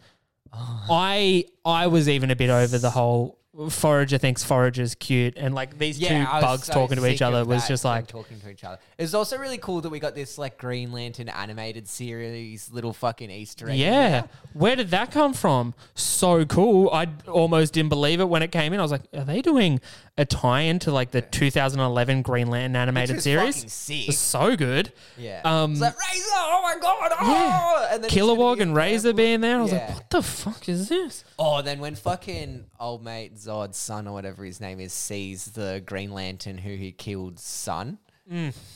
[0.55, 0.85] Oh.
[0.91, 3.39] I I was even a bit over the whole
[3.69, 7.45] Forager thinks Forager's cute, and like these Yeah, two bugs so talking to each other
[7.45, 8.79] was just like talking to each other.
[8.97, 12.95] It was also really cool that we got this like Green Lantern animated series, little
[12.95, 13.79] fucking Easter egg.
[13.79, 14.09] Yeah.
[14.11, 14.29] there.
[14.55, 15.75] Where did that come from?
[15.95, 16.89] So cool.
[16.91, 18.79] I almost didn't believe it when it came in.
[18.79, 19.81] I was like, are they doing
[20.19, 23.73] a tie into like the 2011 Green Lantern animated was series?
[23.73, 24.03] sick.
[24.03, 24.93] It was so good.
[25.17, 25.41] Yeah.
[25.45, 26.31] Um, it's like Razer.
[26.35, 27.13] Oh my god.
[27.19, 27.31] Oh.
[27.33, 27.95] Yeah.
[27.95, 29.59] And then it's gonna Kilowog be and a Razer being there.
[29.59, 29.87] I was Yeah.
[29.87, 31.25] like, what the fuck is this?
[31.39, 35.83] Oh, then when fucking old mate Zod's son or whatever his name is sees the
[35.87, 37.99] Green Lantern who he killed son.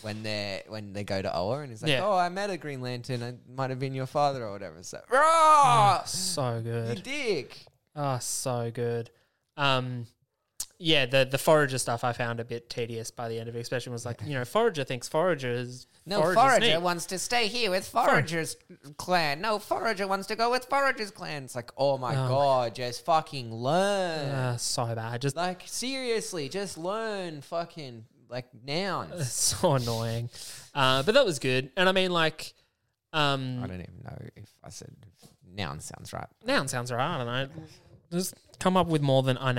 [0.03, 1.95] When they when they go to Oa and he's like, Mm.
[1.95, 2.05] Yeah.
[2.07, 3.23] "Oh, I met a Green Lantern.
[3.23, 7.03] It might have been your father or whatever." So, oh, So you good.
[7.03, 7.65] dick.
[7.95, 9.09] Oh, so good.
[9.57, 10.07] Um,
[10.79, 13.61] yeah, the the forager stuff I found a bit tedious by the end of it,
[13.61, 16.83] especially was like, you know, forager thinks forager is No, forager's Forager neat.
[16.83, 18.57] wants to stay here with Forager's
[18.97, 19.41] clan.
[19.41, 21.45] No, Forager wants to go with Forager's clan.
[21.45, 22.29] It's like, oh my Oh.
[22.29, 24.29] god, just fucking learn.
[24.31, 25.23] Uh, so bad.
[25.23, 29.33] Just Like seriously, just learn fucking like nouns.
[29.33, 30.29] so annoying.
[30.75, 31.71] Uh, but that was good.
[31.77, 32.53] And I mean, like,
[33.13, 34.91] um, I don't even know if I said
[35.55, 36.27] noun sounds right.
[36.45, 37.01] noun sounds right.
[37.15, 37.63] I don't know.
[38.13, 39.53] Just come up with more than a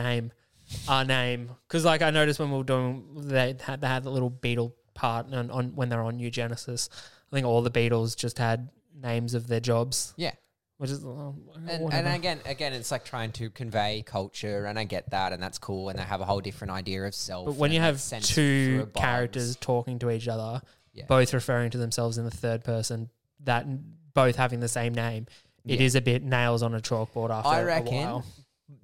[0.89, 1.49] A name.
[1.67, 4.75] Because, like, I noticed when we were doing, they had, they had the little beetle
[4.93, 6.89] part on, on when they're on New Genesis.
[7.31, 8.69] I think all the beetles just had
[8.99, 10.31] names of their jobs, Yeah.
[10.77, 11.31] which is uh,
[11.67, 15.41] And, and again, again, it's like trying to convey culture, and I get that, and
[15.43, 17.45] that's cool, and they have a whole different idea of self.
[17.45, 20.61] But when you have two characters talking to each other,
[20.93, 21.05] Yeah.
[21.07, 23.09] both referring to themselves in the third person,
[23.41, 23.65] that
[24.13, 25.27] both having the same name,
[25.63, 25.85] it Yeah.
[25.85, 28.25] is a bit nails on a chalkboard after I a reckon while.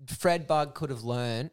[0.07, 1.49] Fred Bugg could have learned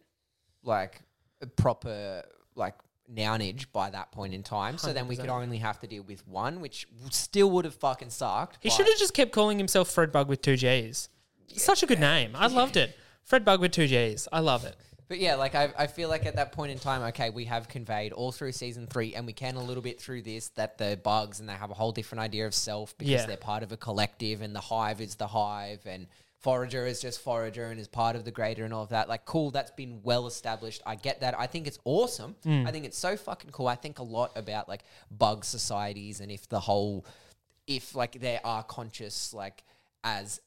[0.62, 1.00] like
[1.40, 2.22] a proper
[2.54, 2.74] like
[3.12, 4.78] nounage by that point in time.
[4.78, 5.42] So then we could 100%.
[5.42, 8.58] only have to deal with one, which still would have fucking sucked.
[8.60, 11.08] He but- should have just kept calling himself Fred Bugg with two G's.
[11.56, 12.32] Such a good name.
[12.34, 12.96] I loved it.
[13.24, 14.28] Fred Bugg with two G's.
[14.32, 14.76] I love it.
[15.08, 17.66] But yeah, like I, I feel like at that point in time, okay, we have
[17.66, 21.00] conveyed all through season three, and we can a little bit through this that the
[21.02, 23.26] bugs and they have a whole different idea of self because Yeah.
[23.26, 26.06] they're part of a collective, and the hive is the hive, and
[26.40, 29.08] forager is just forager and is part of the greater and all of that.
[29.08, 30.82] Like, cool, that's been well established.
[30.86, 31.38] I get that.
[31.38, 32.34] I think it's awesome.
[32.42, 32.66] Hmm.
[32.66, 33.68] I think it's so fucking cool.
[33.68, 37.04] I think a lot about like bug societies and if the whole,
[37.66, 39.62] if like they are conscious, like
[40.02, 40.40] as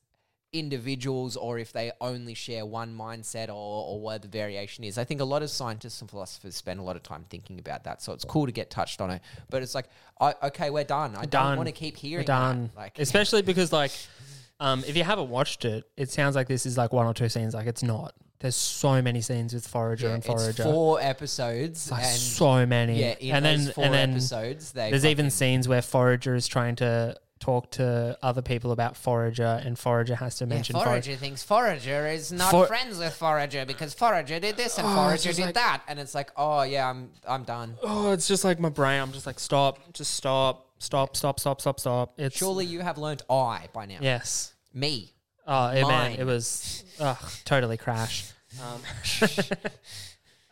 [0.52, 4.98] individuals or if they only share one mindset or, or what the variation is.
[5.00, 7.84] I think a lot of scientists and philosophers spend a lot of time thinking about
[7.86, 8.02] that.
[8.02, 9.22] So it's cool to get touched on it.
[9.50, 9.88] But it's like,
[10.22, 11.16] I, okay, we're done.
[11.16, 11.50] I done.
[11.50, 12.70] don't want to keep hearing We're done.
[12.76, 12.80] that.
[12.80, 13.92] Like, Especially because like
[14.60, 17.30] um, if you haven't watched it, it sounds like this is like one or two
[17.30, 17.54] scenes.
[17.54, 18.14] Like it's not.
[18.40, 20.64] There's so many scenes with Forager yeah, and it's Forager.
[20.64, 21.90] four episodes.
[21.90, 23.00] Like, and so many.
[23.00, 25.82] yeah, in and those then four and then episodes, they there's even fucking- scenes where
[25.82, 30.76] Forager is trying to talk to other people about Forager, and Forager has to mention
[30.76, 34.90] Forager thinks Forager is not For- friends with Forager because Forager did this and Oh,
[34.92, 37.76] it's Forager just did like- that, and it's like, oh yeah, I'm I'm done.
[37.84, 39.02] Oh, it's just like my brain.
[39.02, 42.14] I'm just like, stop, just stop, stop, stop, stop, stop, stop.
[42.18, 43.98] It's Surely you have learnt I by now.
[44.02, 44.54] yes.
[44.74, 45.14] Me.
[45.46, 46.16] Oh, it, man, Mine.
[46.20, 48.30] it was ugh, totally crash.
[48.62, 48.82] Um,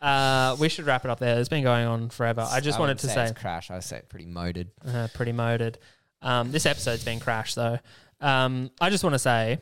[0.00, 1.38] uh, we should wrap it up there.
[1.38, 2.44] It's been going on forever.
[2.50, 3.70] I just wanted wouldn't to say it's crash.
[3.70, 4.70] I say it pretty moded.
[4.84, 5.78] uh, pretty moded.
[6.20, 7.78] Um, this episode's been crash though.
[8.20, 9.58] Um, I just want to say,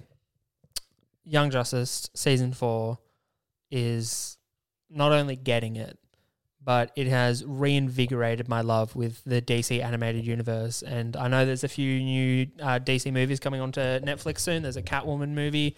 [1.24, 2.98] Young Justice season four
[3.70, 4.38] is
[4.88, 5.98] not only getting it,
[6.62, 10.82] but it has reinvigorated my love with the DC animated universe.
[10.82, 14.62] And I know there's a few new uh, DC movies coming onto Netflix soon.
[14.62, 15.76] There's a Catwoman movie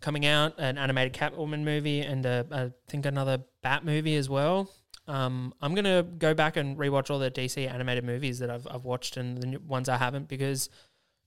[0.00, 4.70] coming out, an animated Catwoman movie, and a, I think another Bat movie as well.
[5.06, 8.84] Um, I'm gonna go back and rewatch all the DC animated movies that I've I've
[8.84, 10.68] watched and the ones I haven't because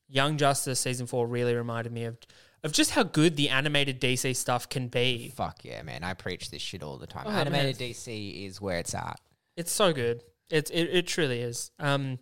[0.07, 2.17] Young Justice season four really reminded me of
[2.65, 5.31] of just how good the animated DC stuff can be.
[5.35, 6.03] Fuck yeah, man!
[6.03, 7.23] I preach this shit all the time.
[7.27, 7.89] Oh, Animated man.
[7.91, 9.21] DC is where it's at.
[9.55, 10.23] It's so good.
[10.49, 11.71] It's it, it truly is.
[11.79, 12.19] Um,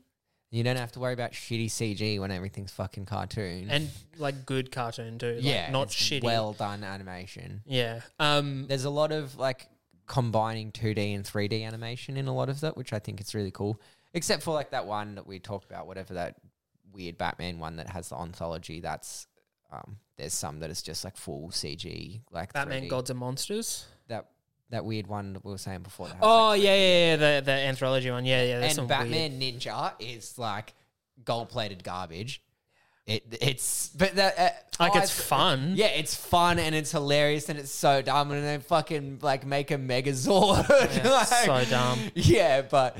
[0.51, 3.69] You don't have to worry about shitty CG when everything's fucking cartoon.
[3.71, 5.35] and like good cartoon too.
[5.35, 6.23] Like, yeah, not shitty.
[6.23, 7.61] Well done animation.
[7.65, 8.01] yeah.
[8.19, 9.67] Um, There's a lot of like
[10.05, 13.51] combining 2D and 3D animation in a lot of that, which I think is really
[13.51, 13.79] cool.
[14.13, 16.35] Except for like that one that we talked about, whatever that
[16.91, 18.79] weird Batman one that has the anthology.
[18.79, 19.25] That's
[19.73, 22.89] um, there's some that is just like full CG, like Batman 3D.
[22.89, 23.85] Gods and Monsters.
[24.07, 24.27] That
[24.69, 26.07] that weird one that we were saying before.
[26.07, 27.15] That has, Oh like, yeah, yeah, yeah.
[27.15, 28.25] The the anthology one.
[28.25, 28.59] Yeah, yeah.
[28.59, 30.73] And Batman Ninja is like
[31.23, 32.41] gold plated garbage.
[33.05, 35.73] It it's but that uh, Like oh, it's fun.
[35.75, 39.71] Yeah, it's fun and it's hilarious and it's so dumb and then fucking like make
[39.71, 40.69] a Megazord.
[41.03, 41.99] Yeah, Like, so dumb.
[42.15, 42.97] Yeah, but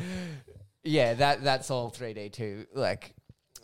[0.84, 2.66] yeah, that that's all 3D too.
[2.74, 3.14] Like,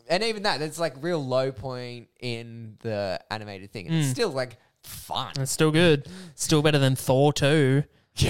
[0.10, 3.88] and even that, that's like real low point in the animated thing.
[3.88, 4.00] And Mm.
[4.02, 5.34] It's still like fun.
[5.40, 6.08] It's still good.
[6.36, 7.84] Still better than Thor two.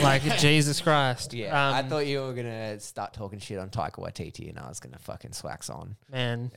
[0.04, 1.34] Like Jesus Christ.
[1.34, 4.68] Yeah, I Um, thought you were gonna start talking shit on Taika Waititi, and I
[4.70, 5.96] was gonna fucking swax on.
[6.12, 6.52] man.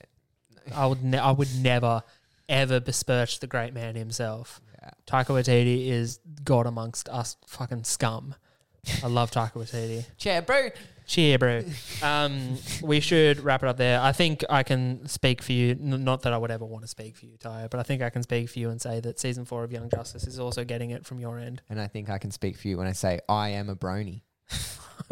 [0.74, 2.02] I would ne- I would never
[2.48, 4.60] ever besmirch the great man himself.
[4.82, 4.90] Yeah.
[5.06, 8.34] Taika Waititi is God amongst us fucking scum.
[9.02, 10.04] I love Taika Waititi.
[10.18, 10.68] Chair, bro.
[11.12, 11.62] Cheer, bro.
[12.02, 14.00] Um, we should wrap it up there.
[14.00, 15.72] I think I can speak for you.
[15.72, 18.00] N- not that I would ever want to speak for you, Tayo, but I think
[18.00, 20.64] I can speak for you and say that season four of Young Justice is also
[20.64, 21.60] getting it from your end.
[21.68, 24.22] And I think I can speak for you when I say I am a brony.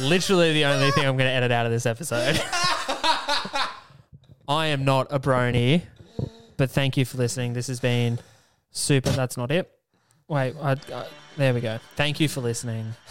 [0.00, 2.40] Literally the only thing I'm going to edit out of this episode.
[4.46, 5.82] I am not a brony,
[6.56, 7.54] but thank you for listening.
[7.54, 8.20] This has been
[8.70, 9.10] super.
[9.10, 9.68] That's not it.
[10.30, 11.78] Wait, I, I, there we go.
[11.96, 12.94] Thank you for listening.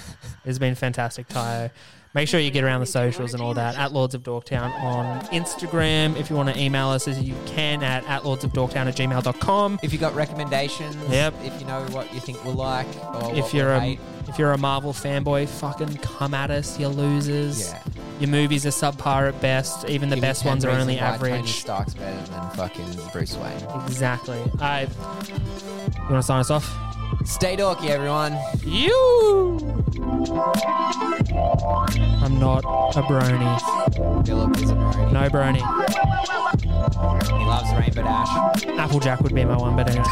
[0.45, 1.69] It's been fantastic, Tayo.
[2.15, 5.19] Make sure you get around the socials and all that at Lords of Dorktown on
[5.27, 6.15] Instagram.
[6.17, 8.95] If you want to email us, as you can at, at lords of dorktown at
[8.95, 9.79] gmail.com.
[9.83, 11.35] If you got recommendations, Yep.
[11.43, 14.53] if you know what you think we'll like, or If you're a hate, if you're
[14.53, 17.69] a Marvel fanboy, fucking come at us, you losers.
[17.69, 17.83] yeah.
[18.19, 19.87] Your movies are subpar at best.
[19.87, 21.51] Even the Give best ones are only why Tony average.
[21.51, 23.67] Stark's better than fucking Bruce Wayne.
[23.85, 24.41] Exactly.
[24.59, 24.83] I.
[24.83, 26.65] You want to sign us off?
[27.25, 28.37] Stay dorky, everyone.
[28.65, 29.59] You.
[32.23, 32.63] I'm not
[32.95, 34.25] a brony.
[34.25, 35.11] Philip is a brony.
[35.11, 35.63] No brony.
[37.27, 38.65] He loves Rainbow Dash.
[38.77, 40.05] Applejack would be my one, but anyway.